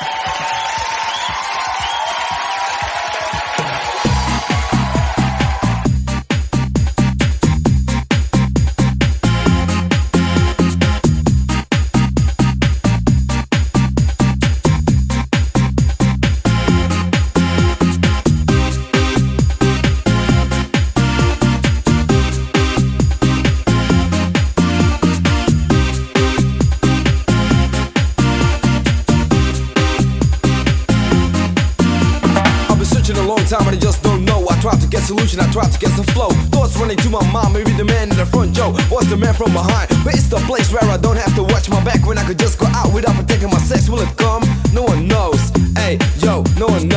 my 37.20 37.32
mind, 37.32 37.54
maybe 37.54 37.72
the 37.72 37.84
man 37.84 38.10
in 38.10 38.16
the 38.16 38.26
front, 38.26 38.54
Joe. 38.54 38.72
What's 38.90 39.08
the 39.08 39.16
man 39.16 39.34
from 39.34 39.52
behind? 39.52 39.88
But 40.04 40.14
it's 40.14 40.28
the 40.28 40.40
place 40.48 40.72
where 40.72 40.82
I 40.84 40.96
don't 40.96 41.16
have 41.16 41.34
to 41.36 41.42
watch 41.42 41.68
my 41.68 41.82
back 41.82 42.04
when 42.06 42.18
I 42.18 42.24
could 42.24 42.38
just 42.38 42.58
go 42.58 42.66
out 42.66 42.92
without 42.92 43.14
protecting 43.16 43.50
my 43.50 43.58
sex. 43.58 43.88
Will 43.88 44.00
it 44.00 44.16
come? 44.16 44.42
No 44.72 44.82
one 44.82 45.08
knows. 45.08 45.40
Hey, 45.76 45.98
yo, 46.18 46.44
no 46.58 46.66
one 46.66 46.88
knows. 46.88 46.95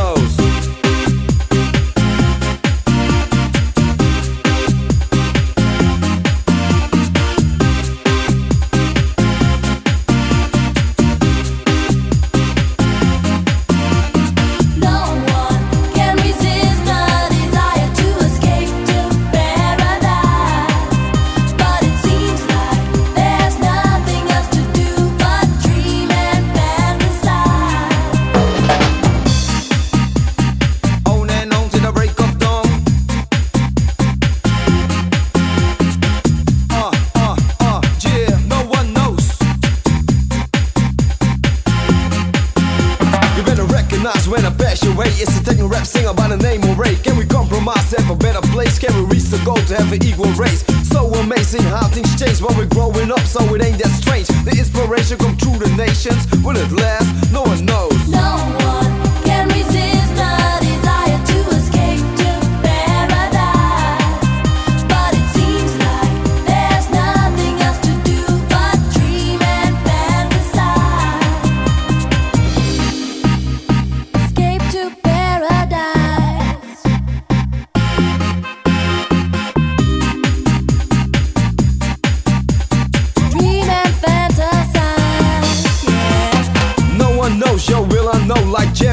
Can 47.04 47.18
we 47.18 47.26
compromise, 47.26 47.92
have 47.92 48.10
a 48.10 48.16
better 48.16 48.42
place? 48.54 48.78
Can 48.78 48.94
we 48.96 49.02
reach 49.16 49.26
the 49.26 49.42
goal 49.46 49.56
to 49.56 49.76
have 49.76 49.92
an 49.92 50.04
equal 50.04 50.32
race? 50.34 50.64
So 50.88 51.08
amazing 51.16 51.64
how 51.64 51.88
things 51.88 52.12
change 52.20 52.42
when 52.42 52.56
we're 52.58 52.66
growing 52.66 53.12
up, 53.12 53.22
so 53.22 53.42
it 53.56 53.64
ain't 53.64 53.78
that 53.82 53.92
strange. 53.92 54.28
The 54.46 54.52
inspiration 54.52 55.18
come 55.18 55.36
through 55.38 55.60
the 55.60 55.70
nations. 55.76 56.28
Will 56.44 56.58
it 56.58 56.72
last? 56.72 57.32
No 57.32 57.44
one 57.44 57.66
knows. 57.66 58.08
No 58.10 58.59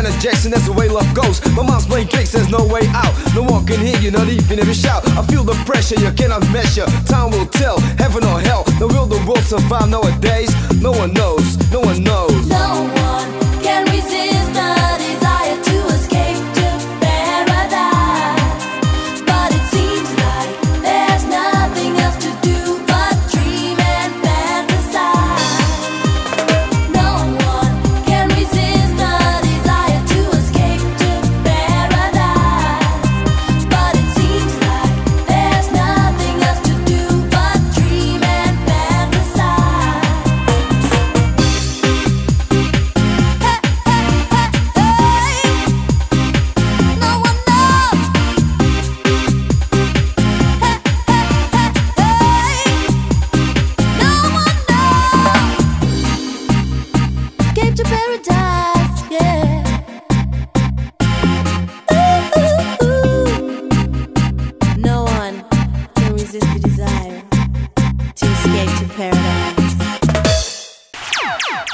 Janet 0.06 0.22
Jackson, 0.22 0.50
that's 0.52 0.66
the 0.66 0.72
way 0.72 0.88
love 0.88 1.12
goes. 1.14 1.44
My 1.56 1.66
mom's 1.66 1.84
playing 1.84 2.06
tricks, 2.06 2.30
there's 2.30 2.48
no 2.48 2.64
way 2.64 2.82
out. 2.94 3.12
No 3.34 3.42
one 3.42 3.66
can 3.66 3.80
hear 3.80 3.98
you, 3.98 4.12
not 4.12 4.28
even 4.28 4.58
if 4.60 4.66
you 4.68 4.74
shout. 4.74 5.04
I 5.18 5.26
feel 5.26 5.42
the 5.42 5.54
pressure, 5.64 5.98
you 5.98 6.12
cannot 6.12 6.48
measure. 6.52 6.86
Time 7.06 7.32
will 7.32 7.46
tell, 7.46 7.80
heaven 7.98 8.22
or 8.22 8.38
hell. 8.40 8.64
Now 8.78 8.86
will 8.86 9.06
the 9.06 9.18
world 9.26 9.42
survive 9.42 9.88
nowadays? 9.88 10.54
No 10.80 10.92
one 10.92 11.12
knows, 11.12 11.56
no 11.72 11.80
one 11.80 12.04
knows. 12.04 12.46
No 12.46 12.88
one 12.94 13.45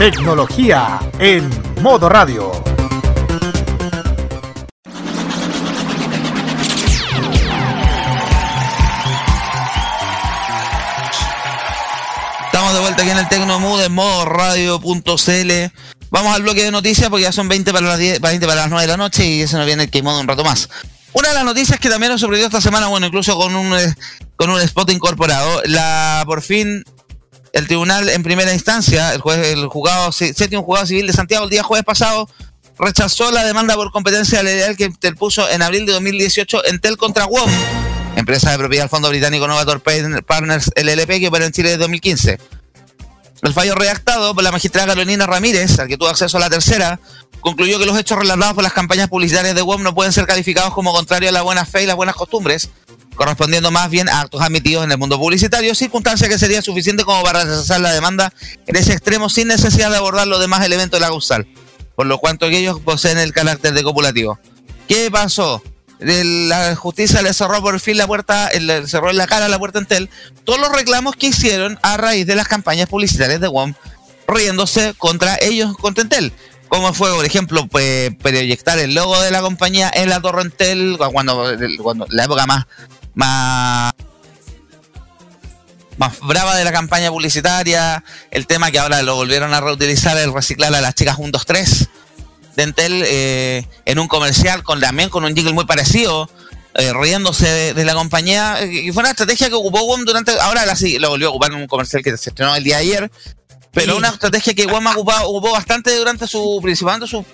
Tecnología 0.02 0.98
en 1.20 1.48
modo 1.80 2.08
radio. 2.08 2.50
Estamos 12.46 12.74
de 12.74 12.80
vuelta 12.80 13.02
aquí 13.02 13.10
en 13.12 13.18
el 13.18 13.28
Tecnomood 13.28 13.84
en 13.84 13.92
modo 13.92 14.24
radio.cl. 14.24 15.52
Vamos 16.10 16.34
al 16.34 16.42
bloque 16.42 16.64
de 16.64 16.72
noticias 16.72 17.08
porque 17.08 17.22
ya 17.22 17.30
son 17.30 17.46
20 17.46 17.72
para 17.72 17.86
las 17.86 17.98
10, 18.00 18.20
20 18.20 18.44
para 18.44 18.62
las 18.62 18.70
9 18.70 18.82
de 18.82 18.88
la 18.88 18.96
noche 18.96 19.24
y 19.24 19.42
ese 19.42 19.56
nos 19.56 19.66
viene 19.66 19.84
el 19.84 19.90
que 19.90 20.02
modo 20.02 20.18
un 20.18 20.26
rato 20.26 20.42
más. 20.42 20.68
Una 21.12 21.28
de 21.28 21.34
las 21.34 21.44
noticias 21.44 21.78
que 21.78 21.88
también 21.88 22.10
nos 22.10 22.20
sorprendió 22.20 22.46
esta 22.46 22.60
semana, 22.60 22.88
bueno, 22.88 23.06
incluso 23.06 23.36
con 23.36 23.54
un, 23.54 23.72
eh, 23.78 23.94
con 24.34 24.50
un 24.50 24.60
spot 24.62 24.90
incorporado, 24.90 25.62
la 25.66 26.24
por 26.26 26.42
fin 26.42 26.82
el 27.52 27.66
tribunal 27.66 28.08
en 28.08 28.22
primera 28.22 28.52
instancia, 28.52 29.12
el, 29.12 29.20
juez, 29.20 29.38
el 29.48 29.66
juzgado, 29.66 30.10
séptimo 30.12 30.62
juzgado 30.62 30.86
civil 30.86 31.06
de 31.06 31.12
Santiago 31.12 31.44
el 31.44 31.50
día 31.50 31.62
jueves 31.62 31.84
pasado, 31.84 32.28
rechazó 32.78 33.30
la 33.30 33.44
demanda 33.44 33.74
por 33.74 33.90
competencia 33.90 34.42
legal 34.42 34.76
que 34.76 34.84
interpuso 34.84 35.48
en 35.50 35.62
abril 35.62 35.86
de 35.86 35.92
2018 35.92 36.66
Entel 36.66 36.96
contra 36.96 37.26
WOM, 37.26 37.50
empresa 38.16 38.50
de 38.50 38.58
propiedad 38.58 38.84
del 38.84 38.90
fondo 38.90 39.08
británico 39.08 39.46
Novator 39.46 39.82
Partners 39.82 40.70
LLP 40.76 41.20
que 41.20 41.28
opera 41.28 41.46
en 41.46 41.52
Chile 41.52 41.70
desde 41.70 41.80
2015. 41.82 42.38
El 43.42 43.52
fallo 43.52 43.74
redactado 43.74 44.34
por 44.34 44.44
la 44.44 44.52
magistrada 44.52 44.88
Carolina 44.88 45.26
Ramírez, 45.26 45.78
al 45.80 45.88
que 45.88 45.98
tuvo 45.98 46.08
acceso 46.08 46.36
a 46.36 46.40
la 46.40 46.48
tercera, 46.48 47.00
concluyó 47.42 47.78
que 47.78 47.84
los 47.84 47.98
hechos 47.98 48.18
relatados 48.18 48.54
por 48.54 48.62
las 48.62 48.72
campañas 48.72 49.08
publicitarias 49.08 49.54
de 49.54 49.60
WOM 49.60 49.82
no 49.82 49.94
pueden 49.94 50.12
ser 50.12 50.26
calificados 50.26 50.72
como 50.72 50.92
contrarios 50.92 51.28
a 51.28 51.32
la 51.32 51.42
buena 51.42 51.66
fe 51.66 51.82
y 51.82 51.86
las 51.86 51.96
buenas 51.96 52.14
costumbres, 52.14 52.70
correspondiendo 53.16 53.70
más 53.70 53.90
bien 53.90 54.08
a 54.08 54.20
actos 54.20 54.40
admitidos 54.40 54.84
en 54.84 54.92
el 54.92 54.98
mundo 54.98 55.18
publicitario, 55.18 55.74
circunstancia 55.74 56.28
que 56.28 56.38
sería 56.38 56.62
suficiente 56.62 57.04
como 57.04 57.22
para 57.22 57.44
rechazar 57.44 57.80
la 57.80 57.92
demanda 57.92 58.32
en 58.66 58.76
ese 58.76 58.92
extremo 58.92 59.28
sin 59.28 59.48
necesidad 59.48 59.90
de 59.90 59.96
abordar 59.96 60.26
los 60.28 60.40
demás 60.40 60.64
elementos 60.64 60.98
de 60.98 61.02
la 61.02 61.08
causal, 61.08 61.46
por 61.96 62.06
lo 62.06 62.18
cuanto 62.18 62.48
que 62.48 62.58
ellos 62.58 62.80
poseen 62.80 63.18
el 63.18 63.32
carácter 63.32 63.74
de 63.74 63.82
copulativo. 63.82 64.38
¿Qué 64.88 65.10
pasó? 65.10 65.62
La 65.98 66.74
justicia 66.74 67.22
le 67.22 67.34
cerró 67.34 67.60
por 67.60 67.78
fin 67.80 67.96
la 67.96 68.06
puerta, 68.06 68.50
le 68.58 68.86
cerró 68.86 69.10
en 69.10 69.16
la 69.16 69.26
cara 69.26 69.48
la 69.48 69.58
puerta 69.58 69.78
Entel 69.78 70.10
todos 70.44 70.58
los 70.58 70.72
reclamos 70.72 71.14
que 71.14 71.28
hicieron 71.28 71.78
a 71.82 71.96
raíz 71.96 72.26
de 72.26 72.34
las 72.34 72.48
campañas 72.48 72.88
publicitarias 72.88 73.40
de 73.40 73.46
WOM 73.46 73.74
riéndose 74.26 74.94
contra 74.94 75.36
ellos, 75.40 75.76
contra 75.76 76.02
Entel. 76.02 76.32
Como 76.72 76.94
fue, 76.94 77.12
por 77.12 77.26
ejemplo, 77.26 77.66
pues, 77.66 78.14
proyectar 78.16 78.78
el 78.78 78.94
logo 78.94 79.20
de 79.20 79.30
la 79.30 79.42
compañía 79.42 79.90
en 79.92 80.08
la 80.08 80.22
torre 80.22 80.40
Entel, 80.40 80.96
cuando, 80.96 81.44
cuando 81.82 82.06
la 82.08 82.24
época 82.24 82.46
más, 82.46 82.64
más, 83.12 83.92
más 85.98 86.18
brava 86.20 86.56
de 86.56 86.64
la 86.64 86.72
campaña 86.72 87.10
publicitaria, 87.10 88.02
el 88.30 88.46
tema 88.46 88.70
que 88.70 88.78
ahora 88.78 89.02
lo 89.02 89.16
volvieron 89.16 89.52
a 89.52 89.60
reutilizar, 89.60 90.16
el 90.16 90.32
reciclar 90.32 90.74
a 90.74 90.80
las 90.80 90.94
chicas 90.94 91.16
1, 91.18 91.30
2, 91.30 91.44
3 91.44 91.88
de 92.56 92.62
Entel 92.62 93.02
eh, 93.04 93.68
en 93.84 93.98
un 93.98 94.08
comercial 94.08 94.62
con 94.62 94.80
también 94.80 95.10
con 95.10 95.26
un 95.26 95.34
jingle 95.34 95.52
muy 95.52 95.66
parecido, 95.66 96.30
eh, 96.74 96.90
riéndose 96.94 97.74
de, 97.74 97.84
la 97.84 97.92
compañía. 97.92 98.64
Y 98.64 98.90
fue 98.92 99.02
una 99.02 99.10
estrategia 99.10 99.48
que 99.50 99.54
ocupó 99.54 99.84
WOM 99.84 100.06
durante. 100.06 100.32
Ahora 100.40 100.64
la, 100.64 100.74
sí, 100.74 100.98
lo 100.98 101.10
volvió 101.10 101.26
a 101.26 101.30
ocupar 101.32 101.52
en 101.52 101.58
un 101.58 101.66
comercial 101.66 102.02
que 102.02 102.16
se 102.16 102.30
estrenó 102.30 102.56
el 102.56 102.64
día 102.64 102.76
de 102.76 102.82
ayer. 102.82 103.10
Pero 103.72 103.92
Sí. 103.92 103.98
una 103.98 104.08
estrategia 104.10 104.54
que 104.54 104.64
ha 104.64 104.92
ocupado, 104.92 105.28
ocupó 105.28 105.52
bastante 105.52 105.96
durante 105.96 106.26
su. 106.26 106.60
principalmente 106.62 107.06
su 107.08 107.24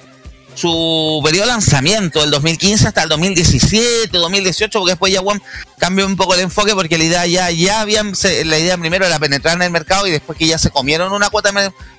su 0.54 1.20
periodo 1.22 1.44
de 1.46 1.52
lanzamiento, 1.52 2.20
del 2.20 2.32
2015 2.32 2.88
hasta 2.88 3.04
el 3.04 3.08
2017, 3.10 4.08
2018, 4.18 4.80
porque 4.80 4.90
después 4.92 5.12
ya 5.12 5.20
WOM 5.20 5.38
cambió 5.78 6.04
un 6.04 6.16
poco 6.16 6.34
el 6.34 6.40
enfoque 6.40 6.74
porque 6.74 6.98
la 6.98 7.04
idea 7.04 7.26
ya, 7.26 7.48
ya 7.52 7.80
habían, 7.80 8.16
se- 8.16 8.44
la 8.44 8.58
idea 8.58 8.76
primero 8.76 9.06
era 9.06 9.20
penetrar 9.20 9.54
en 9.54 9.62
el 9.62 9.70
mercado 9.70 10.08
y 10.08 10.10
después 10.10 10.36
que 10.36 10.48
ya 10.48 10.58
se 10.58 10.70
comieron 10.70 11.12
una 11.12 11.30
cuota 11.30 11.52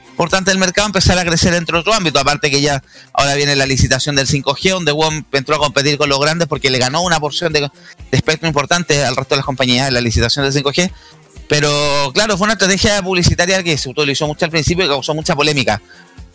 importante 0.10 0.52
del 0.52 0.58
mercado, 0.58 0.88
empezar 0.88 1.18
a 1.18 1.24
crecer 1.24 1.54
entre 1.54 1.78
otro 1.78 1.94
ámbito, 1.94 2.20
aparte 2.20 2.52
que 2.52 2.60
ya 2.60 2.84
ahora 3.14 3.36
viene 3.36 3.56
la 3.56 3.66
licitación 3.66 4.18
del 4.18 4.28
5G, 4.28 4.72
donde 4.72 4.92
WOM 4.92 5.24
entró 5.32 5.56
a 5.56 5.60
competir 5.60 5.98
con 5.98 6.10
los 6.10 6.20
grandes 6.20 6.50
porque 6.50 6.70
le 6.70 6.80
ganó 6.80 7.02
una 7.02 7.18
porción 7.22 7.54
de, 7.54 7.62
de 7.62 7.70
espectro 8.12 8.46
importante 8.46 9.06
al 9.06 9.16
resto 9.16 9.36
de 9.36 9.38
las 9.38 9.46
compañías 9.46 9.88
en 9.88 9.94
la 9.94 10.02
licitación 10.02 10.44
del 10.44 10.54
5G. 10.54 10.92
Pero 11.50 12.12
claro, 12.14 12.38
fue 12.38 12.45
una 12.45 12.54
estrategia 12.54 13.02
publicitaria 13.02 13.64
que 13.64 13.78
se 13.78 13.89
utilizó 13.89 14.28
mucho 14.28 14.45
al 14.45 14.52
principio 14.52 14.86
y 14.86 14.88
causó 14.88 15.14
mucha 15.14 15.36
polémica. 15.36 15.82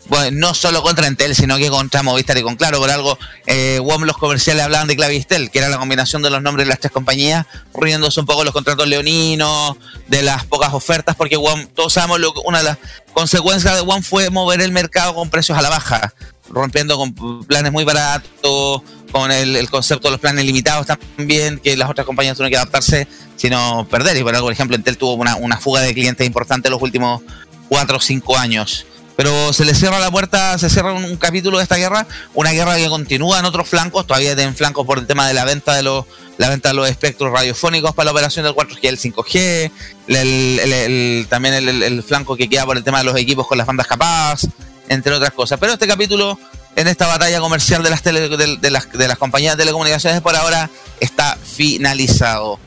Bueno, 0.07 0.37
no 0.39 0.53
solo 0.53 0.83
contra 0.83 1.07
Entel, 1.07 1.33
sino 1.33 1.57
que 1.57 1.69
contra 1.69 2.03
Movistar 2.03 2.37
y 2.37 2.43
con 2.43 2.57
Claro. 2.57 2.79
Por 2.79 2.91
algo, 2.91 3.17
eh, 3.47 3.79
WOM 3.81 4.03
los 4.03 4.17
comerciales 4.17 4.63
hablaban 4.63 4.87
de 4.87 4.95
Clavistel, 4.95 5.49
que 5.49 5.59
era 5.59 5.69
la 5.69 5.77
combinación 5.77 6.21
de 6.21 6.29
los 6.29 6.43
nombres 6.43 6.67
de 6.67 6.69
las 6.69 6.79
tres 6.79 6.91
compañías, 6.91 7.47
riéndose 7.73 8.19
un 8.19 8.25
poco 8.25 8.43
los 8.43 8.53
contratos 8.53 8.87
leoninos, 8.87 9.77
de 10.07 10.21
las 10.21 10.45
pocas 10.45 10.73
ofertas, 10.73 11.15
porque 11.15 11.37
WOM, 11.37 11.67
todos 11.67 11.93
sabemos 11.93 12.19
lo 12.19 12.33
una 12.43 12.59
de 12.59 12.65
las 12.65 12.77
consecuencias 13.13 13.73
de 13.73 13.81
WOM 13.81 14.03
fue 14.03 14.29
mover 14.29 14.61
el 14.61 14.71
mercado 14.71 15.15
con 15.15 15.29
precios 15.29 15.57
a 15.57 15.61
la 15.61 15.69
baja, 15.69 16.13
rompiendo 16.49 16.97
con 16.97 17.45
planes 17.45 17.71
muy 17.71 17.83
baratos, 17.83 18.81
con 19.15 19.31
el, 19.31 19.69
concepto 19.69 20.09
de 20.09 20.11
los 20.11 20.19
planes 20.19 20.43
limitados 20.43 20.87
también, 20.87 21.57
que 21.59 21.77
las 21.77 21.89
otras 21.89 22.05
compañías 22.05 22.35
tuvieron 22.35 22.51
que 22.51 22.57
adaptarse, 22.57 23.07
sino 23.37 23.87
perder. 23.89 24.17
Y 24.17 24.23
por 24.23 24.35
algo, 24.35 24.47
por 24.47 24.51
ejemplo, 24.51 24.75
Entel 24.75 24.97
tuvo 24.97 25.13
una, 25.13 25.37
una 25.37 25.55
fuga 25.57 25.79
de 25.79 25.93
clientes 25.93 26.27
importante 26.27 26.67
en 26.67 26.73
los 26.73 26.81
últimos 26.81 27.21
cuatro 27.69 27.95
o 27.95 28.01
cinco 28.01 28.37
años. 28.37 28.85
Pero 29.15 29.53
se 29.53 29.63
le 29.63 29.73
cierra 29.73 29.99
la 29.99 30.11
puerta, 30.11 30.57
se 30.57 30.69
cierra 30.69 30.91
un, 30.91 31.15
capítulo 31.15 31.59
de 31.59 31.63
esta 31.63 31.77
guerra, 31.77 32.05
una 32.33 32.51
guerra 32.51 32.75
que 32.75 32.89
continúa 32.89 33.39
en 33.39 33.45
otros 33.45 33.69
flancos, 33.69 34.05
todavía 34.05 34.33
en 34.33 34.53
flancos 34.53 34.85
por 34.85 34.99
el 34.99 35.07
tema 35.07 35.25
de 35.29 35.33
la 35.33 35.45
venta 35.45 35.73
de 35.73 35.83
los 35.83 36.03
la 36.37 36.49
venta 36.49 36.67
de 36.67 36.75
los 36.75 36.89
espectros 36.89 37.31
radiofónicos 37.31 37.95
para 37.95 38.07
la 38.07 38.11
operación 38.11 38.43
del 38.43 38.53
4G 38.53 38.79
y 38.81 38.87
el 38.87 38.97
5G, 38.97 39.71
el- 40.09 40.59
el- 40.59 41.27
también 41.29 41.53
el 41.53 42.03
flanco 42.03 42.35
que 42.35 42.49
queda 42.49 42.65
por 42.65 42.75
el 42.75 42.83
tema 42.83 42.97
de 42.97 43.05
los 43.05 43.15
equipos 43.15 43.47
con 43.47 43.57
las 43.57 43.65
bandas 43.65 43.87
capaz, 43.87 44.41
entre 44.89 45.13
otras 45.13 45.31
cosas. 45.31 45.57
Pero 45.57 45.71
este 45.71 45.87
capítulo, 45.87 46.37
en 46.75 46.87
esta 46.87 47.07
batalla 47.07 47.39
comercial 47.39 47.81
de 47.83 47.89
las, 47.89 48.03
tele- 48.03 48.29
de, 48.29 48.57
de 48.57 48.71
las, 48.71 48.91
de 48.91 49.07
las 49.07 49.17
compañías 49.17 49.55
de 49.55 49.63
telecomunicaciones 49.63 50.21
por 50.21 50.35
ahora, 50.35 50.69
está 50.99 51.37
finalizado. 51.37 52.59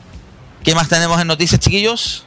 ¿Qué 0.63 0.73
más 0.75 0.89
tenemos 0.89 1.19
en 1.21 1.27
noticias, 1.27 1.59
chiquillos? 1.59 2.25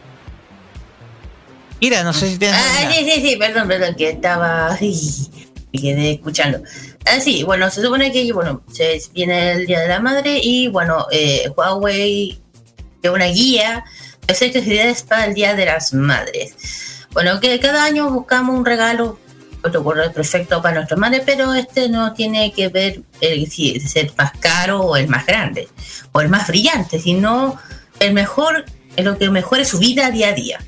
Mira, 1.80 2.04
no 2.04 2.12
sé 2.12 2.30
si 2.30 2.38
tienes. 2.38 2.60
Ah, 2.60 2.88
sí, 2.92 3.04
sí, 3.04 3.20
sí, 3.28 3.36
perdón, 3.36 3.66
perdón, 3.68 3.94
que 3.96 4.10
estaba. 4.10 4.78
Me 5.72 5.80
quedé 5.80 6.12
escuchando. 6.12 6.60
Ah, 7.06 7.18
sí, 7.18 7.42
bueno, 7.44 7.70
se 7.70 7.82
supone 7.82 8.12
que 8.12 8.30
bueno, 8.32 8.62
se 8.70 9.02
viene 9.14 9.52
el 9.52 9.66
Día 9.66 9.80
de 9.80 9.88
la 9.88 10.00
Madre 10.00 10.38
y 10.42 10.68
bueno, 10.68 11.06
eh, 11.10 11.50
Huawei 11.56 12.38
de 13.00 13.10
una 13.10 13.24
guía 13.26 13.82
de 14.26 14.34
seis 14.34 14.54
ideas 14.54 15.02
para 15.02 15.24
el 15.24 15.34
Día 15.34 15.54
de 15.54 15.64
las 15.64 15.94
Madres. 15.94 16.54
Bueno, 17.12 17.40
que 17.40 17.58
cada 17.58 17.84
año 17.84 18.10
buscamos 18.10 18.54
un 18.56 18.64
regalo 18.66 19.18
otro 19.62 19.84
correo 19.84 20.12
perfecto 20.12 20.60
para 20.60 20.76
nuestra 20.76 20.96
madre, 20.96 21.22
pero 21.24 21.54
este 21.54 21.88
no 21.88 22.12
tiene 22.12 22.52
que 22.52 22.68
ver 22.68 23.02
el, 23.20 23.50
si 23.50 23.78
ser 23.80 24.12
más 24.16 24.32
caro 24.38 24.80
o 24.80 24.96
el 24.96 25.08
más 25.08 25.26
grande 25.26 25.68
o 26.12 26.20
el 26.20 26.28
más 26.28 26.48
brillante, 26.48 26.98
sino 26.98 27.58
el 28.00 28.12
mejor, 28.12 28.64
lo 28.96 29.18
que 29.18 29.30
mejore 29.30 29.64
su 29.64 29.78
vida 29.78 30.10
día 30.10 30.28
a 30.28 30.32
día 30.32 30.58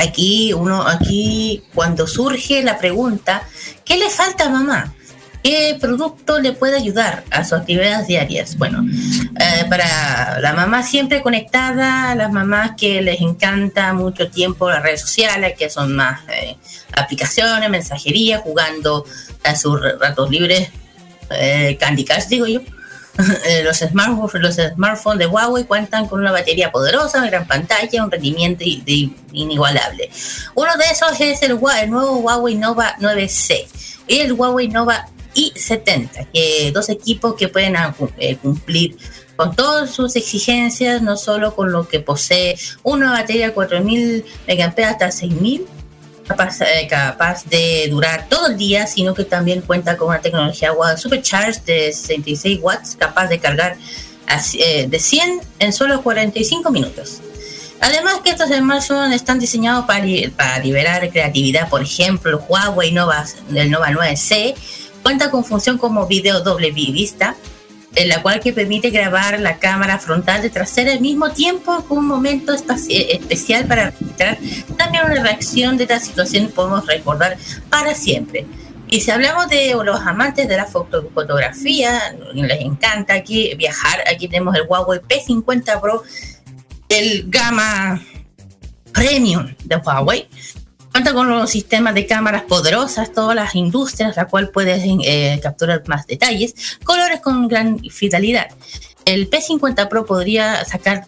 aquí 0.00 0.52
uno 0.52 0.86
aquí 0.86 1.62
cuando 1.74 2.06
surge 2.06 2.62
la 2.62 2.78
pregunta 2.78 3.42
¿qué 3.84 3.96
le 3.96 4.08
falta 4.08 4.46
a 4.46 4.48
mamá? 4.48 4.94
¿Qué 5.42 5.76
producto 5.80 6.38
le 6.38 6.52
puede 6.52 6.76
ayudar 6.76 7.24
a 7.30 7.44
sus 7.44 7.54
actividades 7.54 8.06
diarias? 8.06 8.58
Bueno, 8.58 8.84
eh, 8.84 9.64
para 9.70 10.38
la 10.40 10.52
mamá 10.52 10.82
siempre 10.82 11.22
conectada, 11.22 12.14
las 12.14 12.30
mamás 12.30 12.72
que 12.76 13.00
les 13.00 13.20
encanta 13.22 13.94
mucho 13.94 14.30
tiempo 14.30 14.68
las 14.68 14.82
redes 14.82 15.00
sociales, 15.00 15.54
que 15.58 15.70
son 15.70 15.96
más 15.96 16.20
eh, 16.28 16.56
aplicaciones, 16.92 17.70
mensajería, 17.70 18.38
jugando 18.38 19.06
a 19.42 19.56
sus 19.56 19.80
ratos 19.98 20.30
libres, 20.30 20.68
eh, 21.30 21.76
Candy 21.80 22.04
Crush 22.04 22.26
digo 22.28 22.46
yo. 22.46 22.60
Eh, 23.44 23.62
los, 23.64 23.78
smartphones, 23.78 24.40
los 24.40 24.54
smartphones 24.54 25.18
de 25.18 25.26
Huawei 25.26 25.64
cuentan 25.64 26.06
con 26.06 26.20
una 26.20 26.32
batería 26.32 26.70
poderosa, 26.70 27.18
una 27.18 27.28
gran 27.28 27.46
pantalla, 27.46 28.04
un 28.04 28.10
rendimiento 28.10 28.64
inigualable. 29.32 30.10
Uno 30.54 30.74
de 30.76 30.84
esos 30.84 31.20
es 31.20 31.42
el, 31.42 31.58
el 31.82 31.90
nuevo 31.90 32.18
Huawei 32.18 32.54
Nova 32.54 32.96
9C 32.98 33.66
y 34.06 34.20
el 34.20 34.32
Huawei 34.32 34.68
Nova 34.68 35.06
i70, 35.34 36.28
que 36.32 36.70
dos 36.72 36.88
equipos 36.88 37.34
que 37.34 37.48
pueden 37.48 37.76
eh, 38.18 38.36
cumplir 38.36 38.96
con 39.36 39.56
todas 39.56 39.90
sus 39.90 40.16
exigencias, 40.16 41.00
no 41.02 41.16
solo 41.16 41.54
con 41.54 41.72
lo 41.72 41.88
que 41.88 42.00
posee 42.00 42.58
una 42.82 43.12
batería 43.12 43.46
de 43.46 43.52
4000 43.54 44.24
mAh 44.46 44.88
hasta 44.88 45.10
6000 45.10 45.66
capaz, 46.30 46.60
eh, 46.60 46.86
capaz 46.88 47.44
de 47.46 47.88
durar 47.90 48.28
todo 48.28 48.48
el 48.48 48.56
día, 48.56 48.86
sino 48.86 49.14
que 49.14 49.24
también 49.24 49.62
cuenta 49.62 49.96
con 49.96 50.08
una 50.08 50.20
tecnología 50.20 50.72
Supercharge 50.96 51.60
de 51.64 51.92
66 51.92 52.58
watts, 52.62 52.96
capaz 52.96 53.28
de 53.28 53.38
cargar 53.38 53.76
eh, 54.54 54.86
de 54.88 54.98
100 54.98 55.40
en 55.58 55.72
solo 55.72 56.02
45 56.02 56.70
minutos. 56.70 57.20
Además 57.80 58.20
que 58.22 58.30
estos 58.30 58.50
smartphones 58.50 59.16
están 59.16 59.38
diseñados 59.38 59.86
para, 59.86 60.04
para 60.36 60.58
liberar 60.58 61.08
creatividad, 61.10 61.68
por 61.68 61.82
ejemplo, 61.82 62.30
el 62.30 62.44
Huawei 62.46 62.92
Nova, 62.92 63.24
el 63.54 63.70
Nova 63.70 63.88
9C 63.88 64.54
cuenta 65.02 65.30
con 65.30 65.44
función 65.44 65.78
como 65.78 66.06
video 66.06 66.40
doble 66.40 66.70
vi- 66.70 66.92
vista, 66.92 67.36
en 67.94 68.08
la 68.08 68.22
cual 68.22 68.38
que 68.40 68.52
permite 68.52 68.90
grabar 68.90 69.40
la 69.40 69.58
cámara 69.58 69.98
frontal 69.98 70.42
de 70.42 70.50
trasera 70.50 70.92
al 70.92 71.00
mismo 71.00 71.30
tiempo 71.32 71.84
con 71.88 71.98
un 71.98 72.06
momento 72.06 72.54
eh, 72.54 73.18
especial 73.20 73.66
para 73.66 73.90
registrar 73.90 74.38
también 74.76 75.04
una 75.06 75.22
reacción 75.22 75.76
de 75.76 75.84
esta 75.84 75.98
situación 75.98 76.52
podemos 76.54 76.86
recordar 76.86 77.36
para 77.68 77.94
siempre. 77.94 78.46
Y 78.92 79.00
si 79.00 79.10
hablamos 79.10 79.48
de 79.48 79.72
los 79.84 80.00
amantes 80.00 80.48
de 80.48 80.56
la 80.56 80.66
foto- 80.66 81.08
fotografía, 81.14 82.16
les 82.34 82.60
encanta 82.60 83.14
aquí 83.14 83.54
viajar, 83.56 84.02
aquí 84.12 84.28
tenemos 84.28 84.54
el 84.56 84.62
Huawei 84.68 85.00
P50 85.00 85.80
Pro, 85.80 86.02
el 86.88 87.24
gama 87.28 88.00
premium 88.92 89.54
de 89.64 89.76
Huawei. 89.76 90.28
Cuenta 90.92 91.14
con 91.14 91.28
los 91.28 91.48
sistemas 91.48 91.94
de 91.94 92.06
cámaras 92.06 92.42
poderosas, 92.42 93.12
todas 93.12 93.36
las 93.36 93.54
industrias, 93.54 94.16
la 94.16 94.26
cual 94.26 94.50
puedes 94.50 94.82
eh, 94.84 95.38
capturar 95.42 95.82
más 95.86 96.06
detalles, 96.06 96.78
colores 96.84 97.20
con 97.20 97.46
gran 97.46 97.78
fidelidad. 97.78 98.48
El 99.04 99.30
P50 99.30 99.88
Pro 99.88 100.04
podría 100.04 100.64
sacar 100.64 101.06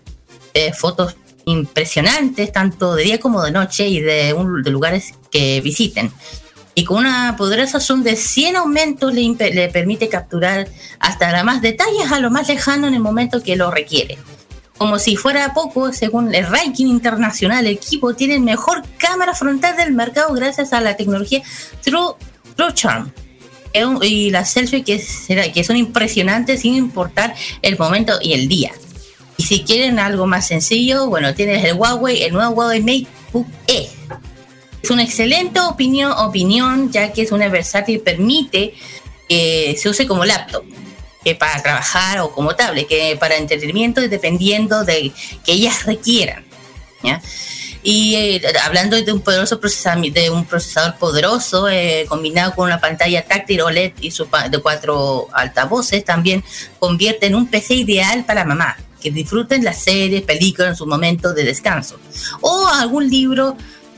eh, 0.55 0.73
fotos 0.73 1.17
impresionantes, 1.47 2.53
tanto 2.53 2.95
de 2.95 3.05
día 3.05 3.21
como 3.21 3.43
de 3.43 3.51
noche 3.51 3.89
y 3.89 4.01
de, 4.01 4.35
lugares 4.67 5.15
que 5.31 5.61
visiten. 5.61 6.13
Y 6.75 6.85
con 6.85 6.99
una 6.99 7.37
poderosa 7.37 7.81
zoom 7.81 8.03
de 8.03 8.17
100 8.17 8.57
aumentos 8.57 9.13
le, 9.13 9.35
le 9.53 9.69
permite 9.69 10.09
capturar 10.09 10.69
hasta 11.01 11.43
más 11.43 11.61
detalles 11.61 12.11
a 12.13 12.21
lo 12.21 12.31
más 12.31 12.49
lejano 12.49 12.87
en 12.87 12.95
el 12.95 13.01
momento 13.01 13.43
que 13.43 13.57
lo 13.57 13.71
requiere. 13.71 14.17
Como 14.79 14.99
si 14.99 15.17
fuera 15.17 15.55
poco, 15.55 15.93
según 15.93 16.35
el 16.35 16.47
ranking 16.47 16.87
internacional, 16.87 17.67
el 17.67 17.73
equipo 17.73 18.15
tiene 18.15 18.41
mejor 18.41 18.83
cámara 18.97 19.35
frontal 19.35 19.77
del 19.77 19.93
mercado 19.93 20.35
gracias 20.35 20.73
a 20.73 20.81
la 20.81 20.97
tecnología 20.97 21.43
True, 21.83 22.15
True 22.57 22.75
Charm. 22.75 23.13
Y 24.03 24.31
las 24.31 24.51
selfies 24.51 24.85
que, 24.85 25.53
que 25.53 25.65
son 25.65 25.77
impresionantes 25.77 26.61
sin 26.61 26.75
importar 26.75 27.35
el 27.63 27.79
momento 27.79 28.19
y 28.21 28.35
el 28.35 28.49
día. 28.49 28.73
Y 29.39 29.45
si 29.45 29.63
quieren 29.63 29.99
algo 29.99 30.27
más 30.27 30.47
sencillo, 30.47 31.07
bueno, 31.07 31.35
tienes 31.35 31.65
el 31.65 31.75
Huawei, 31.75 32.23
el 32.23 32.33
nuevo 32.33 32.53
Huawei 32.53 32.81
MateBook 32.81 33.47
E. 33.67 33.89
Es 34.83 34.91
una 34.91 35.05
excelente 35.05 35.61
opinión, 35.61 36.13
opinión 36.13 36.91
ya 36.91 37.13
que 37.13 37.23
es 37.23 37.33
una 37.33 37.49
versátil 37.49 37.97
y 37.97 37.99
permite 37.99 38.75
que 39.29 39.77
se 39.79 39.89
use 39.89 40.07
como 40.07 40.25
laptop 40.25 40.65
que 41.25 41.35
para 41.35 41.63
trabajar 41.63 42.21
o 42.21 42.33
como 42.33 42.55
tablet, 42.55 42.87
que 42.87 43.17
para 43.19 43.37
entretenimiento 43.37 44.01
dependiendo 44.01 44.85
de 44.85 45.13
que 45.45 45.53
ellas 45.53 45.85
requieran. 45.85 46.45
¿ya? 47.03 47.21
Y 47.83 48.15
eh, 48.15 48.43
hablando 48.63 49.01
de 49.01 49.13
un 49.13 49.21
poderoso 49.21 49.59
procesamiento, 49.59 50.21
de 50.21 50.31
un 50.31 50.45
procesador 50.45 50.97
poderoso 50.99 51.69
eh, 51.69 52.07
combinado 52.09 52.55
con 52.55 52.67
una 52.67 52.81
pantalla 52.81 53.25
táctil 53.25 53.63
OLED 53.63 53.93
y 54.01 54.13
su 54.13 54.29
de 54.51 54.59
cuatro 54.59 55.29
altavoces, 55.33 56.05
también 56.05 56.45
convierte 56.79 57.27
en 57.27 57.35
un 57.35 57.49
PC 57.49 57.75
ideal 57.75 58.25
para 58.25 58.45
mamá, 58.45 58.77
que 59.01 59.11
disfruten 59.11 59.65
las 59.65 59.83
series, 59.83 60.23
películas 60.23 60.71
en 60.71 60.77
su 60.77 60.87
momento 60.87 61.35
de 61.35 61.43
descanso, 61.43 61.99
o 62.41 62.69
algún 62.69 63.09
libro 63.09 63.57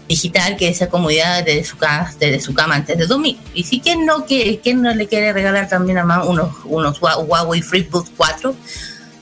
digital 0.08 0.56
que 0.56 0.74
sea 0.74 0.88
comodidad 0.88 1.44
desde 1.44 1.64
su, 1.64 1.76
ca- 1.76 2.12
desde 2.18 2.40
su 2.40 2.52
cama 2.54 2.74
antes 2.76 2.98
de 2.98 3.06
dormir. 3.06 3.38
Y 3.54 3.64
si 3.64 3.80
quien 3.80 4.04
no, 4.06 4.26
que, 4.26 4.60
quien 4.62 4.82
no 4.82 4.92
le 4.94 5.06
quiere 5.06 5.32
regalar 5.32 5.68
también 5.68 5.98
a 5.98 6.04
mamá 6.04 6.24
unos, 6.24 6.54
unos 6.64 7.00
Hua- 7.00 7.16
Huawei 7.24 7.62
FreeBoot 7.62 8.08
4, 8.16 8.54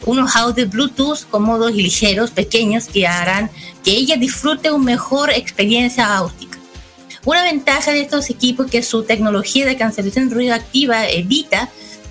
unos 0.07 0.35
audios 0.35 0.69
Bluetooth 0.71 1.21
cómodos 1.31 1.71
y 1.73 1.83
ligeros, 1.83 2.31
pequeños, 2.33 2.87
que 2.87 3.07
harán 3.07 3.51
que 3.85 3.93
ella 3.93 4.17
disfrute 4.17 4.71
una 4.73 4.85
mejor 4.85 5.31
experiencia 5.31 6.17
áutica. 6.17 6.59
Una 7.25 7.45
ventaja 7.45 7.93
de 7.93 8.01
estos 8.01 8.29
equipos 8.31 8.67
es 8.67 8.73
que 8.73 8.83
su 8.83 9.05
tecnología 9.05 9.65
de 9.65 9.77
cancelación 9.77 10.29
de 10.29 10.35
ruido 10.35 10.55
activa 10.55 11.07
evita 11.09 11.69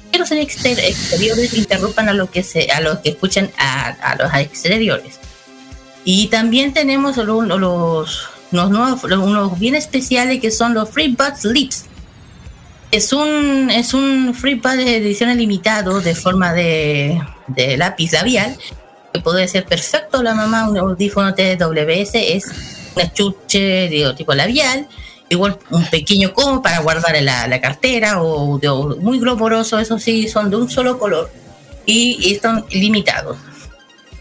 que 0.09 0.19
los 0.19 0.31
exter- 0.31 0.79
exteriores 0.79 1.53
interrumpan 1.53 2.07
a 2.07 2.13
los 2.13 2.29
que, 2.29 2.43
se, 2.43 2.71
a 2.71 2.79
los 2.79 2.99
que 2.99 3.09
escuchan 3.09 3.51
a, 3.57 3.89
a 3.89 4.15
los 4.15 4.33
exteriores. 4.35 5.19
Y 6.05 6.27
también 6.27 6.71
tenemos 6.73 7.17
lo- 7.17 7.41
lo- 7.43 7.57
los, 7.59 8.29
los 8.51 8.69
nuevos, 8.69 9.03
unos 9.03 9.59
bien 9.59 9.75
especiales 9.75 10.39
que 10.39 10.51
son 10.51 10.73
los 10.73 10.89
FreeBuds 10.89 11.45
Lips. 11.45 11.85
Es 12.91 13.13
un, 13.13 13.69
es 13.71 13.93
un 13.93 14.33
FreeBud 14.33 14.75
de 14.75 14.97
edición 14.97 15.35
limitado 15.37 16.01
de 16.01 16.13
forma 16.13 16.51
de, 16.53 17.21
de 17.47 17.77
lápiz 17.77 18.11
labial 18.11 18.57
que 19.13 19.21
puede 19.21 19.47
ser 19.47 19.65
perfecto 19.65 20.21
la 20.23 20.33
mamá, 20.33 20.69
un 20.69 20.77
audífono 20.77 21.33
TWS 21.33 22.11
es 22.15 22.45
un 22.95 23.01
estuche 23.01 23.59
de 23.59 24.13
tipo 24.15 24.33
labial, 24.33 24.87
igual 25.29 25.57
un 25.69 25.85
pequeño 25.85 26.33
como 26.33 26.61
para 26.61 26.79
guardar 26.79 27.21
la, 27.21 27.47
la 27.47 27.61
cartera 27.61 28.21
o, 28.21 28.55
o 28.55 28.95
muy 28.97 29.19
globoroso, 29.19 29.79
eso 29.79 29.99
sí, 29.99 30.27
son 30.27 30.49
de 30.49 30.57
un 30.57 30.69
solo 30.69 30.97
color 30.99 31.31
y, 31.85 32.17
y 32.21 32.33
están 32.33 32.65
limitados. 32.71 33.37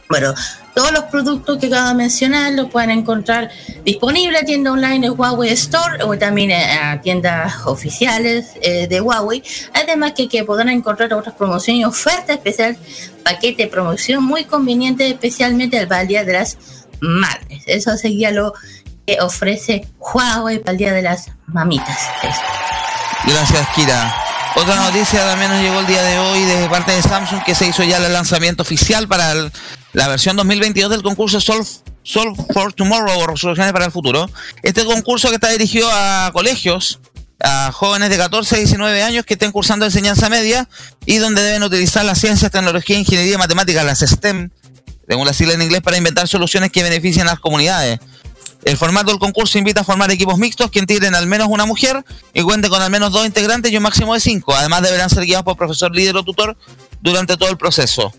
Bueno, 0.09 0.35
todos 0.75 0.93
los 0.93 1.05
productos 1.05 1.59
que 1.59 1.67
acabo 1.67 1.89
de 1.89 1.95
mencionar 1.95 2.53
los 2.53 2.71
pueden 2.71 2.91
encontrar 2.91 3.51
disponibles 3.85 4.41
en 4.41 4.47
tienda 4.47 4.73
online 4.73 5.01
de 5.01 5.11
Huawei 5.11 5.51
Store 5.51 6.03
o 6.05 6.17
también 6.17 6.53
a 6.53 7.01
tiendas 7.01 7.67
oficiales 7.67 8.53
eh, 8.63 8.87
de 8.87 9.01
Huawei. 9.01 9.43
Además 9.75 10.13
que, 10.13 10.45
podrán 10.45 10.69
encontrar 10.69 11.13
otras 11.13 11.35
promociones 11.35 11.83
y 11.83 11.85
ofertas 11.85 12.37
especiales, 12.37 12.79
paquete 13.25 13.65
de 13.65 13.69
promoción 13.69 14.25
muy 14.25 14.45
conveniente, 14.45 15.09
especialmente 15.09 15.87
para 15.87 16.03
el 16.03 16.09
Día 16.09 16.25
de 16.25 16.33
las 16.35 16.57
Madres. 17.01 17.63
Eso 17.67 17.97
sería 17.97 18.31
lo 18.31 18.55
que 19.07 19.21
ofrece 19.21 19.87
Huawei 19.99 20.59
para 20.59 20.73
el 20.73 20.79
Día 20.79 20.93
de 20.93 21.03
las 21.03 21.31
Mamitas. 21.47 21.99
Gracias, 23.27 23.69
Kira. 23.75 24.15
Otra 24.57 24.75
noticia 24.77 25.25
también 25.25 25.51
nos 25.51 25.63
llegó 25.63 25.81
el 25.81 25.87
día 25.87 26.03
de 26.03 26.19
hoy 26.19 26.43
de 26.43 26.69
parte 26.69 26.93
de 26.93 27.03
Samsung 27.03 27.43
que 27.45 27.55
se 27.55 27.67
hizo 27.67 27.85
ya 27.85 27.99
el 27.99 28.13
lanzamiento 28.13 28.63
oficial 28.63 29.07
para 29.07 29.33
el- 29.33 29.53
la 29.93 30.09
versión 30.09 30.37
2022 30.37 30.91
del 30.91 31.03
concurso 31.03 31.41
Solve, 31.41 32.37
for 32.53 32.73
Tomorrow 32.73 33.19
o 33.19 33.27
Resoluciones 33.27 33.73
para 33.73 33.87
el 33.87 33.93
Futuro. 33.93 34.31
Este 34.63 34.85
concurso 34.85 35.29
que 35.29 35.35
está 35.35 35.49
dirigido 35.51 35.89
a 35.93 36.31
colegios, 36.33 37.01
a 37.43 37.73
jóvenes 37.73 38.11
de 38.11 38.17
14 38.17 38.55
a 38.55 38.59
19 38.59 39.03
años 39.03 39.25
que 39.25 39.35
estén 39.35 39.53
cursando 39.53 39.87
enseñanza 39.87 40.29
media 40.29 40.69
y 41.07 41.17
donde 41.17 41.43
deben 41.43 41.63
utilizar 41.63 42.05
las 42.05 42.21
ciencias, 42.21 42.51
tecnología, 42.51 42.99
ingeniería 42.99 43.35
y 43.35 43.39
matemáticas, 43.39 43.85
las 43.85 44.01
STEM, 44.01 44.51
según 45.09 45.27
la 45.27 45.33
sigla 45.33 45.55
en 45.55 45.63
inglés, 45.63 45.81
para 45.81 45.97
inventar 45.97 46.29
soluciones 46.29 46.71
que 46.71 46.83
beneficien 46.83 47.27
a 47.27 47.33
las 47.33 47.41
comunidades. 47.41 47.99
El 48.65 48.77
formato 48.77 49.11
del 49.11 49.19
concurso 49.19 49.59
invita 49.59 49.81
a 49.81 49.85
formar 49.85 50.11
equipos 50.11 50.37
mixtos 50.39 50.71
que 50.71 50.79
integren 50.79 51.15
al 51.15 51.27
menos 51.27 51.49
una 51.49 51.65
mujer 51.65 52.05
y 52.35 52.43
cuenten 52.43 52.71
con 52.71 52.83
al 52.83 52.91
menos 52.91 53.11
dos 53.11 53.25
integrantes 53.25 53.73
y 53.73 53.77
un 53.79 53.83
máximo 53.83 54.13
de 54.13 54.21
cinco. 54.21 54.55
Además 54.55 54.83
deberán 54.83 55.09
ser 55.09 55.25
guiados 55.25 55.45
por 55.45 55.57
profesor 55.57 55.95
líder 55.95 56.17
o 56.17 56.23
tutor 56.23 56.57
durante 57.01 57.39
todo 57.39 57.49
el 57.49 57.57
proceso. 57.57 58.13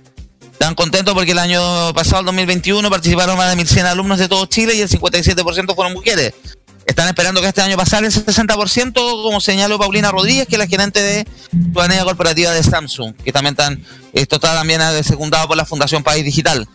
Están 0.61 0.75
contentos 0.75 1.15
porque 1.15 1.31
el 1.31 1.39
año 1.39 1.91
pasado, 1.95 2.19
el 2.19 2.25
2021, 2.27 2.87
participaron 2.91 3.35
más 3.35 3.49
de 3.49 3.63
1.100 3.63 3.83
alumnos 3.83 4.19
de 4.19 4.27
todo 4.29 4.45
Chile 4.45 4.75
y 4.75 4.81
el 4.81 4.87
57% 4.89 5.73
fueron 5.73 5.93
mujeres. 5.93 6.33
Están 6.85 7.07
esperando 7.07 7.41
que 7.41 7.47
este 7.47 7.63
año 7.63 7.75
pasara 7.77 8.05
el 8.05 8.13
60%, 8.13 8.93
como 8.93 9.41
señaló 9.41 9.79
Paulina 9.79 10.11
Rodríguez, 10.11 10.47
que 10.47 10.53
es 10.53 10.59
la 10.59 10.67
gerente 10.67 11.01
de 11.01 11.27
ciudadanía 11.49 12.03
corporativa 12.03 12.51
de 12.51 12.61
Samsung, 12.61 13.15
que 13.25 13.31
también 13.31 13.53
están, 13.53 13.83
esto 14.13 14.35
está 14.35 14.53
también 14.53 14.81
eh, 14.81 15.03
secundado 15.03 15.47
por 15.47 15.57
la 15.57 15.65
Fundación 15.65 16.03
País 16.03 16.23
Digital. 16.23 16.67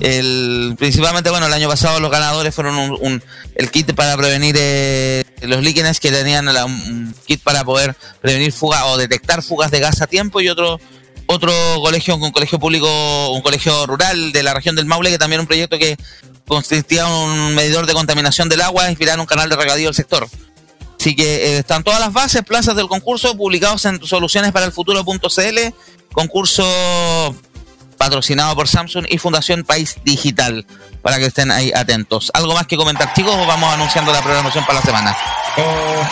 El, 0.00 0.74
principalmente, 0.76 1.30
bueno, 1.30 1.46
el 1.46 1.52
año 1.52 1.68
pasado 1.68 2.00
los 2.00 2.10
ganadores 2.10 2.52
fueron 2.52 2.76
un, 2.78 2.98
un- 3.00 3.22
el 3.54 3.70
kit 3.70 3.94
para 3.94 4.16
prevenir 4.16 4.56
eh, 4.58 5.24
los 5.42 5.62
líquenes 5.62 6.00
que 6.00 6.10
tenían 6.10 6.46
la- 6.52 6.64
un 6.64 7.14
kit 7.26 7.40
para 7.44 7.62
poder 7.62 7.94
prevenir 8.20 8.50
fugas 8.52 8.82
o 8.86 8.96
detectar 8.96 9.40
fugas 9.42 9.70
de 9.70 9.78
gas 9.78 10.02
a 10.02 10.08
tiempo 10.08 10.40
y 10.40 10.48
otro 10.48 10.80
otro 11.26 11.52
colegio, 11.80 12.16
un 12.16 12.30
colegio 12.30 12.58
público, 12.58 13.30
un 13.30 13.42
colegio 13.42 13.86
rural 13.86 14.32
de 14.32 14.42
la 14.42 14.54
región 14.54 14.76
del 14.76 14.86
Maule, 14.86 15.10
que 15.10 15.18
también 15.18 15.40
un 15.40 15.46
proyecto 15.46 15.78
que 15.78 15.96
consistía 16.46 17.06
en 17.06 17.12
un 17.12 17.54
medidor 17.54 17.86
de 17.86 17.92
contaminación 17.94 18.48
del 18.48 18.60
agua, 18.62 18.88
inspirar 18.88 19.14
en 19.14 19.20
un 19.20 19.26
canal 19.26 19.48
de 19.48 19.56
regadío 19.56 19.86
del 19.86 19.94
sector. 19.94 20.28
Así 20.98 21.14
que 21.14 21.24
eh, 21.24 21.58
están 21.58 21.84
todas 21.84 22.00
las 22.00 22.12
bases, 22.12 22.42
plazas 22.42 22.74
del 22.76 22.88
concurso 22.88 23.36
publicados 23.36 23.84
en 23.84 24.04
soluciones 24.04 24.52
para 24.52 24.66
el 24.66 24.72
futuro.cl, 24.72 25.58
concurso 26.12 27.34
patrocinado 27.98 28.54
por 28.54 28.68
Samsung 28.68 29.06
y 29.08 29.18
Fundación 29.18 29.64
País 29.64 29.96
Digital, 30.04 30.66
para 31.02 31.18
que 31.18 31.26
estén 31.26 31.50
ahí 31.50 31.72
atentos. 31.74 32.30
¿Algo 32.34 32.54
más 32.54 32.66
que 32.66 32.76
comentar, 32.76 33.12
chicos, 33.14 33.34
o 33.34 33.46
vamos 33.46 33.72
anunciando 33.72 34.12
la 34.12 34.22
programación 34.22 34.64
para 34.66 34.80
la 34.80 34.84
semana? 34.84 35.16
Eh, 35.56 36.02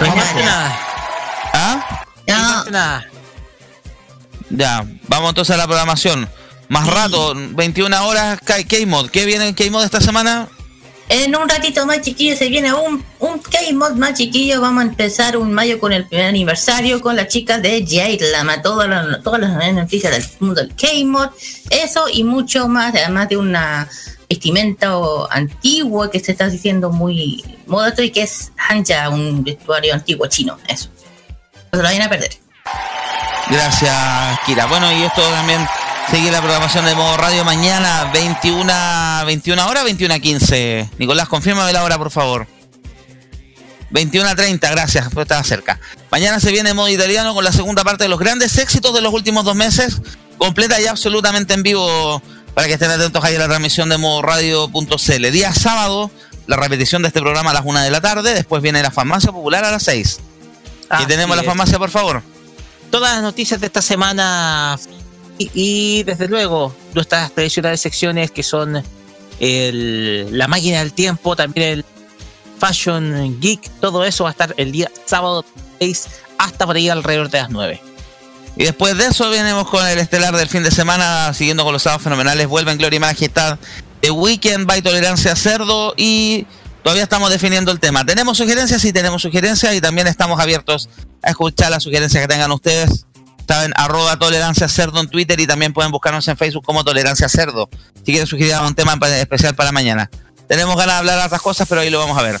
No 0.00 0.06
falta 0.06 0.34
nada. 0.34 0.44
nada. 0.44 0.80
¿Ah? 1.54 2.04
No 2.26 2.64
No, 2.64 2.70
nada. 2.70 3.06
Ya, 4.50 4.86
vamos 5.08 5.30
entonces 5.30 5.54
a 5.54 5.58
la 5.58 5.66
programación. 5.66 6.28
Más 6.68 6.86
rato, 6.86 7.34
21 7.34 8.06
horas, 8.06 8.38
K-Mod. 8.44 9.10
¿Qué 9.10 9.24
viene 9.24 9.48
en 9.48 9.54
K-Mod 9.54 9.84
esta 9.84 10.00
semana? 10.00 10.48
En 11.10 11.34
un 11.34 11.48
ratito 11.48 11.86
más, 11.86 12.02
chiquillos, 12.02 12.38
se 12.38 12.50
viene 12.50 12.70
un, 12.74 13.02
un 13.20 13.38
K-Mod 13.38 13.92
más 13.92 14.12
chiquillo. 14.14 14.60
Vamos 14.60 14.84
a 14.84 14.86
empezar 14.88 15.38
un 15.38 15.52
mayo 15.52 15.80
con 15.80 15.94
el 15.94 16.06
primer 16.06 16.26
aniversario 16.26 17.00
con 17.00 17.16
las 17.16 17.28
chicas 17.28 17.62
de 17.62 17.80
J-Lama. 17.80 18.60
Todas 18.60 18.88
las, 18.88 19.22
todas 19.22 19.40
las 19.40 19.72
noticias 19.72 20.12
del 20.12 20.24
mundo 20.40 20.60
del 20.60 20.74
K-Mod. 20.74 21.30
Eso 21.70 22.04
y 22.12 22.24
mucho 22.24 22.68
más, 22.68 22.94
además 22.94 23.30
de 23.30 23.38
una 23.38 23.88
vestimenta 24.28 24.92
antiguo 25.30 26.10
que 26.10 26.20
se 26.20 26.32
está 26.32 26.50
diciendo 26.50 26.90
muy 26.90 27.42
modesto 27.66 28.02
y 28.02 28.10
que 28.10 28.24
es 28.24 28.52
Hanja, 28.68 29.08
un 29.08 29.42
vestuario 29.42 29.94
antiguo 29.94 30.26
chino. 30.26 30.58
Eso. 30.68 30.90
No 31.72 31.78
se 31.78 31.82
lo 31.82 31.82
vayan 31.84 32.02
a 32.02 32.10
perder. 32.10 32.47
Gracias, 33.50 34.38
Kira. 34.44 34.66
Bueno, 34.66 34.92
y 34.92 35.02
esto 35.02 35.22
también 35.30 35.66
sigue 36.10 36.30
la 36.30 36.40
programación 36.40 36.84
de 36.84 36.94
modo 36.94 37.16
radio 37.16 37.44
mañana, 37.44 38.10
21, 38.12 39.24
21 39.24 39.66
horas, 39.66 39.84
21 39.84 40.14
a 40.14 40.18
15. 40.18 40.90
Nicolás, 40.98 41.28
confírmame 41.28 41.72
la 41.72 41.82
hora, 41.82 41.96
por 41.96 42.10
favor. 42.10 42.46
21 43.90 44.28
a 44.28 44.34
30, 44.34 44.70
gracias, 44.70 45.08
pues 45.14 45.24
estaba 45.24 45.42
cerca. 45.44 45.80
Mañana 46.10 46.40
se 46.40 46.52
viene 46.52 46.74
modo 46.74 46.90
italiano 46.90 47.34
con 47.34 47.42
la 47.42 47.52
segunda 47.52 47.84
parte 47.84 48.04
de 48.04 48.10
los 48.10 48.18
grandes 48.18 48.58
éxitos 48.58 48.94
de 48.94 49.00
los 49.00 49.14
últimos 49.14 49.46
dos 49.46 49.56
meses, 49.56 50.02
completa 50.36 50.78
y 50.78 50.86
absolutamente 50.86 51.54
en 51.54 51.62
vivo, 51.62 52.22
para 52.52 52.66
que 52.66 52.74
estén 52.74 52.90
atentos 52.90 53.24
ahí 53.24 53.36
a 53.36 53.38
la 53.38 53.46
transmisión 53.46 53.88
de 53.88 53.96
modo 53.96 54.20
radio.cl. 54.20 55.30
Día 55.30 55.54
sábado, 55.54 56.10
la 56.46 56.56
repetición 56.56 57.00
de 57.00 57.08
este 57.08 57.20
programa 57.20 57.50
a 57.52 57.54
las 57.54 57.62
1 57.64 57.80
de 57.80 57.90
la 57.90 58.02
tarde, 58.02 58.34
después 58.34 58.62
viene 58.62 58.82
la 58.82 58.90
farmacia 58.90 59.32
popular 59.32 59.64
a 59.64 59.70
las 59.70 59.84
6. 59.84 60.20
y 61.00 61.06
tenemos 61.06 61.34
la 61.34 61.42
farmacia, 61.42 61.78
por 61.78 61.90
favor. 61.90 62.22
Todas 62.90 63.14
las 63.14 63.22
noticias 63.22 63.60
de 63.60 63.66
esta 63.66 63.82
semana 63.82 64.78
y, 65.38 66.02
desde 66.02 66.28
luego 66.28 66.74
nuestras 66.94 67.32
tradicionales 67.32 67.80
secciones 67.80 68.30
que 68.30 68.42
son 68.42 68.82
la 69.40 70.48
máquina 70.48 70.80
del 70.80 70.92
tiempo, 70.92 71.36
también 71.36 71.68
el 71.68 71.84
Fashion 72.58 73.40
Geek, 73.40 73.70
todo 73.80 74.04
eso 74.04 74.24
va 74.24 74.30
a 74.30 74.32
estar 74.32 74.54
el 74.56 74.72
día 74.72 74.90
sábado 75.06 75.44
6 75.78 76.06
hasta 76.38 76.66
por 76.66 76.76
ahí 76.76 76.88
alrededor 76.88 77.30
de 77.30 77.38
las 77.38 77.50
9. 77.50 77.80
Y 78.56 78.64
después 78.64 78.98
de 78.98 79.06
eso 79.06 79.30
venimos 79.30 79.68
con 79.68 79.86
el 79.86 79.98
estelar 79.98 80.36
del 80.36 80.48
fin 80.48 80.64
de 80.64 80.72
semana, 80.72 81.32
siguiendo 81.32 81.62
con 81.62 81.72
los 81.72 81.82
sábados 81.82 82.02
fenomenales. 82.02 82.48
Vuelven 82.48 82.76
Gloria 82.76 82.96
y 82.96 83.00
Majestad, 83.00 83.58
The 84.00 84.10
Weekend, 84.10 84.66
by 84.66 84.82
Tolerancia 84.82 85.36
Cerdo 85.36 85.94
y 85.96 86.44
todavía 86.82 87.02
estamos 87.02 87.30
definiendo 87.30 87.70
el 87.72 87.80
tema. 87.80 88.04
¿Tenemos 88.04 88.38
sugerencias? 88.38 88.80
Sí, 88.80 88.92
tenemos 88.92 89.22
sugerencias 89.22 89.74
y 89.74 89.80
también 89.80 90.06
estamos 90.06 90.40
abiertos 90.40 90.88
a 91.22 91.30
escuchar 91.30 91.70
las 91.70 91.82
sugerencias 91.82 92.22
que 92.22 92.28
tengan 92.28 92.50
ustedes. 92.52 93.04
Saben, 93.46 93.72
arroba 93.76 94.18
Tolerancia 94.18 94.68
Cerdo 94.68 95.00
en 95.00 95.08
Twitter 95.08 95.40
y 95.40 95.46
también 95.46 95.72
pueden 95.72 95.90
buscarnos 95.90 96.28
en 96.28 96.36
Facebook 96.36 96.64
como 96.64 96.84
Tolerancia 96.84 97.28
Cerdo. 97.30 97.70
Si 97.96 98.12
quieren 98.12 98.26
sugerir 98.26 98.54
un 98.64 98.74
tema 98.74 98.98
especial 99.06 99.54
para 99.54 99.72
mañana. 99.72 100.10
Tenemos 100.48 100.76
ganas 100.76 100.94
de 100.96 100.98
hablar 100.98 101.18
de 101.20 101.24
otras 101.26 101.40
cosas, 101.42 101.66
pero 101.68 101.80
ahí 101.80 101.88
lo 101.90 101.98
vamos 101.98 102.18
a 102.18 102.22
ver. 102.22 102.38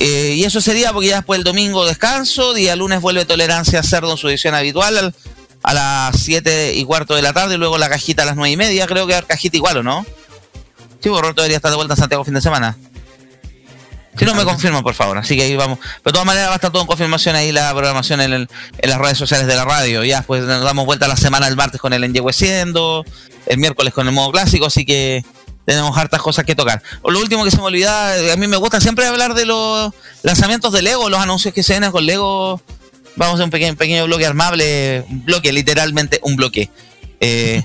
Eh, 0.00 0.34
y 0.36 0.44
eso 0.44 0.60
sería 0.60 0.92
porque 0.92 1.08
ya 1.08 1.16
después 1.16 1.38
el 1.38 1.44
domingo 1.44 1.84
descanso, 1.86 2.54
día 2.54 2.74
lunes 2.74 3.00
vuelve 3.00 3.24
Tolerancia 3.24 3.82
Cerdo 3.84 4.10
en 4.12 4.16
su 4.16 4.28
edición 4.28 4.54
habitual 4.54 4.96
al- 4.98 5.14
a 5.62 5.74
las 5.74 6.16
7 6.20 6.74
y 6.74 6.84
cuarto 6.84 7.14
de 7.14 7.22
la 7.22 7.32
tarde 7.32 7.54
y 7.54 7.58
luego 7.58 7.78
la 7.78 7.88
cajita 7.88 8.22
a 8.24 8.26
las 8.26 8.34
9 8.34 8.50
y 8.50 8.56
media. 8.56 8.86
Creo 8.88 9.06
que 9.06 9.12
va 9.12 9.16
a 9.16 9.18
haber 9.20 9.28
cajita 9.28 9.56
igual, 9.56 9.76
¿o 9.76 9.82
no? 9.84 10.04
Sí, 11.00 11.08
Borror 11.08 11.36
debería 11.36 11.56
estar 11.58 11.70
de 11.70 11.76
vuelta 11.76 11.94
en 11.94 12.00
Santiago 12.00 12.24
fin 12.24 12.34
de 12.34 12.40
semana. 12.40 12.76
Si 14.18 14.24
no, 14.26 14.34
me 14.34 14.44
confirman, 14.44 14.82
por 14.82 14.94
favor. 14.94 15.16
Así 15.18 15.36
que 15.36 15.42
ahí 15.44 15.56
vamos. 15.56 15.78
Pero 15.78 16.00
de 16.04 16.12
todas 16.12 16.26
maneras 16.26 16.48
va 16.48 16.52
a 16.52 16.56
estar 16.56 16.70
todo 16.70 16.82
en 16.82 16.86
confirmación 16.88 17.34
ahí 17.34 17.50
la 17.50 17.70
programación 17.72 18.20
en, 18.20 18.32
el- 18.32 18.48
en 18.78 18.90
las 18.90 18.98
redes 18.98 19.16
sociales 19.16 19.46
de 19.46 19.56
la 19.56 19.64
radio. 19.64 20.04
Ya, 20.04 20.22
pues 20.22 20.42
nos 20.44 20.62
damos 20.62 20.84
vuelta 20.84 21.08
la 21.08 21.16
semana 21.16 21.48
el 21.48 21.56
martes 21.56 21.80
con 21.80 21.92
el 21.92 22.04
Enyegueciendo, 22.04 23.04
el 23.46 23.58
miércoles 23.58 23.94
con 23.94 24.06
el 24.06 24.12
modo 24.12 24.30
clásico, 24.30 24.66
así 24.66 24.84
que 24.84 25.24
tenemos 25.64 25.96
hartas 25.96 26.20
cosas 26.20 26.44
que 26.44 26.54
tocar. 26.54 26.82
O 27.02 27.10
lo 27.10 27.20
último 27.20 27.42
que 27.44 27.50
se 27.50 27.56
me 27.56 27.62
olvidaba, 27.64 28.12
a 28.32 28.36
mí 28.36 28.46
me 28.48 28.56
gusta 28.58 28.80
siempre 28.80 29.06
hablar 29.06 29.32
de 29.34 29.46
los 29.46 29.92
lanzamientos 30.22 30.72
de 30.72 30.82
Lego, 30.82 31.08
los 31.08 31.20
anuncios 31.20 31.54
que 31.54 31.62
se 31.62 31.72
vienen 31.72 31.90
con 31.92 32.04
Lego. 32.04 32.60
Vamos 33.16 33.32
a 33.32 33.34
hacer 33.36 33.44
un 33.44 33.50
pequeño, 33.50 33.76
pequeño 33.76 34.04
bloque 34.06 34.26
armable, 34.26 35.04
un 35.08 35.24
bloque, 35.24 35.52
literalmente 35.52 36.18
un 36.22 36.36
bloque. 36.36 36.68
Eh, 37.20 37.62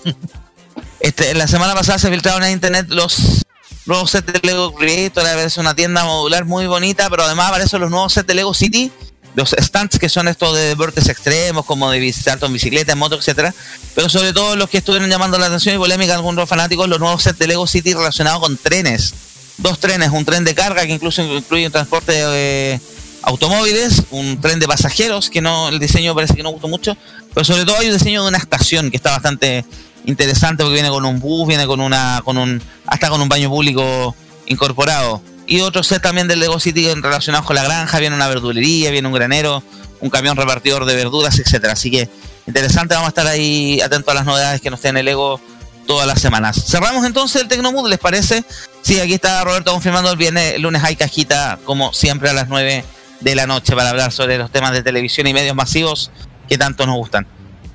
este, 1.00 1.34
la 1.34 1.48
semana 1.48 1.74
pasada 1.74 2.00
se 2.00 2.10
filtraron 2.10 2.44
en 2.44 2.52
internet 2.52 2.86
los 2.90 3.44
nuevos 3.88 4.12
sets 4.12 4.32
de 4.32 4.40
Lego 4.44 4.74
Creator, 4.74 5.26
es 5.40 5.58
una 5.58 5.74
tienda 5.74 6.04
modular 6.04 6.46
muy 6.46 6.68
bonita, 6.68 7.10
pero 7.10 7.24
además 7.24 7.50
aparecen 7.50 7.80
los 7.80 7.90
nuevos 7.90 8.14
sets 8.14 8.28
de 8.28 8.36
Lego 8.36 8.54
City, 8.54 8.92
los 9.34 9.56
stands 9.58 9.98
que 9.98 10.10
son 10.10 10.28
estos 10.28 10.56
de 10.56 10.64
deportes 10.64 11.08
extremos, 11.08 11.66
como 11.66 11.90
de 11.90 12.00
visitar 12.00 12.38
en 12.42 12.54
bicicleta, 12.54 12.92
en 12.92 12.98
moto, 12.98 13.16
etcétera, 13.16 13.54
pero 13.96 14.10
sobre 14.10 14.34
todo 14.34 14.56
los 14.56 14.70
que 14.70 14.80
estuvieron 14.80 15.10
llamando 15.10 15.40
la 15.40 15.46
atención 15.46 15.76
y 15.76 15.78
polémica 15.78 16.16
algunos 16.16 16.50
fanáticos, 16.50 16.90
los 16.90 17.00
nuevos 17.00 17.24
sets 17.24 17.40
de 17.40 17.48
Lego 17.48 17.66
City 17.66 17.94
relacionados 17.94 18.42
con 18.42 18.58
trenes. 18.58 19.14
Dos 19.58 19.80
trenes, 19.80 20.12
un 20.12 20.24
tren 20.24 20.44
de 20.44 20.54
carga 20.54 20.86
que 20.86 20.94
incluso 20.94 21.24
incluye 21.24 21.66
un 21.66 21.72
transporte 21.72 22.12
de 22.12 22.80
automóviles, 23.24 24.04
un 24.12 24.40
tren 24.40 24.60
de 24.60 24.68
pasajeros, 24.68 25.30
que 25.30 25.42
no 25.42 25.70
el 25.70 25.80
diseño 25.80 26.14
parece 26.14 26.36
que 26.36 26.44
no 26.44 26.52
gustó 26.52 26.68
mucho, 26.68 26.96
pero 27.34 27.44
sobre 27.44 27.66
todo 27.66 27.78
hay 27.78 27.88
un 27.88 27.94
diseño 27.94 28.22
de 28.22 28.30
una 28.30 28.38
estación 28.38 28.92
que 28.92 28.98
está 28.98 29.12
bastante 29.12 29.66
interesante 30.08 30.64
porque 30.64 30.74
viene 30.74 30.90
con 30.90 31.06
un 31.06 31.20
bus, 31.20 31.48
viene 31.48 31.68
con 31.68 31.80
una, 31.80 32.22
con 32.24 32.38
un, 32.38 32.62
hasta 32.88 33.10
con 33.10 33.22
un 33.22 33.30
baño 33.30 33.50
público 33.50 34.16
incorporado. 34.48 35.22
Y 35.46 35.62
otro 35.62 35.84
set 35.84 36.02
también 36.02 36.28
del 36.28 36.40
Lego 36.40 36.60
City 36.60 36.92
relacionados 36.96 37.46
con 37.46 37.56
la 37.56 37.64
granja, 37.64 38.00
viene 38.00 38.16
una 38.16 38.28
verdulería, 38.28 38.90
viene 38.90 39.08
un 39.08 39.14
granero, 39.14 39.62
un 40.02 40.10
camión 40.10 40.36
repartidor 40.36 40.86
de 40.86 40.96
verduras, 40.96 41.38
etcétera. 41.40 41.74
Así 41.74 41.92
que 41.92 42.10
interesante, 42.48 42.96
vamos 42.96 43.08
a 43.08 43.10
estar 43.10 43.28
ahí 43.28 43.80
atentos 43.82 44.12
a 44.12 44.16
las 44.16 44.26
novedades 44.26 44.62
que 44.62 44.70
nos 44.70 44.82
tiene 44.82 45.02
el 45.02 45.06
Lego 45.06 45.40
todas 45.86 46.08
las 46.08 46.20
semanas. 46.20 46.66
Cerramos 46.68 47.06
entonces 47.06 47.42
el 47.42 47.48
Tecnomood, 47.48 47.90
¿les 47.90 48.00
parece? 48.00 48.44
Sí, 48.82 49.00
aquí 49.00 49.14
está 49.14 49.44
Roberto 49.44 49.72
confirmando 49.72 50.12
el 50.12 50.18
viernes, 50.18 50.56
el 50.56 50.62
lunes 50.62 50.84
hay 50.84 50.96
cajita, 50.96 51.60
como 51.66 51.94
siempre 51.94 52.30
a 52.30 52.34
las 52.34 52.48
9 52.48 52.84
de 53.20 53.36
la 53.36 53.48
noche 53.48 53.76
para 53.76 53.90
hablar 53.90 54.12
sobre 54.12 54.38
los 54.38 54.52
temas 54.52 54.72
de 54.72 54.84
televisión 54.84 55.28
y 55.28 55.34
medios 55.34 55.56
masivos 55.56 56.12
que 56.48 56.58
tanto 56.58 56.86
nos 56.86 56.96
gustan. 56.96 57.28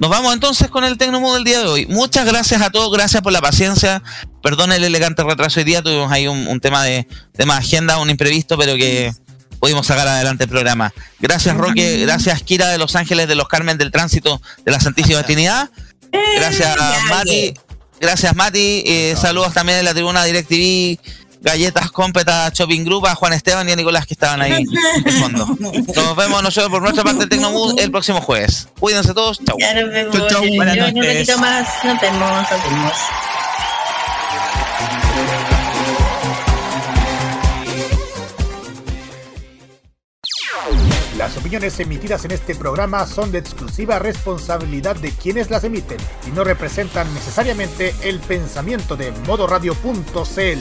Nos 0.03 0.11
vamos 0.11 0.35
entonces 0.35 0.69
con 0.69 0.83
el 0.83 0.99
Tecnomood 0.99 1.35
del 1.35 1.45
día 1.45 1.61
de 1.61 1.67
hoy. 1.67 1.87
Muchas 1.87 2.27
gracias 2.27 2.61
a 2.61 2.71
todos, 2.71 2.91
gracias 2.91 3.23
por 3.23 3.33
la 3.33 3.41
paciencia. 3.41 4.03
Perdón 4.43 4.73
el 4.73 4.83
elegante 4.83 5.23
retraso 5.23 5.61
hoy 5.61 5.65
día, 5.65 5.81
tuvimos 5.81 6.11
ahí 6.11 6.27
un, 6.27 6.49
un 6.49 6.59
tema 6.59 6.83
de 6.83 7.07
tema 7.37 7.55
de 7.55 7.61
agenda, 7.61 7.99
un 7.99 8.11
imprevisto, 8.11 8.59
pero 8.59 8.75
que 8.75 9.13
pudimos 9.61 9.87
sacar 9.87 10.09
adelante 10.09 10.43
el 10.43 10.51
programa. 10.51 10.93
Gracias 11.21 11.57
Roque, 11.57 11.99
gracias 11.99 12.43
Kira 12.43 12.71
de 12.71 12.79
Los 12.79 12.97
Ángeles 12.97 13.29
de 13.29 13.37
los 13.37 13.47
Carmen 13.47 13.79
del 13.79 13.93
Tránsito 13.93 14.43
de 14.65 14.73
la 14.73 14.81
Santísima 14.81 15.23
Trinidad. 15.23 15.71
Gracias 16.35 16.77
Mati, 17.09 17.55
gracias 18.01 18.35
Mati, 18.35 18.83
eh, 18.85 19.15
saludos 19.17 19.55
también 19.55 19.79
en 19.79 19.85
la 19.85 19.95
tribuna 19.95 20.25
DirecTV, 20.25 20.99
Galletas 21.43 21.91
Competa 21.91 22.51
Shopping 22.55 22.85
Group, 22.85 23.07
a 23.07 23.15
Juan 23.15 23.33
Esteban 23.33 23.69
y 23.69 23.73
a 23.73 23.77
Nicolás 23.77 24.07
que 24.07 24.15
estaban 24.15 24.41
ahí 24.41 24.65
de 25.05 25.13
fondo. 25.13 25.47
Nos 25.95 26.17
vemos 26.17 26.43
nosotros 26.43 26.71
por 26.71 26.83
nuestra 26.83 27.03
parte 27.03 27.21
del 27.21 27.29
Tecnomood 27.29 27.79
el 27.81 27.91
próximo 27.91 28.21
jueves. 28.21 28.69
Cuídense 28.79 29.13
todos, 29.13 29.41
chau. 29.45 29.57
Ya 29.59 29.75
nos 29.75 29.91
vemos. 29.91 30.17
Chau, 30.17 30.29
chau. 30.29 30.43
Un 30.43 31.03
ratito 31.03 31.39
más. 31.39 31.69
Nos 31.85 32.01
vemos. 32.01 32.51
Nos 32.51 32.63
vemos. 32.63 32.93
Las 41.33 41.41
opiniones 41.41 41.81
emitidas 41.81 42.27
en 42.27 42.33
este 42.33 42.55
programa 42.55 43.07
son 43.07 43.33
de 43.33 43.39
exclusiva 43.39 43.99
responsabilidad 43.99 44.97
de 44.97 45.13
quienes 45.13 45.49
las 45.51 45.65
emiten 45.65 45.97
y 46.29 46.31
no 46.31 46.45
representan 46.45 47.13
necesariamente 47.15 47.95
el 48.03 48.21
pensamiento 48.21 48.97
de 48.97 49.13
modoradio.cl. 49.27 50.59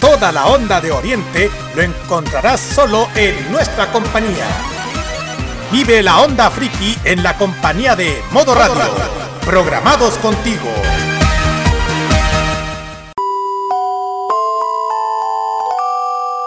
Toda 0.00 0.30
la 0.30 0.46
onda 0.46 0.80
de 0.80 0.92
Oriente 0.92 1.50
lo 1.74 1.82
encontrarás 1.82 2.60
solo 2.60 3.08
en 3.16 3.50
nuestra 3.50 3.90
compañía. 3.90 4.75
Vive 5.70 6.02
la 6.02 6.20
onda 6.20 6.48
friki 6.50 6.96
en 7.04 7.22
la 7.22 7.36
compañía 7.36 7.96
de 7.96 8.22
Modo 8.30 8.54
Radio. 8.54 8.84
Programados 9.44 10.16
contigo. 10.18 10.68